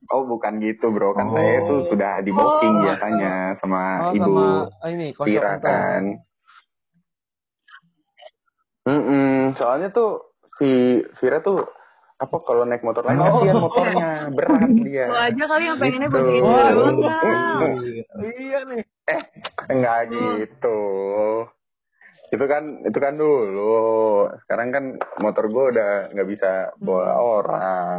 oh 0.07 0.23
bukan 0.23 0.53
gitu 0.59 0.85
bro 0.89 1.11
kan 1.11 1.25
Oh. 1.25 1.33
saya 1.33 1.57
tuh 1.63 1.79
sudah 1.87 2.13
di 2.19 2.31
booking 2.31 2.75
Oh. 2.75 2.81
biasanya 2.83 3.33
sama 3.57 3.81
Oh, 3.99 4.13
ibu 4.13 4.35
sama 4.71 4.87
ini 4.87 5.07
Tira 5.17 5.53
kan 5.57 6.03
Mm-mm, 8.81 9.53
soalnya 9.55 9.89
tuh 9.89 10.33
si 10.57 10.69
Vira 11.17 11.37
tuh 11.39 11.61
apa 12.17 12.37
kalau 12.39 12.63
naik 12.63 12.81
motor 12.81 13.01
lain 13.03 13.17
Oh. 13.17 13.41
kasihan 13.41 13.57
motornya 13.57 14.09
berat 14.29 14.69
dia 14.79 15.05
Lo 15.05 15.17
aja 15.19 15.43
kali 15.43 15.63
yang 15.65 15.77
pengennya 15.77 16.07
Gitu. 16.07 16.41
Wah. 16.41 16.69
Iya 18.21 18.59
nih. 18.67 18.81
enggak 19.73 19.99
gitu 20.11 20.79
itu 22.31 22.45
kan 22.47 22.63
itu 22.87 22.97
kan 22.99 23.13
dulu 23.19 24.27
sekarang 24.47 24.71
kan 24.71 24.83
motor 25.19 25.51
gue 25.51 25.63
udah 25.75 25.91
nggak 26.15 26.29
bisa 26.31 26.51
bawa 26.79 27.19
orang 27.19 27.97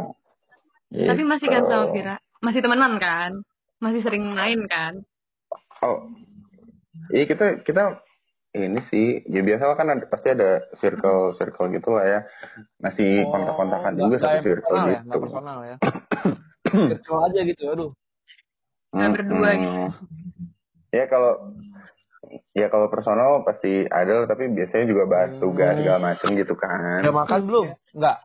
Tapi 0.93 1.25
masih 1.25 1.49
kan 1.49 1.65
Gitu. 1.65 1.73
sama 1.73 1.89
Vira? 1.89 2.15
Masih 2.45 2.61
temenan 2.61 3.01
kan? 3.01 3.41
Masih 3.81 4.05
sering 4.05 4.29
main 4.29 4.61
kan? 4.69 5.01
oh 5.83 6.07
iya 7.11 7.27
kita 7.27 7.65
kita 7.67 7.99
ini 8.53 8.79
sih 8.87 9.25
ya 9.27 9.41
biasa 9.41 9.73
kan 9.73 9.87
ada, 9.89 10.05
pasti 10.05 10.29
ada 10.29 10.61
circle 10.77 11.33
circle 11.35 11.67
gitu 11.73 11.97
lah 11.97 12.05
ya 12.05 12.19
masih 12.79 13.25
Oh, 13.25 13.33
kontak-kontakan 13.33 13.93
juga 13.97 14.15
satu 14.21 14.45
circle 14.45 14.61
personal 14.61 14.85
ya, 14.85 14.93
gitu 14.93 15.07
nggak 15.09 15.21
personal 15.25 15.57
ya. 15.65 15.75
Circle 16.93 17.19
aja 17.29 17.39
gitu, 17.45 17.63
aduh. 17.69 17.91
Nggak 18.93 19.09
berdua 19.19 19.49
gitu. 19.57 19.81
Ya 20.93 21.03
kalau 21.07 21.57
ya 22.51 22.67
kalau 22.67 22.87
personal 22.87 23.41
pasti 23.41 23.83
ada 23.83 24.23
tapi 24.23 24.47
biasanya 24.47 24.85
juga 24.87 25.03
bahas 25.05 25.31
Hmm. 25.33 25.41
tugas 25.41 25.73
segala 25.75 25.99
macem 26.01 26.29
gitu 26.33 26.53
kan 26.53 27.01
Udah 27.01 27.15
makan 27.15 27.39
belum? 27.43 27.67
Enggak. 27.91 28.17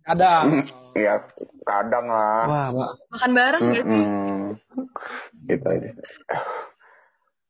Kadang. 0.00 0.64
ya 0.96 1.14
kadang 1.62 2.06
lah 2.08 2.42
Wah, 2.42 2.68
Mak. 2.72 2.90
Makan 3.08 3.30
bareng 3.32 3.62
sih? 3.68 3.82
Mm-mm. 3.84 4.56
gitu 5.44 5.64
aja 5.64 5.90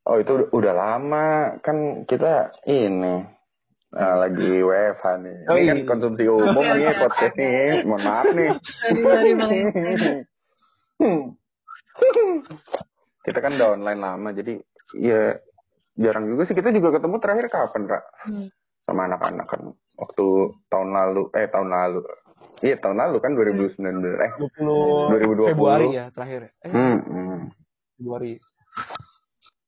oh 0.04 0.16
itu 0.16 0.32
udah- 0.34 0.50
udah 0.50 0.74
lama 0.74 1.28
kan 1.58 1.76
kita 2.04 2.52
ini 2.66 3.24
eh, 3.90 4.14
lagi 4.18 4.50
WFH 4.58 5.04
nih 5.18 5.36
Oh, 5.46 5.54
ini 5.54 5.64
kan 5.64 5.78
iya. 5.78 5.86
konsumsi 5.86 6.24
umum 6.26 6.60
nih 6.66 6.88
oke, 6.88 7.00
podcast 7.00 7.32
oke. 7.32 7.40
nih 7.40 7.56
mohon 7.84 8.02
maaf 8.02 8.26
nih 8.28 8.50
sorry 8.98 9.32
banget. 9.32 9.64
kita 13.26 13.38
kan 13.42 13.52
udah 13.58 13.68
online 13.76 14.00
lama 14.00 14.28
jadi 14.32 14.54
ya 14.96 15.36
jarang 15.98 16.30
juga 16.30 16.46
sih 16.46 16.56
kita 16.56 16.70
juga 16.70 16.96
ketemu 16.96 17.16
terakhir 17.18 17.46
kapan 17.50 17.82
Ra? 17.90 18.00
Hmm. 18.24 18.48
sama 18.88 19.04
anak-anak 19.04 19.46
kan 19.52 19.60
waktu 20.00 20.26
tahun 20.72 20.88
lalu 20.96 21.22
eh 21.36 21.50
tahun 21.50 21.68
lalu 21.68 22.00
iya 22.62 22.76
tahun 22.80 22.96
lalu 22.96 23.16
kan 23.20 23.32
2019 23.34 23.84
eh 24.24 24.32
20 24.38 25.52
2020. 25.52 25.52
Februari 25.52 25.86
ya 25.92 26.04
terakhir. 26.14 26.48
Eh, 26.64 26.72
hmm, 26.72 26.98
hmm. 27.04 27.38
Februari. 27.98 28.32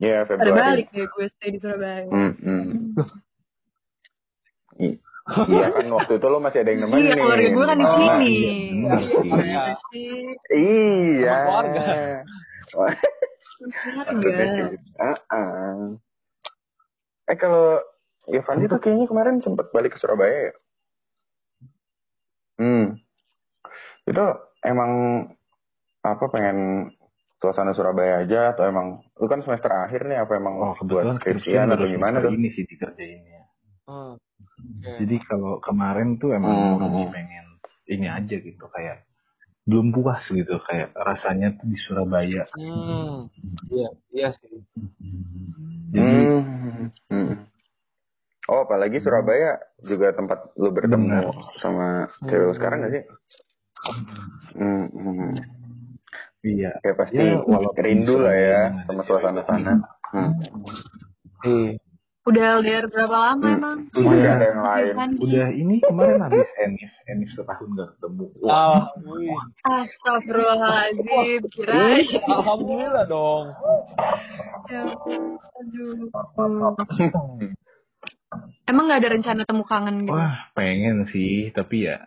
ya 0.00 0.24
Februari 0.24 0.56
balik 0.56 0.88
deh 0.94 1.04
gue 1.04 1.26
stay 1.36 1.50
di 1.52 1.58
Surabaya. 1.60 2.08
Hmm, 2.08 2.32
hmm. 2.40 2.96
Iya 5.46 5.66
kan 5.70 5.86
waktu 5.88 6.12
itu 6.16 6.26
lo 6.26 6.38
masih 6.38 6.58
ada 6.62 6.70
yang 6.72 6.80
nemenin 6.84 7.06
Iya, 7.06 7.14
keluarga 7.18 7.48
gue 7.50 7.66
kan 7.66 7.78
di 7.78 7.86
Oh, 7.86 7.96
sini. 7.96 8.30
iya, 8.30 8.54
Iya 8.70 8.96
iya. 9.20 9.64
iya 10.50 11.34
Sama 11.34 11.42
keluarga. 11.46 11.86
Heeh. 15.00 15.78
eh 17.26 17.36
kalau 17.38 17.78
Irfan 18.26 18.62
itu 18.62 18.76
kayaknya 18.78 19.06
kemarin 19.06 19.38
sempat 19.38 19.70
balik 19.70 19.94
ke 19.94 19.98
Surabaya 19.98 20.50
ya 20.50 20.54
hmm 22.58 22.84
itu 24.04 24.24
emang 24.62 24.90
apa 26.02 26.24
pengen 26.28 26.88
suasana 27.38 27.72
Surabaya 27.72 28.24
aja 28.24 28.52
atau 28.52 28.66
emang 28.66 29.00
lu 29.16 29.26
kan 29.26 29.40
semester 29.40 29.70
akhir 29.70 30.04
nih 30.04 30.18
apa 30.20 30.36
emang 30.36 30.54
Oh, 30.58 30.74
buat 30.84 31.04
kebetulan 31.06 31.16
skripsian 31.20 31.68
atau 31.70 31.86
gimana 31.86 32.20
tuh 32.20 32.32
Ini 32.34 32.48
sih 32.52 32.64
dikerjainnya. 32.66 33.42
Hmm. 33.88 34.14
Oke. 34.60 34.92
Jadi 35.04 35.16
kalau 35.24 35.60
kemarin 35.60 36.16
tuh 36.16 36.32
emang 36.32 36.52
Hmm. 36.52 36.80
lebih 36.80 37.06
pengen 37.12 37.46
ini 37.86 38.06
aja 38.06 38.36
gitu 38.36 38.64
kayak 38.70 39.04
belum 39.64 39.92
puas 39.92 40.24
gitu 40.26 40.56
kayak 40.64 40.90
rasanya 40.96 41.52
tuh 41.54 41.66
di 41.68 41.78
Surabaya. 41.78 42.44
Hmm. 42.56 43.28
Iya, 43.68 43.88
iya 44.10 44.28
sih. 44.34 44.56
Jadi 45.90 46.18
Hmm. 46.26 46.88
Hmm. 47.10 47.34
Oh, 48.48 48.66
apalagi 48.66 48.98
Surabaya 48.98 49.58
juga 49.80 50.10
tempat 50.10 50.50
lu 50.56 50.70
bertemu 50.70 51.06
Benar. 51.06 51.24
sama 51.60 51.86
cewek 52.24 52.46
lu 52.46 52.54
sekarang 52.56 52.78
gak 52.82 52.92
sih? 52.92 53.04
Hmm. 54.56 54.86
hmm. 54.90 55.32
iya. 56.42 56.72
Kayak 56.80 56.96
pasti 56.98 57.20
Ya, 57.20 57.38
walaupun 57.38 57.84
rindu 57.84 58.14
lah 58.18 58.34
ya 58.34 58.60
sama 58.86 59.02
suasana 59.04 59.42
sana. 59.44 59.72
Hmm. 60.10 60.32
Iya. 61.44 61.78
Udah 62.30 62.44
LDR 62.56 62.86
berapa 62.86 63.10
lama 63.12 63.42
Hmm. 63.42 63.56
emang? 63.56 63.78
Udah 63.92 64.30
ada 64.30 64.46
yang 64.46 64.62
lain. 64.62 64.92
Kan? 64.94 65.10
Udah 65.18 65.46
ini 65.50 65.74
kemarin 65.80 66.22
habis 66.22 66.46
Enif, 66.56 66.90
Enif 67.04 67.28
setahun 67.32 67.68
gak 67.72 67.90
ketemu. 67.92 68.24
Wah, 68.38 68.54
Ah, 68.54 68.80
wih. 68.96 69.34
Astagfirullahaladzim, 69.60 71.42
kirain. 71.50 72.06
Alhamdulillah 72.22 73.04
dong. 73.04 73.44
Ya, 74.66 74.82
aduh. 74.94 76.06
Emang 78.62 78.86
gak 78.86 79.02
ada 79.02 79.10
rencana 79.10 79.42
temu 79.42 79.66
kangen 79.66 80.06
gitu? 80.06 80.14
wah 80.14 80.46
pengen 80.54 81.02
sih 81.04 81.50
tapi 81.50 81.90
ya 81.90 81.98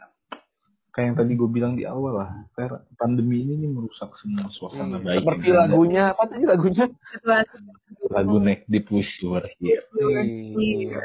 kayak 0.93 1.05
yang 1.09 1.17
tadi 1.17 1.33
gue 1.33 1.49
bilang 1.49 1.73
di 1.73 1.89
awal 1.89 2.21
lah 2.21 2.31
karena 2.53 2.77
pandemi 3.01 3.41
ini 3.41 3.65
nih 3.65 3.69
merusak 3.73 4.13
semua 4.21 4.45
suasana 4.53 5.01
Hmm, 5.01 5.05
baik 5.09 5.25
Seperti 5.25 5.49
lagunya, 5.49 6.03
apa 6.13 6.23
tadi 6.29 6.45
lagunya? 6.45 6.85
Lagu 8.13 8.37
neck 8.37 8.69
di 8.69 8.79
push 8.85 9.25
you 9.25 9.33
are 9.33 9.49
here. 9.57 9.81
Iya. 10.13 11.01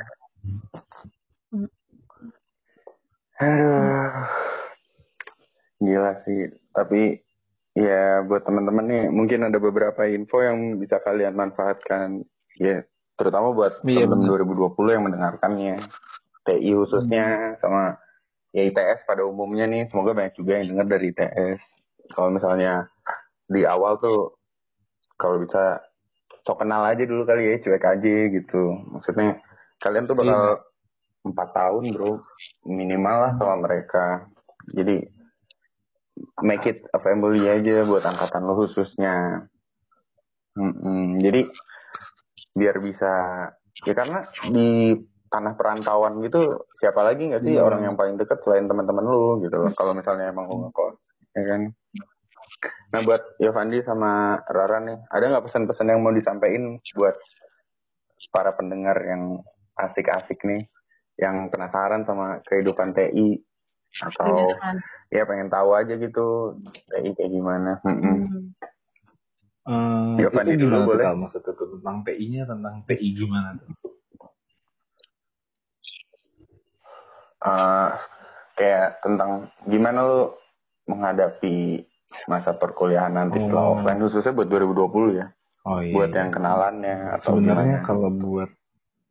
Gila 5.79 6.13
sih. 6.27 6.53
Tapi 6.75 7.23
ya 7.73 8.27
buat 8.27 8.43
teman-teman 8.45 8.85
nih 8.85 9.05
mungkin 9.09 9.47
ada 9.47 9.57
beberapa 9.57 10.05
info 10.11 10.43
yang 10.45 10.77
bisa 10.77 11.01
kalian 11.01 11.33
manfaatkan. 11.33 12.29
Ya, 12.59 12.85
terutama 13.17 13.55
buat 13.55 13.81
Iya, 13.87 14.05
teman-teman 14.05 14.53
2020 14.53 14.95
yang 14.95 15.05
mendengarkannya. 15.09 15.77
TI 16.45 16.73
khususnya 16.77 17.57
sama 17.61 18.01
ya 18.53 18.63
ITS 18.69 19.05
pada 19.05 19.25
umumnya 19.25 19.69
nih. 19.69 19.89
Semoga 19.89 20.17
banyak 20.17 20.35
juga 20.39 20.61
yang 20.61 20.75
dengar 20.75 20.87
dari 20.99 21.13
ITS. 21.13 21.61
Kalau 22.13 22.33
misalnya 22.33 22.89
di 23.49 23.65
awal 23.65 24.01
tuh 24.01 24.37
kalau 25.19 25.41
bisa 25.43 25.83
sok 26.47 26.65
kenal 26.65 26.85
aja 26.85 27.05
dulu 27.05 27.29
kali 27.29 27.45
ya, 27.45 27.57
cuek 27.61 27.85
aja 27.85 28.15
gitu. 28.33 28.63
Maksudnya 28.95 29.43
kalian 29.83 30.09
tuh 30.09 30.17
bakal 30.17 30.65
empat 31.27 31.49
tahun 31.53 31.93
bro 31.93 32.25
minimal 32.65 33.17
lah 33.29 33.33
sama 33.37 33.69
mereka. 33.69 34.31
Jadi 34.73 35.05
make 36.43 36.65
it 36.67 36.87
a 36.95 36.99
family 37.03 37.45
aja 37.47 37.85
buat 37.85 38.03
angkatan 38.03 38.43
lo 38.49 38.55
khususnya. 38.65 39.47
Mm-mm. 40.59 41.23
Jadi 41.23 41.47
biar 42.59 42.83
bisa 42.83 43.13
ya 43.87 43.95
karena 43.95 44.27
di 44.51 44.99
tanah 45.29 45.55
perantauan 45.55 46.21
gitu 46.21 46.65
siapa 46.77 47.01
lagi 47.01 47.25
nggak 47.25 47.43
sih 47.43 47.55
Iya. 47.55 47.63
orang 47.63 47.81
yang 47.83 47.95
paling 47.95 48.17
dekat 48.17 48.41
selain 48.41 48.65
teman-teman 48.65 49.03
lu 49.03 49.41
gitu 49.41 49.57
loh. 49.57 49.71
Kalau 49.73 49.93
misalnya 49.93 50.29
emang 50.29 50.47
lu 50.47 50.65
ngekos, 50.65 50.95
ya 51.33 51.43
kan. 51.47 51.61
Nah 52.89 52.99
buat 53.03 53.21
Yovandi 53.39 53.83
sama 53.83 54.41
Rara 54.43 54.81
nih, 54.81 54.97
ada 55.07 55.29
nggak 55.29 55.45
pesan-pesan 55.45 55.87
yang 55.87 56.01
mau 56.01 56.11
disampaikan 56.11 56.77
buat 56.93 57.15
para 58.29 58.53
pendengar 58.53 58.99
yang 59.01 59.41
asik-asik 59.77 60.43
nih, 60.43 60.67
yang 61.17 61.49
penasaran 61.49 62.03
sama 62.03 62.41
kehidupan 62.43 62.91
TI 62.91 63.39
atau 64.01 64.27
Kebanyakan. 64.27 64.75
ya 65.09 65.23
pengen 65.25 65.49
tahu 65.49 65.69
aja 65.73 65.95
gitu 65.95 66.57
TI 66.89 67.13
kayak 67.13 67.31
gimana. 67.31 67.71
Eh, 67.85 68.17
Ya, 70.19 70.27
Fandi 70.33 70.57
itu 70.57 70.65
dulu 70.65 70.83
gimana 70.83 70.89
boleh. 70.89 71.05
Maksudnya 71.21 71.53
tentang 71.55 71.97
TI-nya 72.03 72.43
tentang 72.43 72.75
TI 72.83 73.07
gimana 73.15 73.55
tuh? 73.55 73.71
Eh, 77.39 77.89
kayak 78.55 78.99
tentang 79.01 79.31
gimana 79.65 80.03
lu 80.03 80.23
menghadapi 80.85 81.87
masa 82.27 82.51
perkuliahan 82.53 83.13
nanti 83.13 83.39
setelah 83.39 83.65
Oh. 83.65 83.73
offline 83.77 84.01
khususnya 84.01 84.33
buat 84.33 84.49
2020 84.49 85.15
ya. 85.15 85.27
Oh 85.63 85.79
iya. 85.79 85.93
buat 85.93 86.11
yang 86.11 86.31
kenalannya 86.31 86.97
atau 87.15 87.37
Sebenarnya 87.37 87.79
gimana? 87.79 87.87
kalau 87.87 88.09
buat 88.11 88.51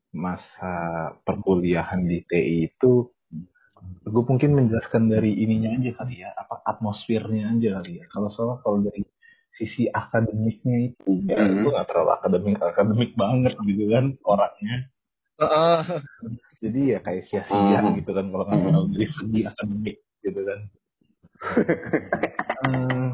masa 0.10 0.74
perkuliahan 1.22 2.02
di 2.02 2.26
TI 2.26 2.68
itu 2.68 3.14
gue 4.04 4.24
mungkin 4.26 4.58
menjelaskan 4.58 5.06
dari 5.06 5.38
ininya 5.38 5.70
aja 5.72 5.92
kali 5.96 6.16
ya, 6.18 6.34
apa 6.34 6.66
atmosfernya 6.66 7.54
aja 7.54 7.80
kali 7.80 8.02
ya. 8.02 8.06
Kalau 8.10 8.28
soalnya 8.28 8.58
kalau 8.60 8.82
dari 8.82 9.06
sisi 9.54 9.86
akademiknya 9.88 10.78
itu 10.88 11.24
ya 11.24 11.38
Mhm. 11.38 11.62
itu 11.62 11.68
nggak 11.70 11.88
terlalu 11.88 12.12
akademik 12.12 12.58
akademik 12.60 13.12
banget 13.14 13.54
gitu 13.62 13.84
kan 13.88 14.06
orangnya. 14.26 14.76
Heeh. 15.38 15.78
Jadi 16.58 16.98
ya 16.98 17.00
kayak 17.06 17.24
sia-sia 17.30 17.80
Mhm. 17.86 18.02
gitu 18.02 18.12
kan 18.18 18.26
kalau 18.34 18.44
nggak 18.50 18.74
tahu 18.74 18.86
dari 18.90 19.08
segi 19.14 19.40
akademik 19.46 19.98
gitu 20.26 20.42
kan. 20.42 20.60
Eh, 22.58 23.10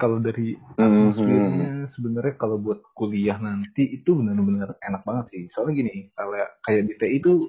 kalau 0.00 0.24
dari 0.24 0.56
atmosfernya 0.80 1.92
sebenarnya 1.92 2.34
kalau 2.40 2.56
buat 2.56 2.80
kuliah 2.96 3.36
nanti 3.36 3.92
itu 3.92 4.16
benar-benar 4.16 4.72
enak 4.80 5.04
banget 5.04 5.26
sih. 5.36 5.42
Soalnya 5.52 5.84
gini, 5.84 6.08
kalau 6.16 6.32
kayak 6.64 6.88
di 6.88 6.94
TI 6.96 7.20
itu, 7.20 7.44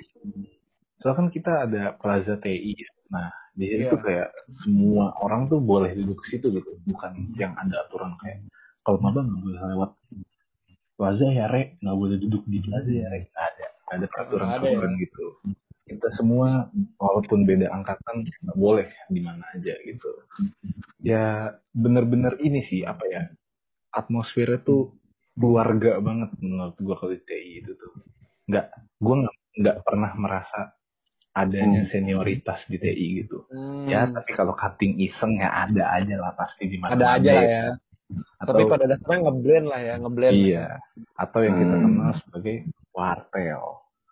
soalnya 0.99 1.17
kan 1.23 1.27
kita 1.31 1.51
ada 1.71 1.95
plaza 1.95 2.35
TI 2.35 2.75
ya. 2.75 2.91
Nah, 3.15 3.31
di 3.55 3.63
situ 3.63 3.95
tuh 3.95 4.03
kayak 4.03 4.27
semua 4.59 5.15
orang 5.23 5.47
tuh 5.47 5.63
boleh 5.63 5.95
duduk 5.95 6.19
ke 6.27 6.35
situ 6.35 6.51
gitu. 6.51 6.75
Bukan 6.83 7.31
yang 7.39 7.55
ada 7.55 7.87
aturan 7.87 8.11
kayak 8.19 8.43
kalau 8.83 8.99
maba 8.99 9.23
nggak 9.23 9.39
boleh 9.39 9.61
lewat 9.71 9.91
plaza 10.99 11.25
ya 11.31 11.47
rek, 11.47 11.79
nggak 11.79 11.95
boleh 11.95 12.19
duduk 12.19 12.43
di 12.43 12.59
plaza 12.59 12.91
ya 12.91 13.07
rek. 13.07 13.31
Ada, 13.31 13.67
ada 13.91 14.05
peraturan-peraturan 14.07 14.91
gitu. 14.97 15.25
Kita 15.83 16.07
semua 16.15 16.71
walaupun 16.95 17.43
beda 17.43 17.67
angkatan 17.67 18.23
nggak 18.23 18.55
boleh 18.57 18.87
di 19.11 19.19
mana 19.19 19.43
aja 19.51 19.75
gitu. 19.83 20.11
Ya 21.03 21.51
bener-bener 21.75 22.39
ini 22.39 22.63
sih 22.63 22.87
apa 22.87 23.03
ya 23.11 23.27
atmosfernya 23.91 24.63
tuh 24.63 24.95
keluarga 25.35 25.99
banget 25.99 26.31
menurut 26.39 26.77
gua 26.79 26.95
kalau 26.95 27.11
di 27.11 27.19
TI 27.23 27.51
itu 27.59 27.71
tuh 27.75 27.91
nggak 28.47 28.67
gua 29.03 29.15
nggak 29.27 29.35
nggak 29.59 29.77
pernah 29.83 30.11
merasa 30.15 30.59
adanya 31.31 31.87
senioritas 31.87 32.63
di 32.67 32.77
TI 32.79 33.23
gitu 33.23 33.47
Hmm. 33.51 33.87
ya 33.87 34.07
tapi 34.07 34.31
kalau 34.31 34.55
cutting 34.55 34.99
iseng 34.99 35.39
ya 35.39 35.67
ada 35.67 35.91
aja 35.95 36.15
lah 36.19 36.31
pasti 36.35 36.67
di 36.67 36.77
mana 36.79 36.95
ada 36.95 37.07
aja 37.19 37.31
ya. 37.35 37.63
Atau 38.37 38.51
Tapi 38.51 38.63
pada 38.65 38.85
dasarnya 38.85 39.19
ngeblend 39.23 39.65
lah 39.65 39.79
ya, 39.79 39.95
ngeblend. 39.97 40.33
iya 40.33 40.67
atau 41.15 41.39
yang 41.41 41.55
kita 41.55 41.73
Hmm. 41.73 41.83
kenal 41.85 42.11
sebagai 42.17 42.55
wartel 42.91 43.61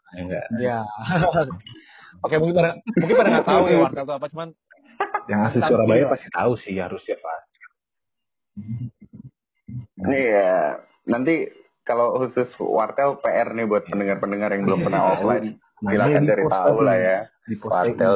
ya 0.09 0.21
enggak 0.21 0.45
Ya. 0.57 0.79
Oke, 2.25 2.35
mungkin 2.35 2.55
pada 2.55 2.71
mungkin 2.93 3.15
pada 3.15 3.29
nggak 3.31 3.47
tahu 3.47 3.63
ya 3.65 3.77
wartel 3.83 4.03
itu 4.03 4.13
apa, 4.13 4.27
cuman 4.27 4.49
yang 5.25 5.39
asli 5.45 5.61
Surabaya 5.61 6.05
pasti 6.07 6.27
tahu 6.29 6.51
sih 6.57 6.75
harusnya 6.75 7.15
pak 7.15 7.39
Iya, 9.99 10.79
nanti 11.05 11.47
kalau 11.83 12.17
khusus 12.17 12.47
wartel 12.57 13.19
PR 13.19 13.51
nih 13.51 13.65
buat 13.65 13.83
pendengar-pendengar 13.85 14.49
yang 14.51 14.63
belum 14.63 14.79
pernah 14.81 15.01
offline, 15.11 15.57
silakan 15.79 16.21
di 16.21 16.29
cari 16.29 16.43
post 16.43 16.53
tahu 16.53 16.77
lah 16.81 16.97
ya. 16.97 17.19
di 17.45 17.55
Wartel. 17.57 18.15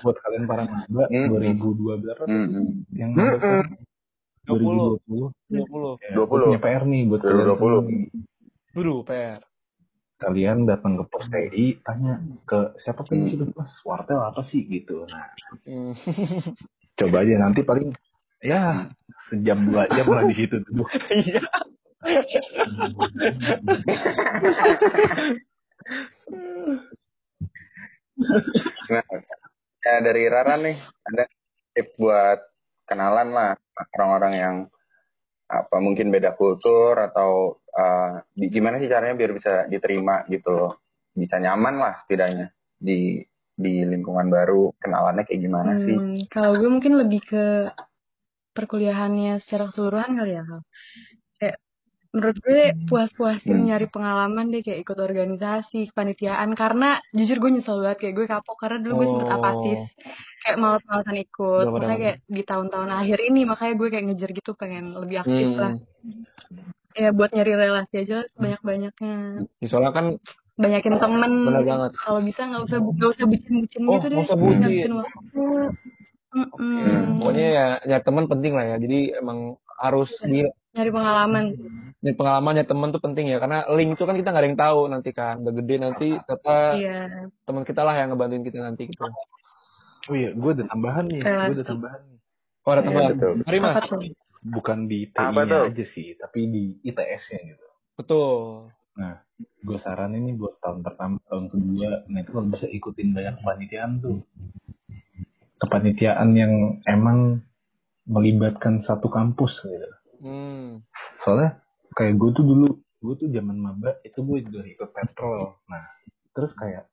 buat 0.00 0.16
kalian 0.20 0.44
para 0.44 0.62
maba 0.64 1.04
Hmm. 1.08 1.28
2002 1.32 1.96
berapa 1.96 2.22
tuh? 2.22 2.28
Mm-mm. 2.28 2.66
yang 2.92 3.10
Hmm, 3.14 3.64
maba 4.44 4.60
kan 4.60 4.76
20. 5.08 5.08
2020 5.08 5.32
20. 5.48 6.04
Ya, 6.04 6.12
20. 6.12 6.28
gua 6.28 6.38
punya 6.44 6.60
PR 6.60 6.82
nih 6.84 7.02
buat 7.08 7.20
kalian 7.20 7.46
2020. 7.48 7.56
semua. 7.56 7.80
Dulu 8.74 8.94
PR. 9.02 9.40
Kalian 10.14 10.58
datang 10.64 10.92
ke 10.96 11.04
pos 11.04 11.26
TI, 11.26 11.66
tanya 11.82 12.14
ke 12.44 12.58
siapa 12.80 13.02
tuh 13.02 13.12
Hmm. 13.14 13.28
situ 13.28 13.44
pas 13.50 13.68
wartel 13.82 14.20
apa 14.20 14.40
sih 14.46 14.62
gitu. 14.64 15.04
Nah, 15.04 15.26
Hmm. 15.64 15.92
coba 16.98 17.16
aja 17.22 17.34
nanti 17.36 17.60
paling 17.60 17.90
ya 18.38 18.88
sejam 19.28 19.58
dua 19.64 19.88
jam 19.90 20.06
lah 20.06 20.24
di 20.24 20.34
situ 20.36 20.60
duduk. 20.62 20.88
Iya. 21.10 21.42
Nah, 28.90 29.04
ya 29.82 29.94
dari 30.00 30.24
Rara 30.30 30.54
nih, 30.56 30.76
ada 31.10 31.24
tips 31.74 31.94
buat 31.98 32.40
kenalan 32.84 33.28
lah 33.32 33.50
orang-orang 33.96 34.32
yang 34.36 34.56
apa 35.44 35.76
mungkin 35.76 36.08
beda 36.08 36.32
kultur 36.34 36.96
atau 36.96 37.60
uh, 37.76 38.20
di- 38.32 38.48
gimana 38.48 38.80
sih 38.80 38.88
caranya 38.88 39.12
biar 39.12 39.32
bisa 39.36 39.52
diterima 39.68 40.24
gitu 40.32 40.50
loh, 40.50 40.72
bisa 41.12 41.36
nyaman 41.36 41.76
lah 41.78 41.94
setidaknya 42.04 42.48
di 42.80 43.20
di 43.54 43.86
lingkungan 43.86 44.32
baru 44.32 44.72
kenalannya 44.82 45.24
kayak 45.28 45.40
gimana 45.44 45.72
sih? 45.84 45.94
Hmm, 45.94 46.18
kalau 46.32 46.58
gue 46.58 46.66
mungkin 46.66 46.98
lebih 46.98 47.22
ke 47.22 47.44
perkuliahannya 48.54 49.42
secara 49.46 49.70
keseluruhan 49.70 50.10
kali 50.14 50.32
ya, 50.34 50.42
Kal. 50.42 50.60
Kayak 51.38 51.56
menurut 52.14 52.36
gue 52.42 52.62
puas-puasin 52.86 53.58
Hmm. 53.58 53.66
nyari 53.66 53.86
pengalaman 53.90 54.50
deh 54.50 54.62
kayak 54.62 54.86
ikut 54.86 54.98
organisasi, 54.98 55.90
kepanitiaan 55.90 56.50
karena 56.54 56.98
jujur 57.10 57.38
gue 57.42 57.50
nyesel 57.58 57.82
banget 57.82 57.98
kayak 58.06 58.14
gue 58.14 58.26
kapok 58.26 58.56
karena 58.58 58.78
dulu 58.82 58.92
gue 59.02 59.06
sempet 59.10 59.28
Oh. 59.28 59.34
apatis 59.38 59.80
kayak 60.44 60.58
malas-malasan 60.60 61.16
ikut. 61.18 61.64
Makanya 61.66 61.96
kayak 61.98 62.18
di 62.26 62.42
tahun-tahun 62.44 62.90
akhir 62.92 63.18
ini 63.24 63.40
makanya 63.42 63.74
gue 63.74 63.88
kayak 63.88 64.04
ngejar 64.06 64.30
gitu 64.30 64.52
pengen 64.52 64.92
lebih 64.92 65.24
aktif 65.24 65.48
Hmm. 65.48 65.58
lah. 65.58 65.72
Ya 66.94 67.10
buat 67.10 67.32
nyari 67.32 67.52
relasi 67.56 67.94
aja 67.98 68.22
lah 68.22 68.26
sebanyak-banyaknya. 68.30 69.16
Ya, 69.58 69.66
Soalnya 69.66 69.90
kan 69.90 70.06
Banyakin 70.54 71.02
temen. 71.02 71.32
Bener 71.50 71.66
banget. 71.66 71.90
Kalau 71.98 72.22
bisa 72.22 72.46
nggak 72.46 72.62
usah 72.62 72.78
nggak 72.78 73.10
usah 73.10 73.26
bucin-bucin 73.26 73.82
Oh, 73.82 73.98
gitu 73.98 74.06
deh. 74.06 74.18
usah 74.22 74.36
bucin. 74.38 74.90
Waktu. 74.94 75.42
Pokoknya 77.18 77.46
ya 77.48 77.66
nyari 77.82 78.04
teman 78.04 78.24
penting 78.26 78.52
lah 78.54 78.64
ya. 78.64 78.76
Jadi 78.78 78.98
emang 79.14 79.38
harus 79.74 80.10
di 80.22 80.46
Nyari 80.74 80.90
pengalaman. 80.90 81.44
nyari 81.98 82.14
pengalaman 82.14 82.52
nyari 82.54 82.68
teman 82.68 82.88
tuh 82.90 83.00
penting 83.00 83.30
ya 83.30 83.38
karena 83.38 83.64
link 83.72 83.94
itu 83.94 84.04
kan 84.04 84.14
kita 84.14 84.28
nggak 84.28 84.42
ada 84.42 84.50
yang 84.50 84.60
tahu 84.60 84.80
nanti 84.86 85.10
kan 85.10 85.40
udah 85.40 85.54
gede 85.54 85.74
nanti 85.80 86.08
kata 86.20 86.58
Iya. 86.76 86.98
teman 87.42 87.62
kita 87.64 87.80
lah 87.80 87.94
yang 87.94 88.08
ngebantuin 88.10 88.42
kita 88.42 88.58
nanti 88.60 88.82
gitu. 88.86 89.06
Oh 90.04 90.14
iya, 90.14 90.30
gue 90.36 90.50
ada 90.52 90.64
tambahan 90.68 91.04
nih, 91.08 91.20
gue 91.24 91.54
ada 91.56 91.64
tambahan 91.64 92.02
nih. 92.04 92.18
Oh 92.64 92.70
ada 92.72 92.80
Iya, 92.80 92.86
tambahan. 92.88 93.10
betul. 93.16 93.32
Mari 93.44 93.58
mas. 93.60 93.76
Bukan 94.44 94.78
di 94.84 95.08
TI-nya 95.08 95.72
aja 95.72 95.84
sih, 95.88 96.12
tapi 96.20 96.44
di 96.52 96.76
ITS-nya 96.84 97.40
gitu. 97.48 97.66
Betul. 97.96 98.68
Nah, 99.00 99.24
gue 99.40 99.78
saranin 99.80 100.28
nih 100.28 100.36
buat 100.36 100.60
tahun 100.60 100.84
pertama, 100.84 101.16
tahun 101.32 101.48
kedua, 101.48 102.04
nah 102.12 102.20
itu 102.20 102.30
kalau 102.30 102.46
bisa 102.52 102.68
ikutin 102.68 103.16
banyak 103.16 103.40
kepanitiaan 103.40 103.92
tuh. 104.04 104.20
Kepanitiaan 105.58 106.36
yang 106.36 106.52
emang 106.84 107.40
melibatkan 108.04 108.84
satu 108.84 109.08
kampus 109.08 109.56
gitu. 109.64 109.88
Hmm. 110.20 110.84
Soalnya 111.24 111.64
kayak 111.96 112.20
gue 112.20 112.30
tuh 112.36 112.44
dulu, 112.44 112.68
gue 113.00 113.14
tuh 113.16 113.28
zaman 113.32 113.56
maba 113.56 113.96
itu 114.04 114.20
gue 114.20 114.38
juga 114.44 114.60
ikut 114.68 114.90
petrol. 114.92 115.56
Nah, 115.72 115.84
terus 116.36 116.52
kayak 116.52 116.84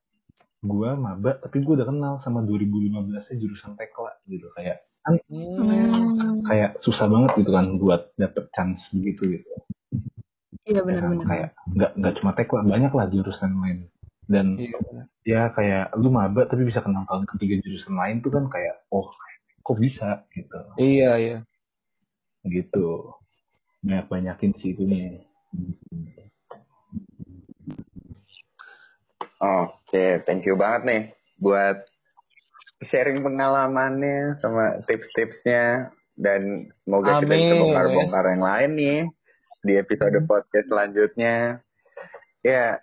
gue 0.61 0.89
maba 0.93 1.31
tapi 1.37 1.59
gue 1.59 1.73
udah 1.73 1.87
kenal 1.87 2.13
sama 2.21 2.41
2015 2.41 2.93
nya 3.09 3.35
jurusan 3.35 3.73
tekla 3.73 4.13
gitu 4.25 4.45
kayak 4.53 4.85
kan 5.01 5.17
Hmm. 5.25 6.45
kayak 6.45 6.77
susah 6.79 7.09
banget 7.09 7.33
gitu 7.35 7.49
kan 7.49 7.65
buat 7.75 8.13
dapet 8.15 8.45
chance 8.51 8.85
begitu 8.91 9.35
gitu 9.35 9.49
Iya 10.61 10.77
Ya, 10.77 10.81
benar-benar. 10.83 11.25
kayak 11.25 11.49
nggak 11.67 11.91
nggak 11.97 12.13
cuma 12.21 12.31
tekla 12.31 12.61
banyak 12.63 12.91
lah 12.91 13.05
jurusan 13.07 13.51
lain 13.57 13.77
dan 14.29 14.45
Iya. 14.55 14.77
ya 15.25 15.41
kayak 15.51 15.97
lu 15.97 16.07
maba 16.07 16.45
tapi 16.45 16.61
bisa 16.63 16.79
kenal 16.79 17.03
tahun 17.03 17.25
ketiga 17.27 17.57
jurusan 17.59 17.97
lain 17.97 18.21
tuh 18.21 18.29
kan 18.29 18.45
kayak 18.47 18.85
oh 18.87 19.09
kok 19.61 19.77
bisa 19.77 20.21
gitu 20.31 20.57
Iya, 20.77 21.11
iya. 21.17 21.37
gitu 22.43 23.17
banyak 23.81 24.05
banyakin 24.05 24.53
sih 24.55 24.77
itu 24.77 24.85
nih 24.85 25.25
Oke, 29.41 30.21
thank 30.29 30.45
you 30.45 30.53
banget 30.53 30.81
nih 30.85 31.01
buat 31.41 31.81
sharing 32.85 33.25
pengalamannya 33.25 34.37
sama 34.37 34.85
tips-tipsnya. 34.85 35.89
Dan 36.13 36.69
semoga 36.85 37.25
kita 37.25 37.33
bisa 37.33 37.53
Amin, 37.57 37.61
bongkar-bongkar 37.65 38.25
yang 38.37 38.43
lain 38.45 38.71
nih 38.77 38.99
di 39.65 39.73
episode 39.81 40.21
podcast 40.29 40.67
selanjutnya. 40.69 41.57
Ya, 42.45 42.77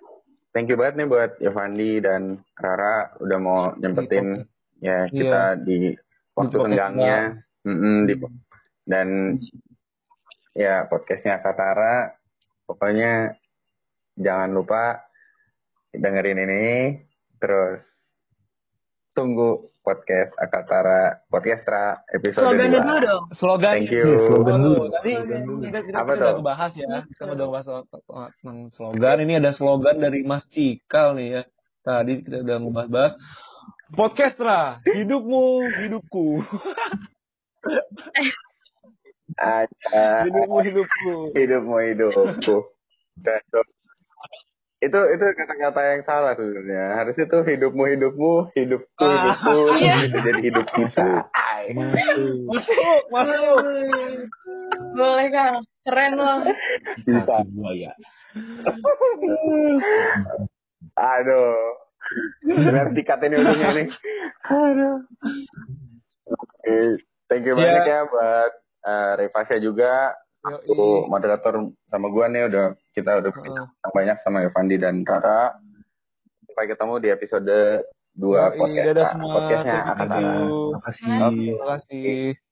thank 0.50 0.66
you 0.66 0.74
banget 0.74 0.98
nih 0.98 1.06
buat 1.06 1.38
Yovandi 1.38 2.02
dan 2.02 2.42
Rara 2.58 3.14
udah 3.22 3.38
mau 3.38 3.60
nyempetin. 3.78 4.42
Ya 4.82 5.06
kita 5.06 5.62
di 5.62 5.94
waktu 6.34 6.58
Mm-mm, 7.66 8.06
di 8.10 8.14
dan 8.82 9.38
ya 10.58 10.90
podcastnya 10.90 11.38
Katara. 11.38 12.18
Pokoknya 12.66 13.38
jangan 14.18 14.50
lupa 14.50 15.07
dengerin 15.98 16.38
ini 16.38 16.64
terus 17.36 17.82
tunggu 19.12 19.74
podcast 19.82 20.30
Akatara 20.36 21.24
Podcastra 21.26 22.04
episode 22.06 22.44
Slogannya 22.44 22.78
2. 22.78 22.86
dulu 22.86 22.98
dong. 23.00 23.22
Slogan. 23.34 23.72
Thank 23.74 23.90
you. 23.90 24.04
Iya, 24.04 24.18
slogan 24.28 24.58
dulu. 24.60 24.82
Tadi 24.92 25.12
Slogan 25.16 25.42
kita, 25.58 25.78
kita, 25.82 25.96
Apa 25.96 26.12
kita 26.12 26.20
tuh? 26.20 26.28
udah 26.28 26.44
bahas 26.44 26.72
ya. 26.72 26.88
Kita 27.08 27.22
udah 27.26 27.46
bahas 27.48 27.64
soal- 27.64 27.86
soal- 27.88 28.32
tentang 28.36 28.58
slogan. 28.70 29.16
Ini 29.24 29.32
ada 29.40 29.50
slogan 29.50 29.96
dari 29.98 30.20
Mas 30.22 30.44
Cikal 30.48 31.16
nih 31.16 31.28
ya. 31.30 31.42
Tadi 31.80 32.12
kita 32.20 32.36
udah 32.44 32.58
membahas-bahas. 32.60 33.12
Podcastra, 33.88 34.84
hidupmu, 34.84 35.44
hidupku. 35.80 36.44
Ada 39.34 40.24
Hidupmu, 40.28 40.56
hidupku. 40.60 41.14
hidupmu 41.32 41.76
hidupku. 41.86 42.56
Dan 43.16 43.40
itu 44.78 44.94
itu 45.10 45.24
kata-kata 45.34 45.80
yang 45.82 46.02
salah 46.02 46.32
sebenarnya. 46.32 46.84
Harusnya 46.94 47.26
tuh 47.26 47.42
hidupmu 47.42 47.82
hidupmu, 47.88 48.32
hidupku 48.54 49.02
Ah. 49.02 49.10
hidupku, 49.10 49.56
Iya. 49.76 49.94
itu 50.06 50.18
jadi 50.22 50.40
hidup 50.40 50.66
kita. 50.70 51.08
Masuk, 52.46 53.00
masuk. 53.10 53.58
Boleh 54.94 55.28
Kang. 55.28 55.54
Keren 55.82 56.12
loh. 56.14 56.38
Bisa. 57.02 57.36
buaya 57.48 57.92
Aduh. 60.94 61.56
Benar 62.44 62.92
dikat 62.92 63.20
ini 63.20 63.36
ujungnya 63.36 63.68
nih. 63.74 63.88
Aduh. 64.46 64.96
Oke, 66.28 66.76
thank 67.26 67.44
you 67.44 67.52
Iya. 67.52 67.60
banyak 67.60 67.84
ya 67.84 68.00
buat 68.06 68.52
uh, 68.84 69.12
Revasya 69.16 69.58
juga. 69.58 70.12
Aku 70.48 70.72
Yoi. 70.72 71.08
moderator 71.12 71.54
sama 71.92 72.06
gua 72.08 72.26
nih 72.32 72.48
udah 72.48 72.66
kita 72.96 73.20
udah 73.20 73.32
Heeh. 73.32 73.66
banyak 73.92 74.16
sama 74.24 74.44
Evandi 74.48 74.76
dan 74.80 75.04
Rara. 75.04 75.52
Sampai 76.48 76.66
ketemu 76.72 76.94
di 76.98 77.08
episode 77.12 77.56
2 78.16 78.24
Yoi, 78.24 78.56
podcast 78.56 79.14
podcastnya 79.20 79.80
akan 79.94 80.06
makasih 80.74 81.06
Oke, 81.06 81.36
terima 81.36 81.66
kasih. 81.76 82.47